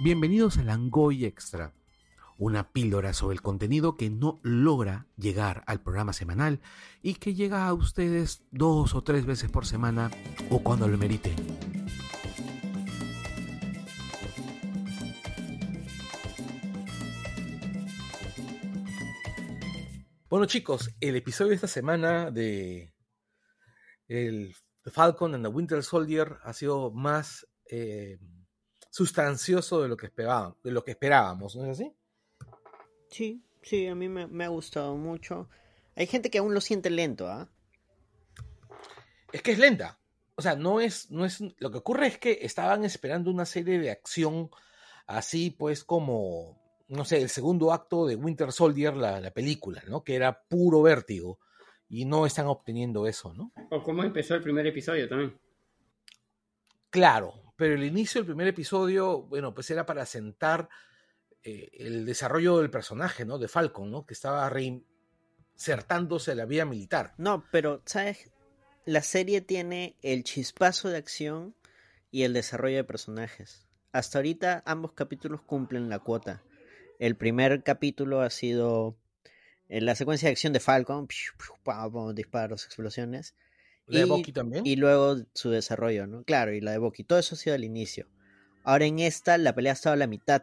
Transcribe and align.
Bienvenidos 0.00 0.58
a 0.58 0.62
Langoy 0.62 1.24
Extra, 1.24 1.74
una 2.36 2.70
píldora 2.70 3.12
sobre 3.12 3.34
el 3.34 3.42
contenido 3.42 3.96
que 3.96 4.10
no 4.10 4.38
logra 4.44 5.08
llegar 5.16 5.64
al 5.66 5.82
programa 5.82 6.12
semanal 6.12 6.60
y 7.02 7.14
que 7.14 7.34
llega 7.34 7.66
a 7.66 7.74
ustedes 7.74 8.44
dos 8.52 8.94
o 8.94 9.02
tres 9.02 9.26
veces 9.26 9.50
por 9.50 9.66
semana 9.66 10.12
o 10.50 10.62
cuando 10.62 10.86
lo 10.86 10.96
merite. 10.96 11.34
Bueno 20.30 20.46
chicos, 20.46 20.94
el 21.00 21.16
episodio 21.16 21.48
de 21.48 21.54
esta 21.56 21.66
semana 21.66 22.30
de 22.30 22.94
el 24.06 24.54
Falcon 24.84 25.34
and 25.34 25.44
the 25.44 25.48
Winter 25.50 25.82
Soldier 25.82 26.36
ha 26.44 26.52
sido 26.52 26.92
más 26.92 27.48
eh, 27.68 28.20
sustancioso 28.98 29.80
de 29.80 29.88
lo 29.88 29.96
que 29.96 30.06
esperaban, 30.06 30.56
de 30.64 30.72
lo 30.72 30.82
que 30.82 30.90
esperábamos, 30.90 31.54
¿no 31.54 31.64
es 31.64 31.70
así? 31.70 31.94
Sí, 33.08 33.44
sí, 33.62 33.86
a 33.86 33.94
mí 33.94 34.08
me, 34.08 34.44
ha 34.44 34.48
gustado 34.48 34.96
mucho. 34.96 35.48
Hay 35.94 36.08
gente 36.08 36.30
que 36.30 36.38
aún 36.38 36.52
lo 36.52 36.60
siente 36.60 36.90
lento, 36.90 37.28
¿ah? 37.28 37.48
Es 39.30 39.40
que 39.40 39.52
es 39.52 39.58
lenta. 39.60 40.00
O 40.34 40.42
sea, 40.42 40.56
no 40.56 40.80
es, 40.80 41.12
no 41.12 41.24
es. 41.24 41.38
Lo 41.58 41.70
que 41.70 41.78
ocurre 41.78 42.08
es 42.08 42.18
que 42.18 42.40
estaban 42.42 42.84
esperando 42.84 43.30
una 43.30 43.46
serie 43.46 43.78
de 43.78 43.92
acción 43.92 44.50
así, 45.06 45.50
pues, 45.50 45.84
como, 45.84 46.60
no 46.88 47.04
sé, 47.04 47.22
el 47.22 47.28
segundo 47.28 47.72
acto 47.72 48.04
de 48.04 48.16
Winter 48.16 48.50
Soldier, 48.50 48.96
la, 48.96 49.20
la 49.20 49.30
película, 49.30 49.80
¿no? 49.86 50.02
Que 50.02 50.16
era 50.16 50.42
puro 50.42 50.82
vértigo. 50.82 51.38
Y 51.88 52.04
no 52.04 52.26
están 52.26 52.46
obteniendo 52.48 53.06
eso, 53.06 53.32
¿no? 53.32 53.52
O 53.70 53.80
cómo 53.80 54.02
empezó 54.02 54.34
el 54.34 54.42
primer 54.42 54.66
episodio 54.66 55.08
también. 55.08 55.38
Claro, 56.90 57.47
pero 57.58 57.74
el 57.74 57.82
inicio 57.82 58.20
del 58.20 58.26
primer 58.26 58.46
episodio, 58.46 59.22
bueno, 59.22 59.52
pues 59.52 59.68
era 59.72 59.84
para 59.84 60.06
sentar 60.06 60.68
eh, 61.42 61.68
el 61.72 62.06
desarrollo 62.06 62.58
del 62.58 62.70
personaje, 62.70 63.24
¿no? 63.24 63.36
De 63.36 63.48
Falcon, 63.48 63.90
¿no? 63.90 64.06
Que 64.06 64.14
estaba 64.14 64.48
reinsertándose 64.48 66.30
a 66.30 66.34
la 66.36 66.44
vía 66.44 66.64
militar. 66.64 67.14
No, 67.18 67.44
pero, 67.50 67.82
¿sabes? 67.84 68.30
La 68.84 69.02
serie 69.02 69.40
tiene 69.40 69.96
el 70.02 70.22
chispazo 70.22 70.88
de 70.88 70.98
acción 70.98 71.56
y 72.12 72.22
el 72.22 72.32
desarrollo 72.32 72.76
de 72.76 72.84
personajes. 72.84 73.66
Hasta 73.90 74.18
ahorita 74.18 74.62
ambos 74.64 74.92
capítulos 74.92 75.42
cumplen 75.42 75.88
la 75.88 75.98
cuota. 75.98 76.44
El 77.00 77.16
primer 77.16 77.64
capítulo 77.64 78.20
ha 78.20 78.30
sido 78.30 78.96
en 79.68 79.84
la 79.84 79.96
secuencia 79.96 80.28
de 80.28 80.34
acción 80.34 80.52
de 80.52 80.60
Falcon, 80.60 81.08
disparos, 82.14 82.66
explosiones. 82.66 83.34
¿La 83.88 84.00
de 84.00 84.04
Bucky 84.04 84.32
también? 84.32 84.66
Y 84.66 84.76
luego 84.76 85.16
su 85.32 85.50
desarrollo, 85.50 86.06
¿no? 86.06 86.22
Claro, 86.24 86.52
y 86.52 86.60
la 86.60 86.72
de 86.72 86.78
Bucky. 86.78 87.04
Todo 87.04 87.18
eso 87.18 87.34
ha 87.34 87.38
sido 87.38 87.54
al 87.54 87.64
inicio. 87.64 88.06
Ahora 88.62 88.84
en 88.84 88.98
esta, 88.98 89.38
la 89.38 89.54
pelea 89.54 89.72
ha 89.72 89.74
estado 89.74 89.94
a 89.94 89.96
la 89.96 90.06
mitad. 90.06 90.42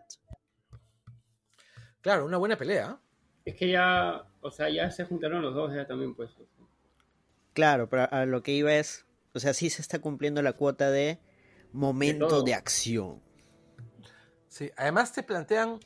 Claro, 2.02 2.26
una 2.26 2.38
buena 2.38 2.58
pelea. 2.58 3.00
Es 3.46 3.56
que 3.56 3.70
ya, 3.70 4.26
o 4.42 4.50
sea, 4.50 4.70
ya 4.70 4.90
se 4.90 5.06
juntaron 5.06 5.44
los 5.44 5.54
dos 5.54 5.74
ya 5.74 5.86
también, 5.86 6.16
pues. 6.16 6.32
Claro, 7.54 7.88
pero 7.88 8.08
a 8.12 8.26
lo 8.26 8.42
que 8.42 8.52
iba 8.52 8.74
es, 8.74 9.06
o 9.34 9.40
sea, 9.40 9.54
sí 9.54 9.70
se 9.70 9.82
está 9.82 10.00
cumpliendo 10.00 10.42
la 10.42 10.54
cuota 10.54 10.90
de 10.90 11.20
momento 11.72 12.42
de, 12.42 12.56
acción. 12.56 13.22
Sí, 14.48 14.72
además 14.76 15.14
te 15.14 15.22
plantean, 15.22 15.80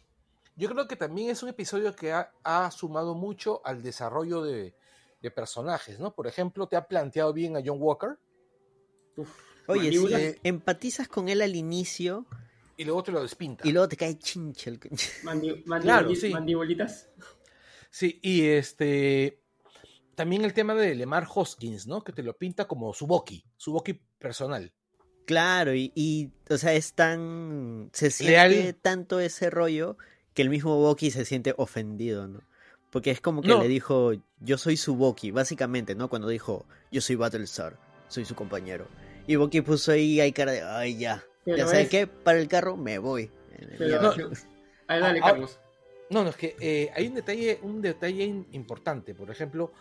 yo 0.56 0.70
creo 0.70 0.88
que 0.88 0.96
también 0.96 1.30
es 1.30 1.44
un 1.44 1.50
episodio 1.50 1.96
que 1.96 2.14
ha 2.14 2.72
sumado 2.72 3.16
mucho 3.16 3.62
al 3.66 3.84
desarrollo 3.84 4.44
de, 4.44 4.74
de 5.22 5.32
personajes, 5.32 6.00
¿no? 6.00 6.14
Por 6.14 6.28
ejemplo, 6.28 6.68
te 6.68 6.76
ha 6.76 6.88
planteado 6.88 7.34
bien 7.34 7.58
a 7.58 7.62
John 7.66 7.78
Walker. 7.80 8.18
Oye, 9.68 9.92
si 9.92 10.40
empatizas 10.44 11.08
con 11.08 11.30
él 11.30 11.42
al 11.42 11.56
inicio. 11.56 12.26
Y 12.78 12.86
luego 12.86 13.04
te 13.04 13.12
lo 13.12 13.22
despinta. 13.22 13.68
Y 13.68 13.72
luego 13.72 13.90
te 13.90 13.98
cae 13.98 14.18
chinche 14.18 14.70
el 14.70 14.80
claro, 15.82 16.16
sí. 16.16 16.30
mandibolitas. 16.30 17.10
Sí, 17.90 18.20
y 18.22 18.46
este. 18.46 19.42
También 20.16 20.44
el 20.44 20.54
tema 20.54 20.76
de 20.76 20.96
Lemar 20.96 21.28
Hoskins, 21.34 21.88
¿no? 21.88 22.04
Que 22.04 22.12
te 22.12 22.24
lo 22.24 22.38
pinta 22.38 22.68
como 22.68 22.94
su 22.94 23.08
Boki, 23.08 23.46
su 23.56 23.72
Boki 23.72 23.94
personal. 24.18 24.74
Claro, 25.26 25.76
y, 25.76 26.32
o 26.50 26.58
sea, 26.58 26.74
es 26.74 26.94
tan. 26.94 27.90
Se 27.94 28.10
siente 28.10 28.74
tanto 28.74 29.20
ese 29.20 29.50
rollo 29.50 29.98
que 30.34 30.42
el 30.42 30.50
mismo 30.50 30.78
Boki 30.78 31.12
se 31.12 31.26
siente 31.26 31.54
ofendido, 31.58 32.28
¿no? 32.28 32.49
Porque 32.90 33.12
es 33.12 33.22
como 33.22 33.42
que 33.42 33.50
le 33.50 33.68
dijo, 33.68 34.14
yo 34.40 34.58
soy 34.58 34.78
su 34.78 34.96
Boki, 34.96 35.32
básicamente, 35.32 35.94
¿no? 35.96 36.10
Cuando 36.10 36.28
dijo, 36.28 36.66
yo 36.92 37.02
soy 37.02 37.16
Battlestar, 37.16 37.78
soy 38.08 38.26
su 38.26 38.36
compañero. 38.36 38.88
Y 39.28 39.36
Boki 39.36 39.62
puso 39.62 39.92
ahí, 39.92 40.20
hay 40.20 40.32
cara 40.32 40.52
de, 40.54 40.64
ay, 40.64 40.98
ya. 40.98 41.24
ya 41.46 41.68
sabes 41.68 41.90
qué, 41.90 42.08
para 42.08 42.40
el 42.40 42.48
carro 42.48 42.78
me 42.78 42.98
voy. 42.98 43.30
no, 43.80 44.12
ahí 44.88 45.00
dale, 45.00 45.20
ah, 45.20 45.24
ah, 45.24 45.30
Carlos. 45.32 45.60
No, 46.10 46.24
no, 46.24 46.32
es 46.32 46.36
que 46.36 46.56
eh, 46.60 46.92
hay 46.96 47.08
un 47.08 47.14
detalle, 47.14 47.60
un 47.62 47.82
detalle 47.82 48.24
importante. 48.52 49.14
Por 49.14 49.30
ejemplo, 49.30 49.72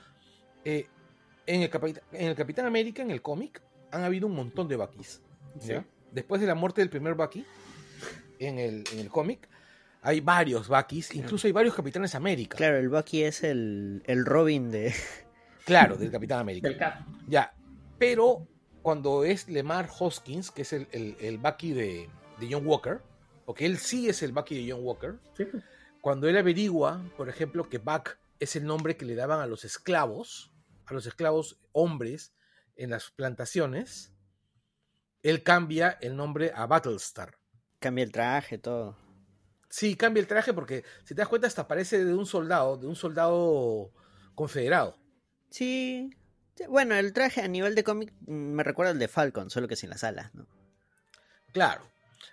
eh, 0.64 0.86
en, 1.46 1.62
el 1.62 1.70
en 2.12 2.28
el 2.28 2.34
Capitán 2.34 2.66
América, 2.66 3.00
en 3.00 3.10
el 3.10 3.22
cómic, 3.22 3.62
han 3.90 4.04
habido 4.04 4.26
un 4.26 4.34
montón 4.34 4.68
de 4.68 4.76
Buckys. 4.76 5.22
Después 6.12 6.40
de 6.40 6.46
la 6.46 6.54
muerte 6.54 6.82
del 6.82 6.90
primer 6.90 7.14
Bucky, 7.14 7.44
en 8.38 8.58
el, 8.58 8.84
en 8.92 8.98
el 8.98 9.08
cómic, 9.08 9.48
hay 10.02 10.20
varios 10.20 10.68
Buckys, 10.68 11.14
incluso 11.14 11.46
hay 11.46 11.52
varios 11.52 11.74
Capitanes 11.74 12.14
América. 12.14 12.56
Claro, 12.56 12.76
el 12.76 12.88
Bucky 12.88 13.24
es 13.24 13.42
el, 13.42 14.02
el 14.06 14.24
Robin 14.24 14.70
de. 14.70 14.94
Claro, 15.64 15.98
del 15.98 16.10
Capitán 16.10 16.38
América. 16.38 17.04
Ya. 17.26 17.52
Pero 17.98 18.48
cuando 18.80 19.22
es 19.24 19.48
Lemar 19.48 19.86
Hoskins, 19.98 20.50
que 20.50 20.62
es 20.62 20.72
el, 20.72 20.86
el, 20.92 21.36
Bucky 21.36 21.74
de, 21.74 22.08
de, 22.40 22.48
John 22.50 22.66
Walker, 22.66 23.02
porque 23.44 23.66
él 23.66 23.76
sí 23.76 24.08
es 24.08 24.22
el 24.22 24.32
Bucky 24.32 24.64
de 24.64 24.72
John 24.72 24.82
Walker, 24.82 25.16
pues. 25.36 25.48
cuando 26.00 26.26
él 26.26 26.38
averigua, 26.38 27.02
por 27.18 27.28
ejemplo, 27.28 27.68
que 27.68 27.76
Buck 27.76 28.16
es 28.40 28.56
el 28.56 28.64
nombre 28.64 28.96
que 28.96 29.04
le 29.04 29.14
daban 29.14 29.40
a 29.40 29.46
los 29.46 29.66
esclavos, 29.66 30.54
a 30.86 30.94
los 30.94 31.04
esclavos 31.04 31.60
hombres 31.72 32.32
en 32.76 32.88
las 32.88 33.10
plantaciones, 33.10 34.14
él 35.22 35.42
cambia 35.42 35.98
el 36.00 36.16
nombre 36.16 36.50
a 36.54 36.66
Battlestar. 36.66 37.36
Cambia 37.78 38.04
el 38.04 38.12
traje, 38.12 38.56
todo. 38.56 38.96
Sí, 39.68 39.96
cambia 39.96 40.20
el 40.20 40.26
traje 40.26 40.54
porque, 40.54 40.84
si 41.04 41.14
te 41.14 41.20
das 41.20 41.28
cuenta, 41.28 41.46
hasta 41.46 41.68
parece 41.68 42.04
de 42.04 42.14
un 42.14 42.26
soldado, 42.26 42.76
de 42.76 42.86
un 42.86 42.96
soldado 42.96 43.92
confederado. 44.34 44.96
Sí. 45.50 46.10
Bueno, 46.68 46.94
el 46.94 47.12
traje 47.12 47.42
a 47.42 47.48
nivel 47.48 47.74
de 47.74 47.84
cómic 47.84 48.12
mm, 48.20 48.32
me 48.32 48.64
recuerda 48.64 48.92
al 48.92 48.98
de 48.98 49.08
Falcon, 49.08 49.50
solo 49.50 49.68
que 49.68 49.76
sin 49.76 49.90
las 49.90 50.04
alas, 50.04 50.34
¿no? 50.34 50.46
Claro. 51.52 51.82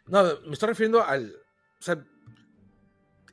No, 0.07 0.23
me 0.41 0.53
estoy 0.53 0.69
refiriendo 0.69 1.03
al. 1.03 1.35
O 1.79 1.83
sea, 1.83 2.03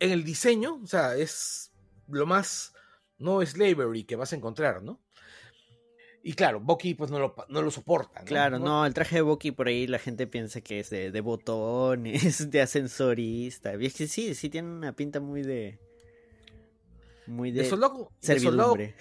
en 0.01 0.11
el 0.11 0.25
diseño, 0.25 0.81
o 0.83 0.87
sea, 0.87 1.17
es 1.17 1.73
lo 2.09 2.27
más 2.27 2.75
no 3.19 3.45
slavery 3.45 4.05
que 4.05 4.17
vas 4.17 4.33
a 4.33 4.37
encontrar, 4.37 4.83
¿no? 4.83 5.01
Y 6.25 6.35
claro, 6.35 6.61
Bucky 6.61 6.95
pues 6.95 7.11
no 7.11 7.19
lo, 7.19 7.35
no 7.49 7.63
lo 7.63 7.71
soporta. 7.71 8.21
Claro, 8.25 8.61
no, 8.61 8.87
el 8.87 8.95
traje 8.95 9.17
de 9.17 9.23
Bucky 9.23 9.51
por 9.51 9.67
ahí 9.67 9.89
la 9.89 9.99
gente 9.99 10.29
piensa 10.29 10.61
que 10.61 10.79
es 10.79 10.89
de, 10.89 11.11
de 11.11 11.21
botones, 11.21 12.49
de 12.51 12.61
ascensorista. 12.61 13.75
Y 13.75 13.87
es 13.87 13.95
que 13.95 14.07
sí, 14.07 14.35
sí 14.35 14.49
tiene 14.49 14.69
una 14.69 14.95
pinta 14.95 15.19
muy 15.19 15.43
de... 15.43 15.79
Muy 17.27 17.51
de, 17.51 17.63
de 17.63 17.69
soldado, 17.69 18.11
servidumbre. 18.21 18.95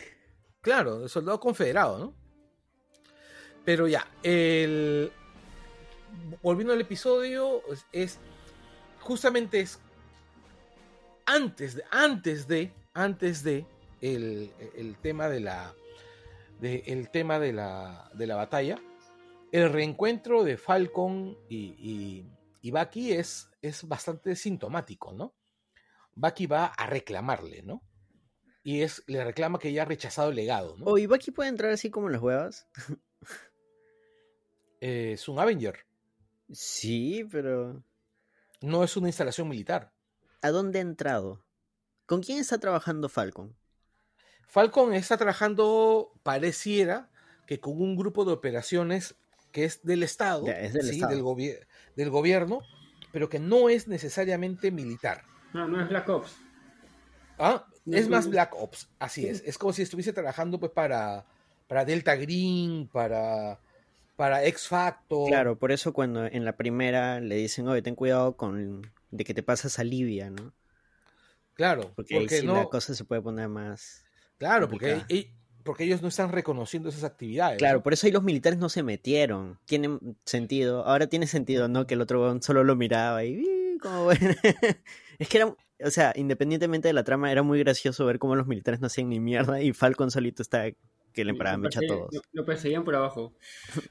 claro, 0.62 1.00
de 1.00 1.10
soldado 1.10 1.40
confederado, 1.40 2.00
¿no? 2.00 2.14
Pero 3.66 3.88
ya, 3.88 4.08
el... 4.24 5.12
Volviendo 6.42 6.74
al 6.74 6.82
episodio, 6.82 7.62
es... 7.92 8.18
Justamente 9.00 9.60
es... 9.60 9.80
Antes 11.26 11.76
de... 11.76 11.84
Antes 11.92 12.48
de... 12.48 12.72
Antes 12.96 13.44
de... 13.44 13.66
El, 14.02 14.52
el 14.76 14.96
tema 14.98 15.30
de 15.30 15.42
la 15.42 15.76
del 16.62 17.10
tema 17.10 17.40
de 17.40 17.54
la, 17.54 18.10
de 18.14 18.28
la, 18.28 18.36
batalla, 18.36 18.80
el 19.52 19.72
reencuentro 19.72 20.44
de 20.44 20.58
Falcon 20.58 21.36
y, 21.50 22.24
y, 22.62 22.72
Bucky 22.72 23.14
es, 23.14 23.50
es 23.62 23.88
bastante 23.88 24.36
sintomático, 24.36 25.12
¿no? 25.12 25.34
Bucky 26.14 26.46
va 26.46 26.68
a 26.68 26.86
reclamarle, 26.86 27.64
¿no? 27.64 27.82
Y 28.64 28.82
es, 28.82 29.04
le 29.08 29.24
reclama 29.24 29.58
que 29.58 29.74
ya 29.74 29.82
ha 29.82 29.86
rechazado 29.86 30.30
el 30.30 30.36
legado, 30.36 30.78
¿no? 30.78 30.86
Oh, 30.86 30.98
¿y 31.00 31.08
Bucky 31.08 31.32
puede 31.32 31.50
entrar 31.50 31.72
así 31.72 31.90
como 31.90 32.08
en 32.08 32.14
las 32.14 32.22
huevas? 32.22 32.68
es 34.80 35.28
un 35.28 35.40
Avenger. 35.40 35.86
Sí, 36.52 37.28
pero... 37.32 37.84
No 38.62 38.84
es 38.84 38.96
una 38.96 39.08
instalación 39.08 39.50
militar. 39.50 39.92
¿A 40.44 40.52
dónde 40.52 40.78
ha 40.78 40.84
entrado? 40.84 41.44
¿Con 42.06 42.22
quién 42.22 42.38
está 42.38 42.60
trabajando 42.60 43.10
Falcon? 43.10 43.58
Falcon 44.52 44.94
está 44.94 45.16
trabajando, 45.16 46.12
pareciera, 46.24 47.08
que 47.48 47.62
con 47.62 47.82
un 47.82 47.96
grupo 47.96 48.26
de 48.26 48.34
operaciones 48.34 49.16
que 49.54 49.64
es 49.64 49.82
del 49.84 50.04
Estado, 50.04 50.44
del, 50.44 50.74
del, 51.96 52.10
gobierno, 52.10 52.60
pero 53.14 53.30
que 53.30 53.40
no 53.40 53.70
es 53.70 53.88
necesariamente 53.88 54.70
militar. 54.70 55.24
No, 55.54 55.70
no 55.70 55.82
es 55.82 55.88
Black 55.88 56.10
Ops. 56.10 56.36
Ah, 57.40 57.66
es 57.86 58.10
más 58.10 58.30
Black 58.30 58.54
Ops, 58.54 58.90
así 59.00 59.26
es. 59.26 59.42
Es 59.46 59.58
como 59.58 59.72
si 59.72 59.84
estuviese 59.84 60.12
trabajando 60.12 60.60
pues 60.60 60.74
para, 60.74 61.26
para 61.70 61.86
Delta 61.86 62.18
Green, 62.18 62.90
para, 62.92 63.58
para 64.18 64.44
X 64.48 64.68
Factor. 64.68 65.30
Claro, 65.30 65.58
por 65.58 65.72
eso 65.72 65.94
cuando 65.94 66.26
en 66.26 66.44
la 66.44 66.58
primera 66.58 67.22
le 67.22 67.36
dicen, 67.36 67.70
oye, 67.70 67.82
ten 67.82 67.96
cuidado 67.96 68.36
con, 68.36 68.92
de 69.12 69.24
que 69.24 69.34
te 69.34 69.44
pasas 69.44 69.80
a 69.80 69.86
Libia, 69.86 70.30
¿no? 70.30 70.52
Claro, 71.54 71.94
porque, 71.96 72.18
ahí 72.18 72.42
la 72.46 72.66
cosa 72.66 72.94
se 72.94 73.06
puede 73.06 73.22
poner 73.22 73.48
más. 73.48 74.04
Claro, 74.42 74.68
porque, 74.68 75.30
porque 75.64 75.84
ellos 75.84 76.02
no 76.02 76.08
están 76.08 76.32
reconociendo 76.32 76.90
esas 76.90 77.04
actividades. 77.04 77.60
Claro, 77.60 77.84
por 77.84 77.94
eso 77.94 78.08
ahí 78.08 78.12
los 78.12 78.24
militares 78.24 78.58
no 78.58 78.70
se 78.70 78.82
metieron. 78.82 79.60
Tiene 79.66 80.00
sentido. 80.26 80.84
Ahora 80.84 81.06
tiene 81.06 81.28
sentido, 81.28 81.68
¿no? 81.68 81.86
Que 81.86 81.94
el 81.94 82.02
otro 82.02 82.42
solo 82.42 82.64
lo 82.64 82.76
miraba 82.76 83.24
y. 83.24 83.78
Como 83.80 84.06
bueno. 84.06 84.32
es 85.20 85.30
que 85.30 85.38
era. 85.38 85.56
O 85.84 85.92
sea, 85.92 86.12
independientemente 86.16 86.88
de 86.88 86.94
la 86.94 87.04
trama, 87.04 87.32
era 87.32 87.44
muy 87.44 87.60
gracioso 87.60 88.04
ver 88.04 88.18
cómo 88.18 88.36
los 88.36 88.48
militares 88.48 88.82
no 88.82 88.88
hacían 88.88 89.10
ni 89.10 89.20
mierda 89.20 89.62
y 89.62 89.74
Falcon 89.74 90.10
solito 90.10 90.42
está 90.42 90.64
que 91.14 91.24
le 91.24 91.36
paraban 91.36 91.62
mecha 91.62 91.82
a 91.84 91.88
todos. 91.88 92.10
Lo, 92.32 92.44
perseguían 92.44 92.84
por 92.84 92.96
abajo. 92.96 93.34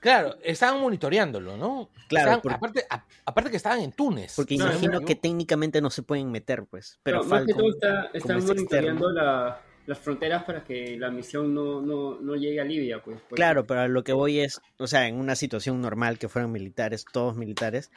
Claro, 0.00 0.36
estaban 0.42 0.80
monitoreándolo, 0.80 1.56
¿no? 1.56 1.90
Claro. 2.08 2.42
aparte, 2.50 2.84
aparte 3.24 3.50
que 3.50 3.56
estaban 3.56 3.80
en 3.80 3.92
Túnez. 3.92 4.34
Porque 4.34 4.54
imagino 4.54 5.00
que 5.02 5.14
técnicamente 5.14 5.80
no 5.80 5.90
se 5.90 6.02
pueden 6.02 6.32
meter, 6.32 6.64
pues. 6.68 6.98
Pero 7.04 7.22
más 7.22 7.44
que 7.46 7.54
todo 7.54 7.68
están 8.12 8.44
monitoreando 8.44 9.12
las 9.90 9.98
fronteras 9.98 10.44
para 10.44 10.62
que 10.62 10.96
la 10.96 11.10
misión 11.10 11.52
no, 11.52 11.82
no, 11.82 12.20
no 12.20 12.36
llegue 12.36 12.60
a 12.60 12.64
Libia, 12.64 13.02
pues. 13.02 13.20
Claro, 13.30 13.66
pero 13.66 13.88
lo 13.88 14.04
que 14.04 14.12
voy 14.12 14.38
es, 14.38 14.60
o 14.78 14.86
sea, 14.86 15.08
en 15.08 15.16
una 15.16 15.34
situación 15.34 15.80
normal 15.80 16.16
que 16.16 16.28
fueran 16.28 16.52
militares, 16.52 17.04
todos 17.12 17.36
militares, 17.36 17.90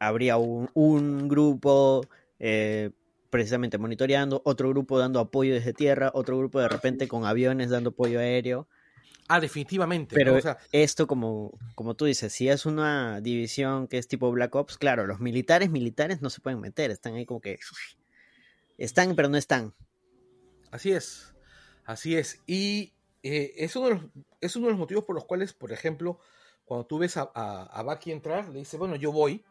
habría 0.00 0.36
un, 0.36 0.68
un 0.74 1.28
grupo 1.28 2.04
eh, 2.40 2.90
precisamente 3.30 3.78
monitoreando, 3.78 4.42
otro 4.44 4.68
grupo 4.70 4.98
dando 4.98 5.20
apoyo 5.20 5.54
desde 5.54 5.72
tierra, 5.72 6.10
otro 6.12 6.36
grupo 6.36 6.58
de 6.58 6.68
repente 6.68 7.06
con 7.06 7.24
aviones 7.24 7.70
dando 7.70 7.90
apoyo 7.90 8.18
aéreo. 8.18 8.66
Ah, 9.28 9.38
definitivamente. 9.38 10.16
Pero 10.16 10.40
esto, 10.72 11.06
como, 11.06 11.56
como 11.76 11.94
tú 11.94 12.06
dices, 12.06 12.32
si 12.32 12.48
es 12.48 12.66
una 12.66 13.20
división 13.20 13.86
que 13.86 13.98
es 13.98 14.08
tipo 14.08 14.32
Black 14.32 14.56
Ops, 14.56 14.76
claro, 14.76 15.06
los 15.06 15.20
militares, 15.20 15.70
militares 15.70 16.20
no 16.20 16.30
se 16.30 16.40
pueden 16.40 16.58
meter, 16.60 16.90
están 16.90 17.14
ahí 17.14 17.26
como 17.26 17.40
que... 17.40 17.60
Están, 18.76 19.14
pero 19.14 19.28
no 19.28 19.36
están. 19.36 19.72
Así 20.70 20.92
es, 20.92 21.34
así 21.84 22.16
es. 22.16 22.40
Y 22.46 22.92
eh, 23.22 23.52
es, 23.56 23.76
uno 23.76 23.88
de 23.88 23.94
los, 23.94 24.04
es 24.40 24.56
uno 24.56 24.66
de 24.66 24.72
los 24.72 24.78
motivos 24.78 25.04
por 25.04 25.14
los 25.14 25.24
cuales, 25.24 25.52
por 25.52 25.72
ejemplo, 25.72 26.18
cuando 26.64 26.86
tú 26.86 26.98
ves 26.98 27.16
a, 27.16 27.30
a, 27.34 27.64
a 27.64 27.82
Bucky 27.82 28.12
entrar, 28.12 28.48
le 28.48 28.60
dice, 28.60 28.76
bueno, 28.76 28.96
yo 28.96 29.12
voy, 29.12 29.44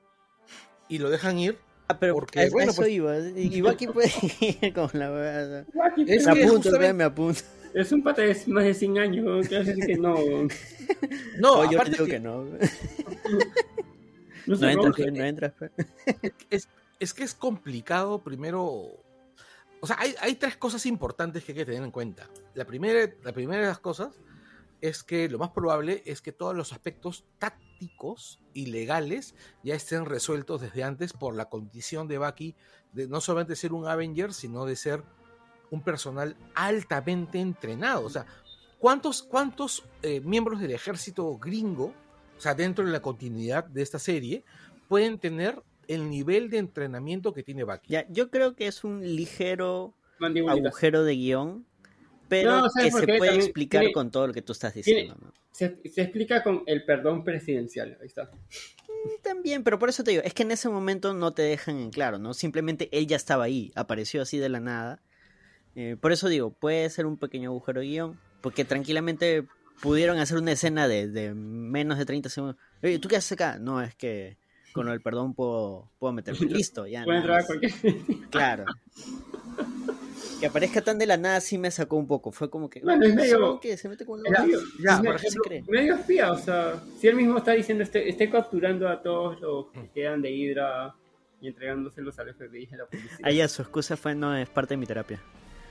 y 0.88 1.00
lo 1.00 1.10
dejan 1.10 1.40
ir, 1.40 1.60
Ah, 1.90 1.98
pero 1.98 2.16
porque, 2.16 2.42
a, 2.42 2.50
bueno, 2.50 2.72
eso 2.72 2.82
pues... 2.82 2.92
iba. 2.92 3.18
Y 3.18 3.62
Baki 3.62 3.88
puede 3.88 4.12
ir 4.42 4.58
con 4.74 4.90
la 4.94 5.10
verdad. 5.10 5.66
Es 6.06 6.26
me 6.26 6.32
apunto, 6.32 6.56
justamente... 6.56 6.94
me 6.94 7.04
apunto. 7.06 7.40
Es 7.74 7.92
un 7.92 8.04
pata 8.04 8.24
de 8.24 8.36
más 8.48 8.64
de 8.64 8.74
100 8.74 8.98
años, 8.98 9.48
que 9.48 9.58
hace 9.58 9.76
que 9.76 9.96
no. 9.96 10.16
No, 11.40 11.70
yo 11.70 11.84
digo 11.84 12.06
que, 12.06 12.12
que 12.12 12.20
no. 12.20 12.44
no, 14.48 14.56
no 14.56 14.70
entras, 14.70 15.14
no 15.14 15.24
entras. 15.24 15.54
Es, 16.50 16.68
es 17.00 17.14
que 17.14 17.24
es 17.24 17.36
complicado 17.36 18.24
primero 18.24 19.04
o 19.82 19.88
sea, 19.88 19.98
hay, 20.00 20.36
tres 20.36 20.58
cosas 20.58 20.86
importantes 20.86 21.44
que 21.44 21.52
hay 21.52 21.58
que 21.60 21.66
tener 21.66 21.84
en 21.84 21.92
cuenta. 21.92 22.30
La 22.56 22.66
primera, 22.66 23.12
la 23.24 23.34
primera 23.34 23.62
de 23.62 23.68
las 23.68 23.80
cosas 23.80 24.20
es 24.82 25.04
que 25.04 25.30
lo 25.30 25.40
más 25.40 25.52
probable 25.52 26.04
es 26.06 26.22
que 26.22 26.32
todos 26.32 26.56
los 26.56 26.72
aspectos 26.74 27.26
tácticos 27.40 28.40
y 28.54 28.68
legales 28.68 29.36
ya 29.64 29.76
estén 29.76 30.06
resueltos 30.06 30.62
desde 30.62 30.84
antes 30.84 31.14
por 31.14 31.36
la 31.36 31.46
condición 31.46 32.08
de 32.08 32.18
Bucky 32.18 32.56
de 32.94 33.08
no 33.08 33.22
solamente 33.22 33.56
ser 33.56 33.74
un 33.74 33.88
Avenger, 33.88 34.34
sino 34.34 34.66
de 34.66 34.76
ser 34.76 35.04
un 35.70 35.82
personal 35.82 36.36
altamente 36.56 37.40
entrenado. 37.40 38.06
O 38.06 38.10
sea, 38.10 38.26
¿cuántos, 38.80 39.24
cuántos 39.24 39.84
eh, 40.02 40.22
miembros 40.22 40.60
del 40.60 40.72
ejército 40.72 41.38
gringo, 41.38 41.94
o 42.38 42.42
sea, 42.42 42.54
dentro 42.54 42.86
de 42.86 42.92
la 42.92 43.02
continuidad 43.02 43.66
de 43.66 43.82
esta 43.82 44.00
serie, 44.00 44.44
pueden 44.88 45.20
tener 45.20 45.62
el 45.88 46.10
nivel 46.10 46.50
de 46.50 46.58
entrenamiento 46.58 47.34
que 47.34 47.44
tiene 47.44 47.64
Bucky? 47.64 47.88
Ya, 47.90 48.06
yo 48.10 48.30
creo 48.30 48.56
que 48.56 48.68
es 48.68 48.84
un 48.84 49.02
ligero 49.16 49.94
agujero 50.20 51.04
de 51.04 51.16
guion 51.16 51.66
pero 52.28 52.64
que 52.76 52.92
se 52.92 53.18
puede 53.18 53.36
explicar 53.36 53.92
con 53.94 54.12
todo 54.12 54.28
lo 54.28 54.34
que 54.34 54.42
tú 54.42 54.52
estás 54.52 54.74
diciendo. 54.74 55.16
se, 55.52 55.80
explica 55.84 56.44
con 56.44 56.64
el 56.66 56.84
perdón 56.86 57.24
presidencial, 57.24 57.98
ahí 58.02 58.08
está. 58.08 58.26
Mm, 58.26 59.22
también, 59.22 59.64
pero 59.64 59.80
por 59.80 59.90
eso 59.90 60.04
te 60.04 60.12
digo, 60.12 60.24
es 60.24 60.34
que 60.34 60.44
en 60.44 60.52
ese 60.52 60.70
momento 60.70 61.14
no 61.14 61.34
te 61.34 61.44
dejan 61.44 61.80
en 61.80 61.90
claro, 61.90 62.18
¿no? 62.18 62.34
Simplemente 62.34 62.90
él 62.92 63.08
ya 63.08 63.16
estaba 63.16 63.46
ahí, 63.46 63.72
apareció 63.76 64.22
así 64.22 64.38
de 64.38 64.50
la 64.50 64.60
nada. 64.60 65.02
Eh, 65.76 65.96
por 66.00 66.12
eso 66.12 66.28
digo, 66.28 66.52
puede 66.52 66.90
ser 66.90 67.06
un 67.06 67.18
pequeño 67.18 67.50
agujero 67.50 67.82
de 67.82 67.88
guion, 67.88 68.20
porque 68.42 68.66
tranquilamente 68.66 69.46
pudieron 69.82 70.18
hacer 70.18 70.38
una 70.38 70.52
escena 70.52 70.88
de, 70.88 71.34
menos 71.34 71.98
de 71.98 72.06
30 72.06 72.30
segundos. 72.30 72.58
Oye, 72.84 73.00
¿tú 73.00 73.08
qué 73.08 73.18
haces 73.18 73.34
acá? 73.34 73.60
No, 73.60 73.82
es 73.82 73.96
que 73.96 74.38
con 74.74 74.90
el 74.90 75.02
perdón 75.02 75.34
puedo, 75.34 75.90
puedo 76.00 76.14
meterme. 76.14 76.40
Listo, 76.50 76.88
ya. 76.88 77.04
Puede 77.04 77.18
entrar 77.20 77.40
a 77.40 77.46
cualquier... 77.46 77.72
Claro. 78.30 78.66
Que 80.40 80.46
aparezca 80.46 80.82
tan 80.82 81.00
de 81.00 81.08
la 81.08 81.18
nada 81.18 81.42
sí 81.42 81.58
me 81.58 81.72
sacó 81.72 81.96
un 81.96 82.06
poco. 82.06 82.32
Fue 82.32 82.50
como 82.50 82.70
que. 82.70 82.82
Bueno, 82.82 83.06
es 83.06 83.16
medio. 83.16 83.60
que 83.60 83.76
se 83.76 83.90
mete 83.90 84.06
con 84.06 84.22
la 84.22 84.30
medio, 84.30 84.60
ya, 84.80 85.02
por 85.02 85.16
ejemplo, 85.16 85.44
medio 85.68 85.96
espía, 85.96 86.32
o 86.32 86.38
sea, 86.38 86.80
si 87.00 87.08
él 87.08 87.16
mismo 87.16 87.40
está 87.40 87.54
diciendo, 87.54 87.84
esté, 87.84 88.08
esté 88.08 88.30
capturando 88.30 88.88
a 88.88 89.02
todos 89.02 89.40
los 89.42 89.72
que 89.72 89.90
quedan 89.90 90.22
de 90.22 90.32
Hydra 90.32 90.96
y 91.42 91.48
entregándoselos 91.48 92.18
al 92.20 92.34
FBI 92.36 92.70
a 92.74 92.78
la 92.78 92.86
policía. 92.86 93.18
Ah, 93.24 93.32
ya, 93.32 93.48
su 93.48 93.64
excusa 93.64 93.98
fue 93.98 94.14
no, 94.14 94.36
es 94.36 94.50
parte 94.50 94.76
de 94.76 94.78
mi 94.78 94.86
terapia. 94.86 95.20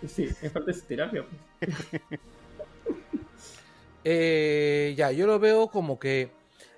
Sí, 0.06 0.24
es 0.24 0.50
parte 0.50 0.72
de 0.72 0.78
su 0.78 0.84
terapia, 0.86 1.24
pues. 1.60 1.70
eh, 4.04 4.94
ya, 4.96 5.12
yo 5.12 5.26
lo 5.26 5.38
veo 5.38 5.68
como 5.68 5.98
que. 5.98 6.30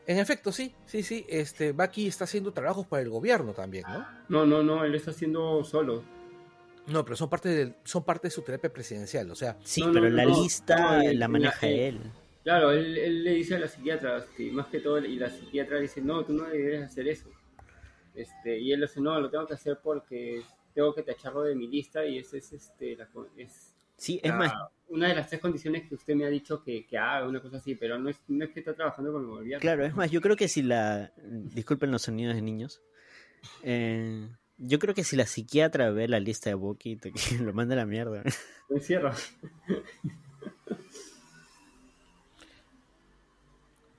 En 0.08 0.18
efecto, 0.18 0.52
sí, 0.52 0.74
sí, 0.86 1.02
sí. 1.02 1.26
Este, 1.28 1.72
Bucky 1.72 2.06
está 2.06 2.24
haciendo 2.24 2.50
trabajos 2.50 2.86
para 2.86 3.02
el 3.02 3.10
gobierno 3.10 3.52
también, 3.52 3.84
¿no? 3.86 4.06
No, 4.30 4.46
no, 4.46 4.62
no, 4.62 4.82
él 4.82 4.94
está 4.94 5.10
haciendo 5.10 5.62
solo. 5.64 6.02
No, 6.86 7.04
pero 7.04 7.14
son 7.14 7.28
parte 7.28 7.50
de, 7.50 7.74
son 7.84 8.02
parte 8.04 8.28
de 8.28 8.30
su 8.30 8.40
terapia 8.40 8.72
presidencial, 8.72 9.30
o 9.30 9.34
sea. 9.34 9.58
Sí, 9.62 9.84
pero 9.92 10.08
la 10.08 10.24
lista 10.24 11.02
la 11.12 11.28
maneja 11.28 11.66
él. 11.66 12.00
Claro, 12.42 12.72
él, 12.72 13.22
le 13.22 13.32
dice 13.32 13.56
a 13.56 13.58
la 13.58 13.68
psiquiatra, 13.68 14.24
que 14.34 14.50
más 14.50 14.68
que 14.68 14.80
todo, 14.80 14.98
y 14.98 15.18
la 15.18 15.28
psiquiatra 15.28 15.76
le 15.76 15.82
dice, 15.82 16.00
no, 16.00 16.24
tú 16.24 16.32
no 16.32 16.44
deberías 16.44 16.90
hacer 16.90 17.06
eso. 17.06 17.28
Este, 18.14 18.58
y 18.58 18.72
él 18.72 18.80
le 18.80 18.86
dice, 18.86 19.02
no, 19.02 19.20
lo 19.20 19.28
tengo 19.28 19.46
que 19.46 19.54
hacer 19.54 19.78
porque 19.82 20.40
tengo 20.72 20.94
que 20.94 21.02
tacharlo 21.02 21.42
de 21.42 21.54
mi 21.54 21.66
lista 21.66 22.06
y 22.06 22.16
esa 22.16 22.38
es, 22.38 22.50
este, 22.54 22.96
la, 22.96 23.06
es, 23.36 23.67
sí, 23.98 24.18
es 24.22 24.34
más. 24.34 24.52
una 24.88 25.08
de 25.08 25.14
las 25.14 25.28
tres 25.28 25.40
condiciones 25.40 25.86
que 25.86 25.94
usted 25.94 26.14
me 26.14 26.24
ha 26.24 26.30
dicho 26.30 26.62
que, 26.62 26.86
que 26.86 26.96
haga, 26.96 27.28
una 27.28 27.42
cosa 27.42 27.58
así, 27.58 27.74
pero 27.74 27.98
no 27.98 28.08
es, 28.08 28.16
no 28.28 28.44
es 28.44 28.50
que 28.50 28.60
está 28.60 28.74
trabajando 28.74 29.12
con 29.12 29.22
el 29.22 29.28
gobierno. 29.28 29.60
Claro, 29.60 29.84
es 29.84 29.94
más, 29.94 30.10
yo 30.10 30.20
creo 30.22 30.36
que 30.36 30.48
si 30.48 30.62
la... 30.62 31.12
Disculpen 31.16 31.90
los 31.90 32.02
sonidos 32.02 32.34
de 32.34 32.42
niños. 32.42 32.80
Eh, 33.62 34.28
yo 34.56 34.78
creo 34.78 34.94
que 34.94 35.04
si 35.04 35.16
la 35.16 35.26
psiquiatra 35.26 35.90
ve 35.90 36.08
la 36.08 36.20
lista 36.20 36.50
de 36.50 36.54
Bucky, 36.54 36.96
te, 36.96 37.12
lo 37.40 37.52
manda 37.52 37.74
a 37.74 37.78
la 37.78 37.86
mierda. 37.86 38.22
Me 38.68 38.76
encierra. 38.76 39.14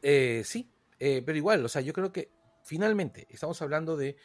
Eh, 0.02 0.44
sí, 0.46 0.70
eh, 1.00 1.22
pero 1.26 1.38
igual, 1.38 1.64
o 1.66 1.70
sea, 1.70 1.82
yo 1.82 1.94
creo 1.94 2.12
que 2.12 2.30
finalmente 2.64 3.28
estamos 3.30 3.62
hablando 3.62 3.98
de, 3.98 4.16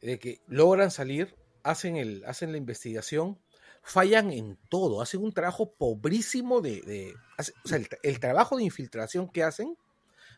de 0.00 0.18
que 0.18 0.40
logran 0.46 0.90
salir, 0.90 1.34
hacen, 1.62 1.96
el, 1.96 2.24
hacen 2.24 2.52
la 2.52 2.58
investigación, 2.58 3.38
fallan 3.86 4.32
en 4.32 4.58
todo, 4.68 5.00
hacen 5.00 5.22
un 5.22 5.32
trabajo 5.32 5.70
pobrísimo 5.70 6.60
de... 6.60 6.82
de 6.82 7.14
o 7.38 7.68
sea, 7.68 7.78
el, 7.78 7.88
el, 8.02 8.18
trabajo 8.18 8.56
de 8.56 8.64
infiltración 8.64 9.28
que 9.28 9.44
hacen 9.44 9.78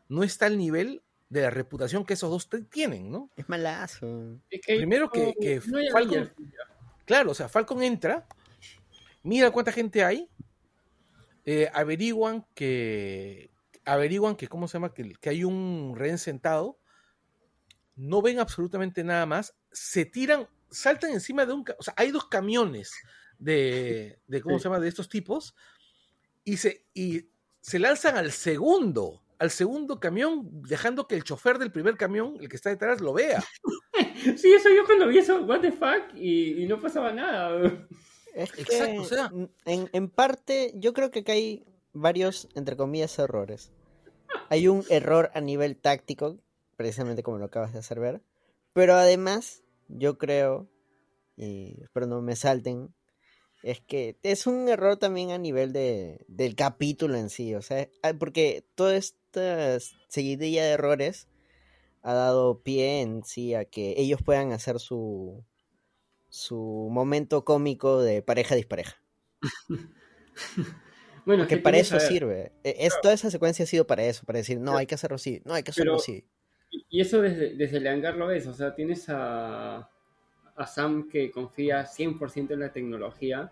no 0.09 0.23
está 0.23 0.47
al 0.47 0.59
nivel 0.59 1.03
de 1.31 1.43
la 1.43 1.51
reputación 1.51 2.05
que 2.05 2.13
esos 2.13 2.31
dos 2.31 2.49
tienen, 2.69 3.11
¿no? 3.11 3.31
Es 3.37 3.49
malazo. 3.49 4.39
Primero 4.67 5.11
que, 5.11 5.63
Falcon. 5.93 6.31
Claro, 7.07 7.31
o 7.31 7.35
sea, 7.35 7.49
Falcon 7.49 7.83
entra, 7.83 8.27
mira 9.23 9.51
cuánta 9.51 9.73
gente 9.73 10.05
hay, 10.05 10.29
eh, 11.47 11.71
averiguan 11.73 12.47
que. 12.55 13.51
Averiguan 13.87 14.37
que, 14.37 14.49
¿cómo 14.49 14.69
se 14.69 14.75
llama? 14.75 14.93
Que, 14.93 15.15
que 15.15 15.31
hay 15.31 15.45
un 15.45 15.95
rehén 15.97 16.19
sentado, 16.19 16.79
no 17.97 18.21
ven 18.21 18.41
absolutamente 18.41 19.03
nada 19.03 19.25
más, 19.25 19.55
se 19.73 20.05
tiran, 20.05 20.47
saltan 20.71 21.13
encima 21.13 21.47
de 21.47 21.55
un. 21.55 21.65
O 21.79 21.83
sea, 21.83 21.95
hay 21.97 22.11
dos 22.11 22.27
camiones 22.27 22.93
de. 23.39 24.21
de 24.27 24.41
¿Cómo 24.43 24.59
se 24.59 24.65
llama? 24.65 24.81
De 24.81 24.89
estos 24.89 25.09
tipos, 25.09 25.55
y 26.45 26.57
se, 26.57 26.87
y 26.95 27.27
se 27.61 27.79
lanzan 27.79 28.17
al 28.17 28.33
segundo 28.33 29.23
al 29.39 29.51
segundo 29.51 30.01
camión, 30.01 30.49
dejando 30.69 31.07
que 31.07 31.15
el 31.15 31.25
chofer 31.25 31.59
del 31.59 31.71
primer 31.71 31.97
camión, 31.97 32.37
el 32.41 32.49
que 32.49 32.57
está 32.57 32.71
detrás, 32.71 33.01
lo 33.01 33.13
vea. 33.13 33.43
sí, 34.37 34.53
eso 34.53 34.69
yo 34.69 34.85
cuando 34.85 35.07
vi 35.09 35.19
eso, 35.19 35.41
what 35.43 35.61
the 35.61 35.73
fuck, 35.73 36.15
y, 36.15 36.67
no 36.67 36.81
pasaba 36.81 37.13
nada. 37.13 37.87
Exacto, 38.35 39.01
o 39.01 39.05
sea. 39.05 39.33
En, 39.65 39.89
en 39.93 40.09
parte, 40.09 40.73
yo 40.75 40.93
creo 40.93 41.11
que 41.11 41.21
acá 41.21 41.33
hay 41.33 41.65
varios, 41.93 42.49
entre 42.55 42.77
comillas, 42.77 43.19
errores. 43.19 43.71
Hay 44.51 44.69
un 44.69 44.85
error 44.91 45.31
a 45.35 45.41
nivel 45.41 45.77
táctico, 45.77 46.39
precisamente 46.77 47.23
como 47.23 47.39
lo 47.39 47.47
acabas 47.47 47.73
de 47.73 47.79
hacer 47.79 48.01
ver, 48.01 48.21
pero 48.73 48.95
además, 48.95 49.63
yo 49.89 50.19
creo, 50.19 50.69
y 51.37 51.81
espero 51.83 52.07
no 52.07 52.23
me 52.23 52.37
salten, 52.37 52.93
es 53.63 53.81
que 53.81 54.17
es 54.23 54.47
un 54.47 54.69
error 54.69 54.97
también 54.97 55.31
a 55.31 55.39
nivel 55.39 55.73
de, 55.73 56.25
del 56.29 56.55
capítulo 56.55 57.17
en 57.17 57.31
sí, 57.31 57.55
o 57.55 57.63
sea, 57.63 57.89
ah, 58.03 58.13
porque 58.19 58.65
toda 58.75 58.97
esta 58.97 59.79
seguidilla 60.09 60.65
de 60.65 60.71
errores 60.71 61.29
ha 62.03 62.15
dado 62.15 62.63
pie 62.63 63.01
en 63.01 63.25
sí 63.25 63.55
a 63.55 63.65
que 63.65 63.95
ellos 63.97 64.23
puedan 64.23 64.53
hacer 64.53 64.79
su, 64.79 65.45
su 66.29 66.89
momento 66.91 67.45
cómico 67.45 68.01
de 68.01 68.23
pareja 68.23 68.55
dispareja. 68.55 69.03
bueno, 71.27 71.47
que 71.47 71.57
para 71.57 71.79
eso 71.79 71.99
sirve. 71.99 72.53
E, 72.63 72.89
toda 73.03 73.15
esa 73.15 73.31
secuencia 73.31 73.65
ha 73.65 73.69
sido 73.69 73.87
para 73.87 74.05
eso, 74.05 74.25
para 74.25 74.39
decir, 74.39 74.61
no, 74.61 74.77
hay 74.77 74.87
que 74.87 74.95
hacerlo 74.95 75.17
así, 75.17 75.43
no, 75.45 75.55
hay 75.55 75.63
que 75.63 75.73
hacerlo 75.73 75.97
así. 75.97 76.25
Y 76.89 77.01
eso 77.01 77.21
desde, 77.23 77.57
desde 77.57 77.79
el 77.79 77.87
hangar 77.87 78.17
lo 78.17 78.29
ves, 78.29 78.47
o 78.47 78.55
sea, 78.55 78.75
tienes 78.75 79.07
a, 79.09 79.91
a 80.59 80.67
Sam 80.67 81.09
que 81.09 81.31
confía 81.31 81.87
100% 81.87 82.53
en 82.53 82.61
la 82.61 82.73
tecnología 82.73 83.51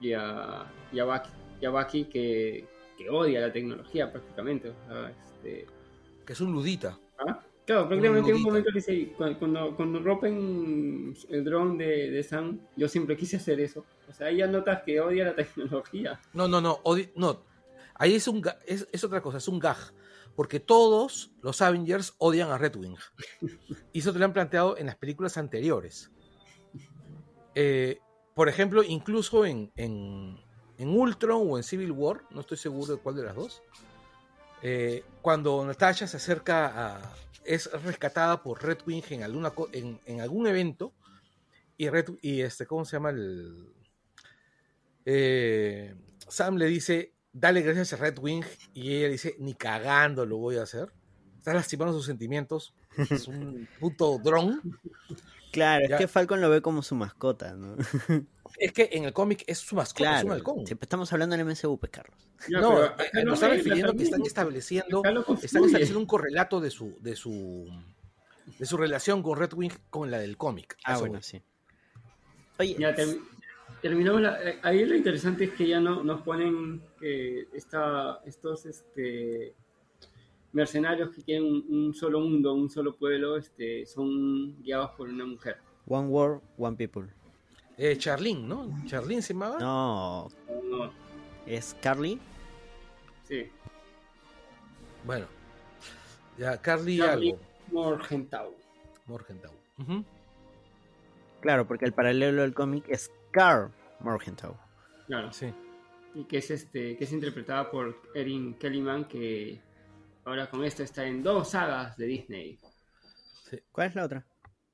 y 0.00 0.12
a, 0.12 0.66
y 0.92 1.00
a 1.00 1.70
Baki, 1.70 2.04
que, 2.04 2.66
que, 2.96 3.10
odia 3.10 3.40
la 3.40 3.52
tecnología 3.52 4.12
prácticamente. 4.12 4.72
este... 5.10 5.66
Que 6.24 6.32
es 6.32 6.40
un 6.40 6.52
ludita. 6.52 6.98
¿Ah? 7.18 7.40
Claro, 7.68 7.86
prácticamente 7.86 8.30
en 8.30 8.36
un 8.36 8.42
momento 8.42 8.70
dice, 8.72 9.12
cuando, 9.16 9.76
cuando 9.76 10.00
rompen 10.00 11.14
el 11.28 11.44
dron 11.44 11.76
de, 11.76 12.10
de, 12.10 12.22
Sam, 12.22 12.60
yo 12.76 12.88
siempre 12.88 13.14
quise 13.14 13.36
hacer 13.36 13.60
eso. 13.60 13.84
O 14.08 14.12
sea, 14.12 14.28
ahí 14.28 14.38
ya 14.38 14.46
notas 14.46 14.82
que 14.84 15.00
odia 15.00 15.26
la 15.26 15.34
tecnología. 15.34 16.18
No, 16.32 16.48
no, 16.48 16.62
no, 16.62 16.80
no. 17.14 17.42
Ahí 17.94 18.14
es, 18.14 18.26
un, 18.26 18.42
es, 18.66 18.88
es 18.90 19.04
otra 19.04 19.20
cosa, 19.20 19.38
es 19.38 19.48
un 19.48 19.58
gag. 19.58 19.76
Porque 20.34 20.60
todos 20.60 21.32
los 21.42 21.60
Avengers 21.60 22.14
odian 22.18 22.50
a 22.50 22.58
Redwing. 22.58 22.96
Y 23.92 23.98
eso 23.98 24.12
te 24.12 24.18
lo 24.18 24.24
han 24.24 24.32
planteado 24.32 24.78
en 24.78 24.86
las 24.86 24.96
películas 24.96 25.36
anteriores. 25.36 26.10
Eh, 27.60 27.98
por 28.34 28.48
ejemplo, 28.48 28.84
incluso 28.84 29.44
en, 29.44 29.72
en, 29.74 30.38
Ultron 30.78 31.42
o 31.50 31.56
en 31.56 31.64
Civil 31.64 31.90
War, 31.90 32.22
no 32.30 32.42
estoy 32.42 32.56
seguro 32.56 32.94
de 32.94 33.02
cuál 33.02 33.16
de 33.16 33.24
las 33.24 33.34
dos, 33.34 33.62
eh, 34.62 35.02
cuando 35.22 35.66
Natasha 35.66 36.06
se 36.06 36.18
acerca 36.18 36.66
a, 36.68 37.16
es 37.44 37.68
rescatada 37.82 38.44
por 38.44 38.62
Red 38.62 38.78
Wing 38.86 39.02
en, 39.10 39.24
alguna, 39.24 39.52
en, 39.72 40.20
algún 40.20 40.46
evento 40.46 40.94
y, 41.76 41.88
Red, 41.88 42.10
y 42.22 42.42
este, 42.42 42.64
¿cómo 42.64 42.84
se 42.84 42.92
llama? 42.92 43.10
El, 43.10 43.74
eh, 45.04 45.96
Sam 46.28 46.58
le 46.58 46.66
dice, 46.66 47.12
dale 47.32 47.62
gracias 47.62 47.92
a 47.94 47.96
Red 47.96 48.20
Wing 48.20 48.44
y 48.72 48.94
ella 48.94 49.08
dice, 49.08 49.34
ni 49.40 49.54
cagando 49.54 50.24
lo 50.24 50.36
voy 50.36 50.58
a 50.58 50.62
hacer. 50.62 50.92
Está 51.38 51.54
lastimando 51.54 51.92
sus 51.92 52.06
sentimientos. 52.06 52.72
Es 53.10 53.26
un 53.26 53.68
puto 53.80 54.16
dron. 54.22 54.62
Claro, 55.50 55.84
es 55.84 55.94
que 55.96 56.08
Falcon 56.08 56.40
lo 56.40 56.50
ve 56.50 56.60
como 56.62 56.82
su 56.82 56.94
mascota, 56.94 57.54
¿no? 57.54 57.76
Es 58.58 58.72
que 58.72 58.88
en 58.92 59.04
el 59.04 59.12
cómic 59.12 59.44
es 59.46 59.58
su 59.58 59.76
mascota, 59.76 60.20
es 60.20 60.24
un 60.24 60.32
halcón. 60.32 60.64
estamos 60.66 61.12
hablando 61.12 61.34
en 61.36 61.46
MCU, 61.46 61.78
pues, 61.78 61.92
Carlos. 61.92 62.16
no, 62.48 62.82
eh, 62.82 62.92
nos 63.22 63.34
están 63.34 63.50
refiriendo 63.50 63.92
que 63.92 64.04
están 64.04 64.22
estableciendo, 64.22 65.02
están 65.42 65.64
estableciendo 65.64 66.00
un 66.00 66.06
correlato 66.06 66.58
de 66.58 66.70
su, 66.70 66.96
de 67.00 67.14
su 67.14 67.68
de 68.58 68.66
su 68.66 68.76
relación 68.76 69.22
con 69.22 69.38
Red 69.38 69.52
Wing 69.52 69.72
con 69.90 70.10
la 70.10 70.18
del 70.18 70.36
cómic. 70.36 70.76
Ah, 70.84 70.98
bueno, 70.98 71.20
sí. 71.20 71.42
Oye, 72.58 72.76
ya 72.78 72.94
terminamos 73.82 74.22
eh, 74.42 74.58
ahí 74.62 74.84
lo 74.84 74.96
interesante 74.96 75.44
es 75.44 75.50
que 75.52 75.68
ya 75.68 75.80
no 75.80 76.02
nos 76.02 76.22
ponen 76.22 76.82
que 76.98 77.48
esta, 77.52 78.20
estos 78.24 78.66
este 78.66 79.54
mercenarios 80.52 81.10
que 81.14 81.22
quieren 81.22 81.64
un, 81.68 81.94
solo 81.94 82.20
mundo, 82.20 82.54
un 82.54 82.70
solo 82.70 82.96
pueblo, 82.96 83.36
este, 83.36 83.86
son 83.86 84.60
guiados 84.62 84.90
por 84.92 85.08
una 85.08 85.26
mujer. 85.26 85.58
One 85.86 86.08
World, 86.08 86.42
One 86.58 86.76
People. 86.76 87.08
Eh, 87.76 87.96
Charlene, 87.96 88.40
¿no? 88.40 88.68
¿Charlene 88.86 89.22
se 89.22 89.32
llamaba? 89.32 89.58
No. 89.58 90.28
no. 90.64 90.90
¿Es 91.46 91.76
Carly? 91.80 92.18
Sí. 93.24 93.48
Bueno. 95.04 95.26
Ya, 96.36 96.60
Carly, 96.60 97.00
algo. 97.00 97.38
Morgenthau. 97.70 98.54
Morgenthau. 99.06 99.52
Claro, 101.40 101.66
porque 101.66 101.84
el 101.84 101.92
paralelo 101.92 102.42
del 102.42 102.52
cómic 102.52 102.84
es 102.88 103.10
Carl 103.30 103.70
Morgenthau. 104.00 104.56
Claro. 105.06 105.32
Sí. 105.32 105.52
Y 106.14 106.24
que 106.24 106.38
es 106.38 106.50
este, 106.50 106.96
que 106.96 107.04
es 107.04 107.12
interpretada 107.12 107.70
por 107.70 107.96
Erin 108.14 108.54
Kellyman, 108.54 109.06
que 109.06 109.60
Ahora 110.28 110.50
con 110.50 110.62
esto 110.62 110.82
está 110.82 111.06
en 111.06 111.22
dos 111.22 111.52
sagas 111.52 111.96
de 111.96 112.04
Disney. 112.04 112.58
¿Cuál 113.72 113.86
es 113.86 113.94
la 113.94 114.04
otra? 114.04 114.26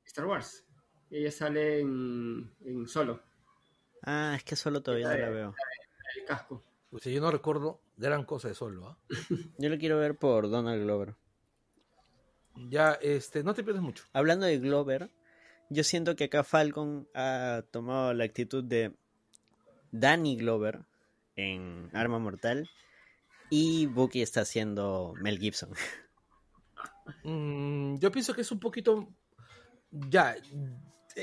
Star 0.04 0.26
Wars. 0.26 0.64
Ella 1.08 1.30
sale 1.30 1.78
en, 1.78 2.50
solo. 2.88 3.23
Ah, 4.02 4.34
es 4.37 4.42
que 4.42 4.56
solo 4.56 4.82
todavía 4.82 5.11
no 5.11 5.16
la 5.16 5.30
veo. 5.30 5.54
El 6.16 6.25
casco. 6.25 6.61
Pues 6.90 7.04
yo 7.04 7.20
no 7.20 7.30
recuerdo 7.30 7.80
gran 7.96 8.25
cosa 8.25 8.49
de 8.49 8.54
solo. 8.54 8.88
¿ah? 8.88 8.99
yo 9.58 9.68
lo 9.68 9.78
quiero 9.78 9.96
ver 9.96 10.16
por 10.16 10.50
Donald 10.50 10.82
Glover. 10.82 11.14
Ya, 12.56 12.94
este, 12.94 13.44
no 13.44 13.54
te 13.54 13.62
pierdes 13.62 13.82
mucho. 13.82 14.02
Hablando 14.12 14.46
de 14.46 14.58
Glover, 14.58 15.12
yo 15.70 15.84
siento 15.84 16.16
que 16.16 16.25
acá 16.25 16.42
Falcon 16.42 17.08
ha 17.14 17.62
tomado 17.70 18.12
la 18.12 18.25
actitud 18.25 18.64
de 18.64 18.92
Danny 19.92 20.37
Glover 20.37 20.80
en 21.37 21.90
Arma 21.92 22.18
Mortal 22.18 22.68
y 23.50 23.86
Bucky 23.86 24.22
está 24.22 24.42
haciendo 24.42 25.14
Mel 25.20 25.38
Gibson. 25.38 25.70
Mm, 27.22 27.96
yo 27.98 28.10
pienso 28.10 28.34
que 28.34 28.40
es 28.40 28.50
un 28.50 28.60
poquito. 28.60 29.08
Ya. 29.90 30.36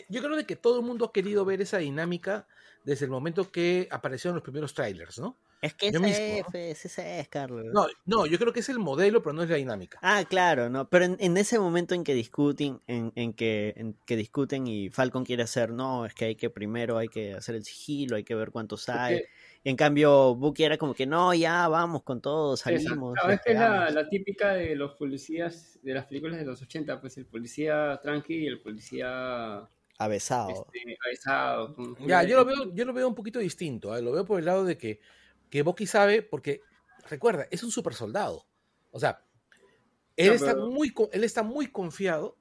Yo 0.09 0.21
creo 0.21 0.35
de 0.35 0.45
que 0.45 0.55
todo 0.55 0.79
el 0.79 0.85
mundo 0.85 1.05
ha 1.05 1.11
querido 1.11 1.43
ver 1.43 1.61
esa 1.61 1.79
dinámica 1.79 2.47
desde 2.83 3.05
el 3.05 3.11
momento 3.11 3.51
que 3.51 3.87
aparecieron 3.91 4.35
los 4.35 4.43
primeros 4.43 4.73
trailers, 4.73 5.19
¿no? 5.19 5.37
Es 5.61 5.75
que 5.75 5.89
ese, 5.89 6.71
es, 6.71 6.97
es, 6.97 7.27
Carlos. 7.27 7.65
No, 7.71 7.85
no, 8.05 8.25
yo 8.25 8.39
creo 8.39 8.51
que 8.51 8.61
es 8.61 8.69
el 8.69 8.79
modelo, 8.79 9.21
pero 9.21 9.33
no 9.33 9.43
es 9.43 9.49
la 9.49 9.57
dinámica. 9.57 9.99
Ah, 10.01 10.23
claro, 10.27 10.71
no. 10.71 10.89
Pero 10.89 11.05
en, 11.05 11.37
ese 11.37 11.59
momento 11.59 11.93
en 11.93 12.03
que 12.03 12.15
discuten, 12.15 12.81
en, 12.87 13.33
que, 13.33 13.75
en 13.77 13.95
que 14.07 14.15
discuten 14.15 14.65
y 14.65 14.89
Falcon 14.89 15.23
quiere 15.23 15.43
hacer, 15.43 15.69
no, 15.69 16.07
es 16.07 16.15
que 16.15 16.25
hay 16.25 16.35
que 16.35 16.49
primero 16.49 16.97
hay 16.97 17.09
que 17.09 17.35
hacer 17.35 17.53
el 17.53 17.63
sigilo, 17.63 18.15
hay 18.15 18.23
que 18.23 18.33
ver 18.33 18.49
cuántos 18.49 18.89
hay. 18.89 19.21
En 19.63 19.75
cambio, 19.75 20.33
Bucky 20.35 20.63
era 20.63 20.77
como 20.77 20.95
que 20.95 21.05
no, 21.05 21.33
ya 21.35 21.67
vamos 21.67 22.01
con 22.01 22.19
todo, 22.19 22.57
salimos. 22.57 23.15
es 23.29 23.41
que 23.41 23.51
es 23.51 23.59
la, 23.59 24.07
típica 24.09 24.53
de 24.53 24.75
los 24.75 24.95
policías 24.95 25.79
de 25.83 25.93
las 25.93 26.05
películas 26.05 26.39
de 26.39 26.45
los 26.45 26.61
80, 26.61 26.99
pues 26.99 27.17
el 27.17 27.27
policía 27.27 27.99
tranqui 28.01 28.33
y 28.33 28.47
el 28.47 28.59
policía 28.59 29.69
avesado. 29.99 30.67
Este, 30.73 30.97
avesado 31.05 31.75
ya, 32.07 32.23
yo 32.23 32.37
lo 32.37 32.45
veo, 32.45 32.73
yo 32.73 32.85
lo 32.85 32.93
veo 32.93 33.07
un 33.07 33.13
poquito 33.13 33.37
distinto, 33.37 33.95
¿eh? 33.95 34.01
lo 34.01 34.11
veo 34.11 34.25
por 34.25 34.39
el 34.39 34.45
lado 34.45 34.65
de 34.65 34.77
que, 34.77 34.99
que 35.51 35.61
Bucky 35.61 35.85
sabe, 35.85 36.23
porque 36.23 36.61
recuerda, 37.07 37.45
es 37.51 37.63
un 37.63 37.71
super 37.71 37.93
soldado. 37.93 38.47
O 38.89 38.99
sea, 38.99 39.23
él, 40.17 40.33
está, 40.33 40.55
muy, 40.55 40.91
él 41.11 41.23
está 41.23 41.43
muy 41.43 41.67
confiado, 41.67 42.35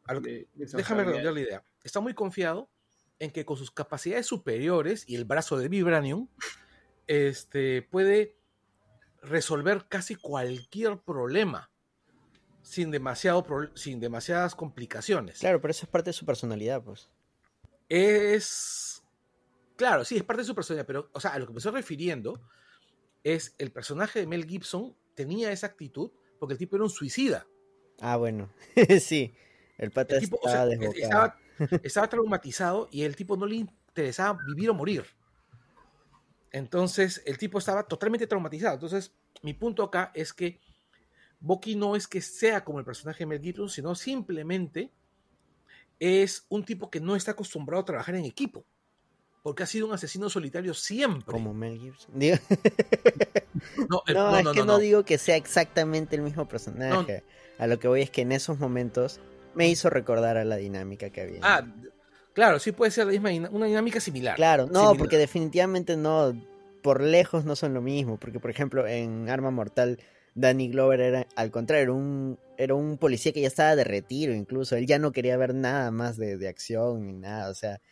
déjame 0.54 1.04
redondear 1.04 1.34
la 1.34 1.40
idea, 1.40 1.64
está 1.84 2.00
muy 2.00 2.14
confiado 2.14 2.70
en 3.18 3.30
que 3.30 3.44
con 3.44 3.58
sus 3.58 3.70
capacidades 3.70 4.26
superiores 4.26 5.04
y 5.06 5.16
el 5.16 5.26
brazo 5.26 5.58
de 5.58 5.68
Vibranium, 5.68 6.28
este, 7.10 7.82
puede 7.82 8.36
resolver 9.20 9.86
casi 9.88 10.14
cualquier 10.14 10.98
problema 10.98 11.68
sin, 12.62 12.92
demasiado 12.92 13.44
sin 13.74 13.98
demasiadas 13.98 14.54
complicaciones. 14.54 15.40
Claro, 15.40 15.60
pero 15.60 15.72
eso 15.72 15.86
es 15.86 15.90
parte 15.90 16.10
de 16.10 16.14
su 16.14 16.24
personalidad, 16.24 16.84
pues. 16.84 17.10
Es. 17.88 19.02
Claro, 19.74 20.04
sí, 20.04 20.18
es 20.18 20.22
parte 20.22 20.42
de 20.42 20.46
su 20.46 20.54
personalidad, 20.54 20.86
pero, 20.86 21.10
o 21.12 21.18
sea, 21.18 21.32
a 21.32 21.40
lo 21.40 21.48
que 21.48 21.52
me 21.52 21.58
estoy 21.58 21.72
refiriendo 21.72 22.40
es 23.24 23.56
el 23.58 23.72
personaje 23.72 24.20
de 24.20 24.28
Mel 24.28 24.46
Gibson 24.46 24.94
tenía 25.16 25.50
esa 25.50 25.66
actitud 25.66 26.12
porque 26.38 26.52
el 26.52 26.58
tipo 26.58 26.76
era 26.76 26.84
un 26.84 26.90
suicida. 26.90 27.44
Ah, 27.98 28.18
bueno, 28.18 28.50
sí. 29.00 29.34
El 29.78 29.90
pata 29.90 30.16
estaba, 30.16 31.36
estaba 31.82 32.08
traumatizado 32.08 32.88
y 32.92 33.02
el 33.02 33.16
tipo 33.16 33.36
no 33.36 33.46
le 33.46 33.56
interesaba 33.56 34.38
vivir 34.46 34.70
o 34.70 34.74
morir. 34.74 35.04
Entonces, 36.52 37.22
el 37.26 37.38
tipo 37.38 37.58
estaba 37.58 37.84
totalmente 37.84 38.26
traumatizado. 38.26 38.74
Entonces, 38.74 39.12
mi 39.42 39.54
punto 39.54 39.82
acá 39.82 40.10
es 40.14 40.32
que 40.32 40.60
Bucky 41.40 41.76
no 41.76 41.96
es 41.96 42.06
que 42.06 42.20
sea 42.20 42.64
como 42.64 42.78
el 42.78 42.84
personaje 42.84 43.20
de 43.20 43.26
Mel 43.26 43.40
Gibson, 43.40 43.68
sino 43.68 43.94
simplemente 43.94 44.90
es 45.98 46.46
un 46.48 46.64
tipo 46.64 46.90
que 46.90 47.00
no 47.00 47.14
está 47.16 47.32
acostumbrado 47.32 47.82
a 47.82 47.84
trabajar 47.84 48.14
en 48.14 48.24
equipo. 48.24 48.64
Porque 49.42 49.62
ha 49.62 49.66
sido 49.66 49.86
un 49.86 49.94
asesino 49.94 50.28
solitario 50.28 50.74
siempre. 50.74 51.32
Como 51.32 51.54
Mel 51.54 51.78
Gibson. 51.78 52.14
no, 53.88 54.02
es 54.06 54.48
que 54.52 54.64
no, 54.64 54.78
digo 54.78 55.04
que 55.04 55.16
sea 55.16 55.36
exactamente 55.36 56.16
el 56.16 56.22
mismo 56.22 56.46
personaje. 56.46 57.24
A 57.58 57.66
lo 57.66 57.78
que 57.78 57.88
voy 57.88 58.02
es 58.02 58.10
que 58.10 58.22
en 58.22 58.32
esos 58.32 58.58
momentos 58.58 59.20
me 59.54 59.68
hizo 59.68 59.88
recordar 59.88 60.36
a 60.36 60.44
la 60.44 60.56
dinámica 60.56 61.10
que 61.10 61.22
había. 61.22 61.40
Ah, 61.42 61.66
Claro, 62.40 62.58
sí 62.58 62.72
puede 62.72 62.90
ser 62.90 63.04
la 63.04 63.20
misma, 63.20 63.50
una 63.50 63.66
dinámica 63.66 64.00
similar. 64.00 64.34
Claro, 64.34 64.66
no, 64.66 64.94
porque 64.94 65.18
definitivamente 65.18 65.94
no, 65.98 66.32
por 66.82 67.02
lejos 67.02 67.44
no 67.44 67.54
son 67.54 67.74
lo 67.74 67.82
mismo, 67.82 68.16
porque 68.16 68.40
por 68.40 68.50
ejemplo 68.50 68.86
en 68.86 69.28
Arma 69.28 69.50
Mortal, 69.50 69.98
Danny 70.34 70.70
Glover 70.70 71.00
era 71.00 71.26
al 71.36 71.50
contrario, 71.50 71.82
era 71.82 71.92
un, 71.92 72.38
era 72.56 72.74
un 72.74 72.96
policía 72.96 73.32
que 73.32 73.42
ya 73.42 73.48
estaba 73.48 73.76
de 73.76 73.84
retiro 73.84 74.32
incluso, 74.32 74.74
él 74.76 74.86
ya 74.86 74.98
no 74.98 75.12
quería 75.12 75.36
ver 75.36 75.54
nada 75.54 75.90
más 75.90 76.16
de, 76.16 76.48
acción 76.48 77.04
ni 77.08 77.12
nada, 77.12 77.50
o 77.50 77.54
sea, 77.54 77.82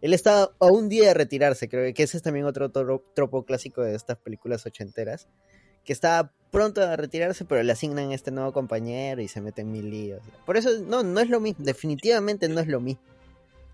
él 0.00 0.14
estaba 0.14 0.52
a 0.58 0.66
un 0.68 0.88
día 0.88 1.08
de 1.08 1.12
retirarse, 1.12 1.68
creo 1.68 1.92
que 1.92 2.02
ese 2.02 2.16
es 2.16 2.22
también 2.22 2.46
otro 2.46 2.70
tropo 2.70 3.44
clásico 3.44 3.82
de 3.82 3.94
estas 3.94 4.16
películas 4.16 4.64
ochenteras, 4.64 5.28
que 5.84 5.92
estaba 5.92 6.32
pronto 6.50 6.80
a 6.80 6.96
retirarse, 6.96 7.44
pero 7.44 7.62
le 7.62 7.72
asignan 7.72 8.12
este 8.12 8.30
nuevo 8.30 8.54
compañero 8.54 9.20
y 9.20 9.28
se 9.28 9.42
mete 9.42 9.60
en 9.60 9.70
mil 9.70 9.90
líos. 9.90 10.22
Por 10.46 10.56
eso, 10.56 10.70
no, 10.86 11.02
no 11.02 11.20
es 11.20 11.28
lo 11.28 11.40
mismo, 11.40 11.62
definitivamente 11.62 12.48
no 12.48 12.60
es 12.60 12.68
lo 12.68 12.80
mismo. 12.80 13.02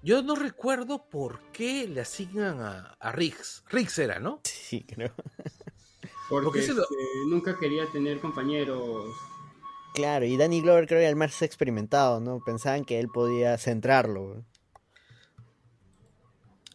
Yo 0.05 0.23
no 0.23 0.35
recuerdo 0.35 1.09
por 1.09 1.41
qué 1.51 1.89
le 1.89 2.03
asignan 2.03 2.61
a, 2.61 2.95
a 3.01 3.11
Riggs. 3.13 3.65
Riggs 3.71 3.99
era, 3.99 4.21
¿no? 4.21 4.43
Sí, 4.45 4.85
creo. 4.85 5.15
Porque, 6.29 6.59
este, 6.59 6.75
nunca 7.29 7.57
quería 7.59 7.87
tener 7.91 8.21
compañeros. 8.21 9.15
Claro, 9.95 10.27
y 10.27 10.37
Danny 10.37 10.61
Glover 10.61 10.87
creo 10.87 10.99
que 10.99 11.05
era 11.05 11.11
el 11.11 11.17
más 11.17 11.41
experimentado, 11.41 12.21
¿no? 12.21 12.41
Pensaban 12.45 12.85
que 12.85 12.99
él 12.99 13.09
podía 13.09 13.57
centrarlo. 13.57 14.45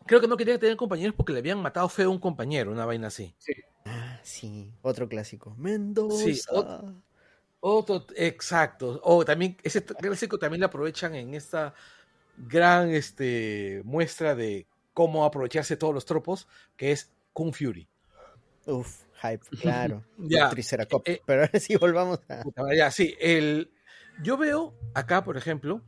Creo 0.08 0.22
que 0.22 0.28
no 0.28 0.38
quería 0.38 0.58
tener 0.58 0.76
compañeros 0.76 1.14
porque 1.16 1.34
le 1.34 1.40
habían 1.40 1.62
matado 1.62 1.88
feo 1.90 2.08
a 2.08 2.12
un 2.12 2.20
compañero, 2.20 2.72
una 2.72 2.86
vaina 2.86 3.08
así. 3.08 3.36
Sí. 3.38 3.54
Ah, 3.86 4.20
sí, 4.24 4.72
otro 4.82 5.08
clásico. 5.08 5.56
Mendoza. 5.58 6.18
Sí, 6.18 6.42
otro, 7.60 8.06
exacto. 8.16 9.02
O 9.04 9.24
también, 9.26 9.58
ese 9.62 9.84
clásico 9.84 10.40
también 10.40 10.62
lo 10.62 10.68
aprovechan 10.68 11.14
en 11.14 11.34
esta 11.34 11.76
gran 12.40 12.92
este, 12.92 13.82
muestra 13.86 14.36
de 14.36 14.68
cómo 14.94 15.26
aprovecharse 15.26 15.78
todos 15.78 15.94
los 15.94 16.06
tropos, 16.06 16.48
que 16.76 16.92
es 16.92 17.12
Kung 17.34 17.54
Fury. 17.54 17.88
Uf, 18.66 19.04
hype, 19.22 19.46
claro. 19.62 20.04
ya. 20.18 20.52
Eh, 21.06 21.22
pero 21.26 21.42
ahora 21.42 21.60
sí 21.60 21.76
volvamos 21.76 22.20
a. 22.30 22.44
Ya, 22.76 22.92
sí. 22.92 23.16
El, 23.20 23.72
yo 24.22 24.38
veo 24.38 24.76
acá, 24.94 25.24
por 25.24 25.38
ejemplo, 25.38 25.82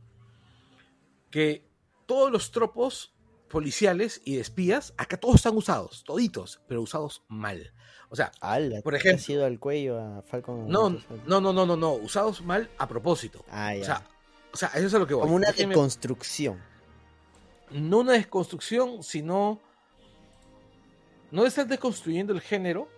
que 1.30 1.64
todos 2.06 2.30
los 2.30 2.50
tropos 2.50 3.14
policiales 3.48 4.22
y 4.24 4.36
de 4.36 4.40
espías, 4.40 4.94
acá 4.96 5.18
todos 5.18 5.36
están 5.36 5.56
usados, 5.56 6.04
toditos, 6.04 6.60
pero 6.66 6.82
usados 6.82 7.22
mal. 7.28 7.72
O 8.08 8.16
sea, 8.16 8.30
por 8.82 8.94
ejemplo. 8.94 9.20
Ha 9.20 9.24
sido 9.24 9.46
al 9.46 9.58
cuello 9.58 9.98
a 9.98 10.22
Falcon? 10.22 10.68
No, 10.68 10.90
no, 10.90 11.40
no, 11.40 11.52
no, 11.52 11.66
no, 11.66 11.76
no, 11.76 11.92
usados 11.92 12.42
mal 12.42 12.68
a 12.76 12.86
propósito. 12.86 13.44
Ah, 13.50 13.74
ya. 13.74 13.80
O 13.80 13.84
sea, 13.84 14.06
o 14.52 14.56
sea, 14.56 14.68
eso 14.74 14.86
es 14.86 14.94
a 14.94 14.98
lo 14.98 15.06
que 15.06 15.14
voy. 15.14 15.22
Como 15.22 15.36
una 15.36 15.52
desconstrucción. 15.52 16.60
No 17.70 18.00
una 18.00 18.12
desconstrucción, 18.12 19.02
sino. 19.02 19.60
No 21.30 21.46
están 21.46 21.68
desconstruyendo 21.68 22.34
el 22.34 22.42
género, 22.42 22.88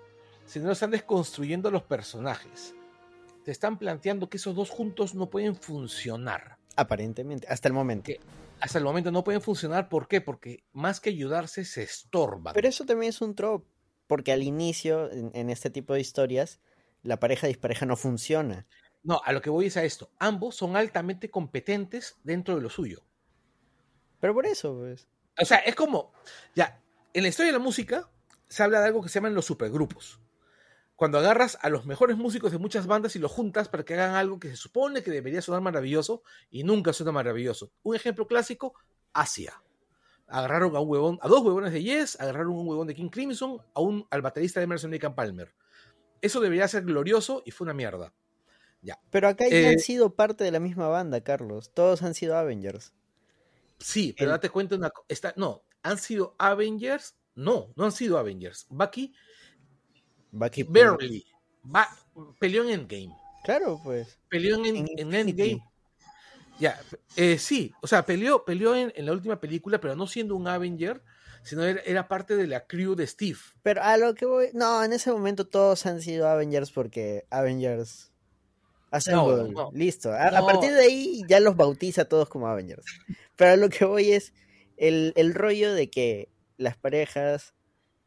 sino 0.45 0.73
están 0.73 0.91
desconstruyendo 0.91 1.71
los 1.71 1.83
personajes. 1.83 2.75
Te 3.45 3.53
están 3.53 3.79
planteando 3.79 4.29
que 4.29 4.39
esos 4.39 4.57
dos 4.57 4.71
juntos 4.71 5.15
no 5.15 5.31
pueden 5.31 5.55
funcionar. 5.55 6.59
Aparentemente, 6.77 7.47
hasta 7.49 7.69
el 7.69 7.75
momento. 7.75 8.11
hasta 8.61 8.79
el 8.79 8.85
momento 8.85 9.13
no 9.13 9.23
pueden 9.23 9.41
funcionar, 9.41 9.89
¿por 9.89 10.09
qué? 10.09 10.21
Porque 10.21 10.65
más 10.73 10.99
que 10.99 11.11
ayudarse, 11.11 11.65
se 11.65 11.85
estorban. 11.85 12.55
Pero 12.55 12.67
eso 12.67 12.85
también 12.85 13.11
es 13.11 13.21
un 13.21 13.37
trope, 13.37 13.69
porque 14.09 14.33
al 14.33 14.43
inicio, 14.43 15.09
en 15.13 15.51
este 15.51 15.71
tipo 15.71 15.95
de 15.95 16.01
historias, 16.01 16.59
la 17.05 17.21
pareja 17.21 17.47
dispareja 17.47 17.87
no 17.87 17.97
funciona. 17.97 18.67
No, 19.05 19.21
a 19.23 19.33
lo 19.33 19.43
que 19.43 19.51
voy 19.51 19.67
es 19.67 19.77
a 19.77 19.85
esto. 19.85 20.11
Ambos 20.19 20.57
son 20.57 20.77
altamente 20.77 21.31
competentes 21.31 22.17
dentro 22.25 22.57
de 22.57 22.63
lo 22.63 22.71
suyo. 22.71 23.05
Pero 24.19 24.33
por 24.33 24.47
eso, 24.47 24.75
pues. 24.79 25.07
O 25.39 25.45
sea, 25.45 25.59
es 25.59 25.75
como, 25.75 26.13
ya, 26.55 26.81
en 27.13 27.23
la 27.23 27.29
historia 27.29 27.53
de 27.53 27.59
la 27.59 27.65
música 27.65 28.09
se 28.49 28.63
habla 28.63 28.81
de 28.81 28.87
algo 28.87 29.03
que 29.03 29.11
se 29.11 29.17
llaman 29.17 29.35
los 29.35 29.45
supergrupos. 29.45 30.21
Cuando 30.97 31.19
agarras 31.19 31.59
a 31.61 31.69
los 31.69 31.85
mejores 31.87 32.17
músicos 32.17 32.53
de 32.53 32.59
muchas 32.59 32.87
bandas 32.87 33.15
y 33.17 33.19
los 33.19 33.31
juntas 33.31 33.69
para 33.69 33.85
que 33.85 33.95
hagan 33.95 34.15
algo 34.15 34.39
que 34.39 34.49
se 34.49 34.57
supone 34.57 35.03
que 35.03 35.11
debería 35.11 35.43
sonar 35.43 35.61
maravilloso 35.61 36.23
y 36.51 36.63
nunca 36.63 36.93
suena 36.93 37.13
maravilloso. 37.13 37.73
Un 37.83 37.97
ejemplo 37.97 38.27
clásico, 38.27 38.75
Asia. 39.13 39.61
Agarraron 40.29 40.75
a 40.77 40.81
un 40.81 40.89
huevón, 40.89 41.19
a 41.21 41.29
dos 41.29 41.43
huevones 41.43 41.73
de 41.73 41.83
Yes, 41.83 42.19
agarraron 42.19 42.53
a 42.53 42.61
un 42.61 42.69
huevón 42.69 42.87
de 42.87 42.95
King 42.95 43.11
Crimson, 43.11 43.61
a 43.75 43.81
un, 43.81 44.07
al 44.11 44.23
baterista 44.23 44.61
de 44.61 44.65
Emerson 44.65 44.91
Lake 44.91 45.11
Palmer. 45.11 45.53
Eso 46.23 46.41
debería 46.41 46.67
ser 46.69 46.85
glorioso 46.85 47.43
y 47.45 47.51
fue 47.51 47.67
una 47.67 47.75
mierda. 47.75 48.15
Pero 49.11 49.29
acá 49.29 49.49
ya 49.49 49.69
han 49.69 49.75
eh, 49.75 49.79
sido 49.79 50.15
parte 50.15 50.45
de 50.45 50.51
la 50.51 50.61
misma 50.61 50.89
banda, 50.89 51.23
Carlos. 51.23 51.73
Todos 51.73 52.03
han 52.03 52.15
sido 52.15 52.37
Avengers. 52.37 52.93
Sí, 53.79 54.15
pero 54.17 54.31
date 54.31 54.51
cuenta 54.51 54.77
una 54.77 54.91
cosa. 54.91 55.33
No, 55.37 55.63
han 55.83 55.99
sido 55.99 56.35
Avengers. 56.39 57.17
No, 57.35 57.73
no 57.77 57.85
han 57.85 57.93
sido 57.93 58.19
Avengers. 58.19 58.67
Bucky. 58.69 59.15
Bucky. 60.31 60.63
Barely. 60.65 61.27
peleó 62.39 62.65
en 62.65 62.71
Endgame. 62.71 63.17
Claro, 63.45 63.81
pues. 63.83 64.19
Peleó 64.29 64.57
en, 64.65 64.87
Endgame. 64.97 65.63
Ya, 66.61 66.81
eh, 67.17 67.37
sí, 67.39 67.73
o 67.83 67.87
sea, 67.89 68.07
peleó, 68.07 68.45
peleó 68.45 68.77
en, 68.77 68.93
la 69.05 69.13
última 69.13 69.41
película, 69.41 69.81
pero 69.81 69.97
no 69.97 70.07
siendo 70.07 70.37
un 70.37 70.47
Avenger, 70.47 71.03
sino 71.43 71.65
era, 71.65 71.81
era, 71.81 72.07
parte 72.07 72.37
de 72.37 72.47
la 72.47 72.65
crew 72.65 72.95
de 72.95 73.09
Steve. 73.09 73.39
Pero 73.63 73.83
a 73.83 73.97
lo 73.97 74.15
que 74.15 74.25
voy, 74.25 74.51
no, 74.53 74.85
en 74.85 74.93
ese 74.93 75.11
momento 75.11 75.49
todos 75.49 75.85
han 75.87 76.01
sido 76.01 76.29
Avengers 76.29 76.71
porque 76.71 77.27
Avengers 77.29 78.14
Listo. 79.73 80.13
A, 80.13 80.31
partir 80.47 80.73
de 80.73 80.83
ahí 80.83 81.23
ya 81.29 81.41
los 81.41 81.57
bautiza 81.57 82.05
todos 82.05 82.29
como 82.29 82.47
Avengers. 82.47 82.85
Pero 83.37 83.57
lo 83.57 83.69
que 83.69 83.85
voy 83.85 84.13
es 84.13 84.33
el, 84.77 85.13
el 85.17 85.35
rollo 85.35 85.75
de 85.75 85.91
que 85.91 86.29
las 86.57 86.77
parejas 86.77 87.55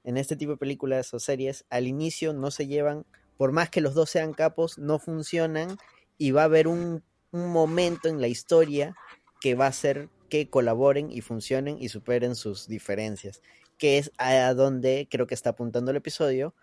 en 0.03 0.17
este 0.17 0.35
tipo 0.35 0.53
de 0.53 0.57
películas 0.57 1.13
o 1.13 1.19
series 1.19 1.65
al 1.69 1.87
inicio 1.87 2.33
no 2.33 2.51
se 2.51 2.67
llevan, 2.67 3.05
por 3.35 3.51
más 3.51 3.69
que 3.69 3.81
los 3.81 3.93
dos 3.93 4.09
sean 4.09 4.33
capos, 4.33 4.77
no 4.77 4.99
funcionan 4.99 5.77
y 6.17 6.31
va 6.31 6.43
a 6.43 6.45
haber 6.45 6.67
un, 6.67 7.03
un 7.31 7.51
momento 7.51 8.07
en 8.07 8.21
la 8.21 8.27
historia 8.27 8.95
que 9.41 9.55
va 9.55 9.65
a 9.65 9.69
hacer 9.69 10.09
que 10.29 10.49
colaboren 10.49 11.11
y 11.11 11.21
funcionen 11.21 11.77
y 11.79 11.89
superen 11.89 12.35
sus 12.35 12.67
diferencias, 12.67 13.41
que 13.77 13.97
es 13.97 14.11
a 14.17 14.53
donde 14.53 15.07
creo 15.09 15.27
que 15.27 15.35
está 15.35 15.51
apuntando 15.51 15.91
el 15.91 15.97
episodio 15.97 16.55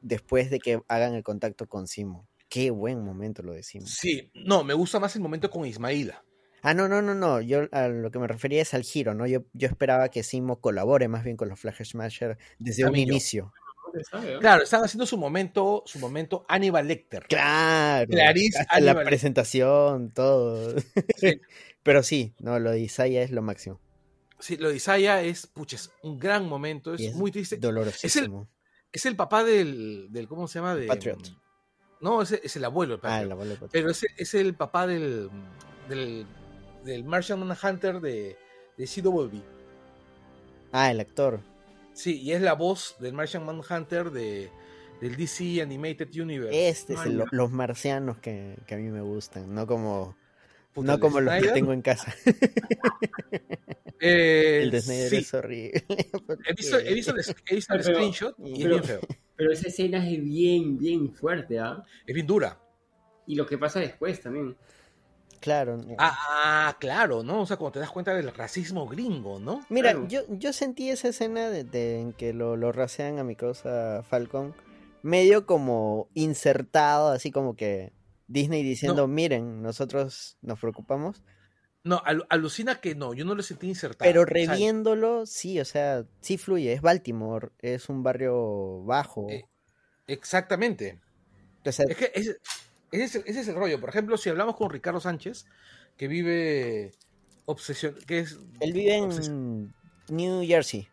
después 0.00 0.50
de 0.50 0.58
que 0.58 0.82
hagan 0.88 1.14
el 1.14 1.22
contacto 1.22 1.68
con 1.68 1.86
Simo. 1.86 2.28
Qué 2.54 2.70
buen 2.70 3.02
momento 3.02 3.42
lo 3.42 3.52
decimos. 3.52 3.90
Sí, 3.90 4.30
no, 4.32 4.62
me 4.62 4.74
gusta 4.74 5.00
más 5.00 5.16
el 5.16 5.22
momento 5.22 5.50
con 5.50 5.66
Ismaila. 5.66 6.24
Ah, 6.62 6.72
no, 6.72 6.86
no, 6.86 7.02
no, 7.02 7.12
no. 7.12 7.40
Yo 7.40 7.66
a 7.72 7.88
lo 7.88 8.12
que 8.12 8.20
me 8.20 8.28
refería 8.28 8.62
es 8.62 8.74
al 8.74 8.84
giro, 8.84 9.12
¿no? 9.12 9.26
Yo, 9.26 9.40
yo 9.54 9.66
esperaba 9.66 10.08
que 10.08 10.22
Simo 10.22 10.60
colabore 10.60 11.08
más 11.08 11.24
bien 11.24 11.36
con 11.36 11.48
los 11.48 11.58
Flash 11.58 11.82
Smasher 11.82 12.38
desde 12.60 12.84
un 12.84 12.94
inicio. 12.94 13.52
Claro, 14.38 14.62
están 14.62 14.84
haciendo 14.84 15.04
su 15.04 15.18
momento, 15.18 15.82
su 15.84 15.98
momento 15.98 16.46
Aníbal 16.48 16.86
Lecter. 16.86 17.26
Claro. 17.26 18.08
Clarice 18.08 18.64
La 18.78 19.02
presentación, 19.02 20.12
todo. 20.12 20.76
Pero 21.82 22.04
sí, 22.04 22.36
no, 22.38 22.60
lo 22.60 22.70
de 22.70 22.78
Isaiah 22.78 23.24
es 23.24 23.32
lo 23.32 23.42
máximo. 23.42 23.80
Sí, 24.38 24.58
lo 24.58 24.68
de 24.68 24.76
Isaiah 24.76 25.22
es, 25.22 25.48
puches, 25.48 25.90
un 26.04 26.20
gran 26.20 26.48
momento, 26.48 26.94
es, 26.94 27.16
muy 27.16 27.32
triste. 27.32 27.56
Dolorosísimo. 27.56 28.48
Es 28.92 29.06
el, 29.06 29.16
papá 29.16 29.42
del, 29.42 30.06
del, 30.12 30.28
¿cómo 30.28 30.46
se 30.46 30.60
llama? 30.60 30.76
De, 30.76 30.86
Patriot. 30.86 31.43
No, 32.04 32.20
es, 32.20 32.32
es 32.32 32.54
el 32.56 32.66
abuelo. 32.66 33.00
ah, 33.02 33.22
el 33.22 33.32
abuelo. 33.32 33.56
Pero 33.72 33.90
es, 33.90 34.04
es, 34.18 34.34
el 34.34 34.52
papá 34.52 34.86
del, 34.86 35.30
del, 35.88 36.26
del 36.84 37.02
Martian 37.02 37.38
Manhunter 37.38 37.98
de, 37.98 38.36
de 38.76 38.86
CW. 38.86 39.38
Ah, 40.70 40.90
el 40.90 41.00
actor. 41.00 41.40
Sí, 41.94 42.20
y 42.20 42.32
es 42.32 42.42
la 42.42 42.52
voz 42.52 42.96
del 43.00 43.14
Martian 43.14 43.46
Manhunter 43.46 44.10
de, 44.10 44.50
del 45.00 45.16
DC 45.16 45.62
Animated 45.62 46.10
Universe. 46.14 46.68
Este 46.68 46.92
es 46.92 47.06
los 47.06 47.50
marcianos 47.50 48.18
que, 48.18 48.58
que, 48.66 48.74
a 48.74 48.76
mí 48.76 48.90
me 48.90 49.00
gustan, 49.00 49.54
no 49.54 49.66
como, 49.66 50.14
no 50.76 51.00
como 51.00 51.22
los 51.22 51.42
que 51.42 51.52
tengo 51.52 51.72
en 51.72 51.80
casa. 51.80 52.14
Eh, 54.06 54.62
el 54.64 54.70
de 54.70 54.80
Snyder 54.82 55.14
es 55.14 55.34
horrible. 55.34 55.84
He 56.46 56.52
visto, 56.54 56.78
he 56.78 56.94
visto, 56.94 57.12
el, 57.12 57.24
he 57.48 57.54
visto 57.54 57.74
el 57.74 57.82
screenshot 57.82 58.36
y 58.38 58.62
es 58.62 58.68
bien 58.68 58.84
feo. 58.84 59.00
Pero 59.36 59.52
esa 59.52 59.68
escena 59.68 60.06
es 60.06 60.22
bien, 60.22 60.76
bien 60.76 61.12
fuerte, 61.12 61.58
¿ah? 61.58 61.82
Es 62.06 62.14
bien 62.14 62.26
dura. 62.26 62.60
Y 63.26 63.34
lo 63.34 63.46
que 63.46 63.56
pasa 63.56 63.80
después 63.80 64.20
también. 64.20 64.56
Claro. 65.40 65.80
Ah, 65.98 66.76
claro, 66.78 67.22
¿no? 67.22 67.42
O 67.42 67.46
sea, 67.46 67.56
cuando 67.56 67.72
te 67.72 67.80
das 67.80 67.90
cuenta 67.90 68.14
del 68.14 68.32
racismo 68.32 68.86
gringo, 68.86 69.38
¿no? 69.40 69.64
Mira, 69.70 70.06
yo, 70.08 70.22
yo 70.28 70.52
sentí 70.52 70.90
esa 70.90 71.08
escena 71.08 71.48
de, 71.50 72.00
en 72.00 72.12
que 72.12 72.32
lo, 72.32 72.56
lo 72.56 72.72
racean 72.72 73.18
a 73.18 73.24
mi 73.24 73.36
cosa 73.36 74.02
Falcon 74.02 74.54
medio 75.04 75.44
como 75.44 76.08
insertado, 76.14 77.08
así 77.08 77.30
como 77.30 77.56
que 77.56 77.92
Disney 78.26 78.62
diciendo, 78.62 79.06
miren, 79.06 79.60
nosotros 79.60 80.38
nos 80.40 80.58
preocupamos. 80.58 81.22
No, 81.84 82.02
alucina 82.30 82.80
que 82.80 82.94
no, 82.94 83.12
yo 83.12 83.26
no 83.26 83.34
lo 83.34 83.42
sentí 83.42 83.68
insertado. 83.68 84.08
Pero 84.08 84.24
reviéndolo, 84.24 85.26
sí, 85.26 85.60
o 85.60 85.66
sea, 85.66 86.06
sí 86.22 86.38
fluye, 86.38 86.72
es 86.72 86.80
Baltimore, 86.80 87.50
es 87.58 87.90
un 87.90 88.02
barrio 88.02 88.82
bajo. 88.84 89.28
Eh, 89.28 89.44
exactamente. 90.06 90.98
es 91.62 91.76
que 91.76 92.10
ese, 92.90 93.22
es 93.26 93.48
el, 93.48 93.54
rollo. 93.54 93.78
Por 93.80 93.90
ejemplo, 93.90 94.16
si 94.16 94.30
hablamos 94.30 94.56
con 94.56 94.70
Ricardo 94.70 94.98
Sánchez, 94.98 95.44
que 95.98 96.08
vive 96.08 96.92
obsesión, 97.44 97.96
que 98.06 98.20
es... 98.20 98.38
Él 98.60 98.72
vive 98.72 98.96
en 98.96 99.74
New 100.08 100.42
Jersey. 100.46 100.88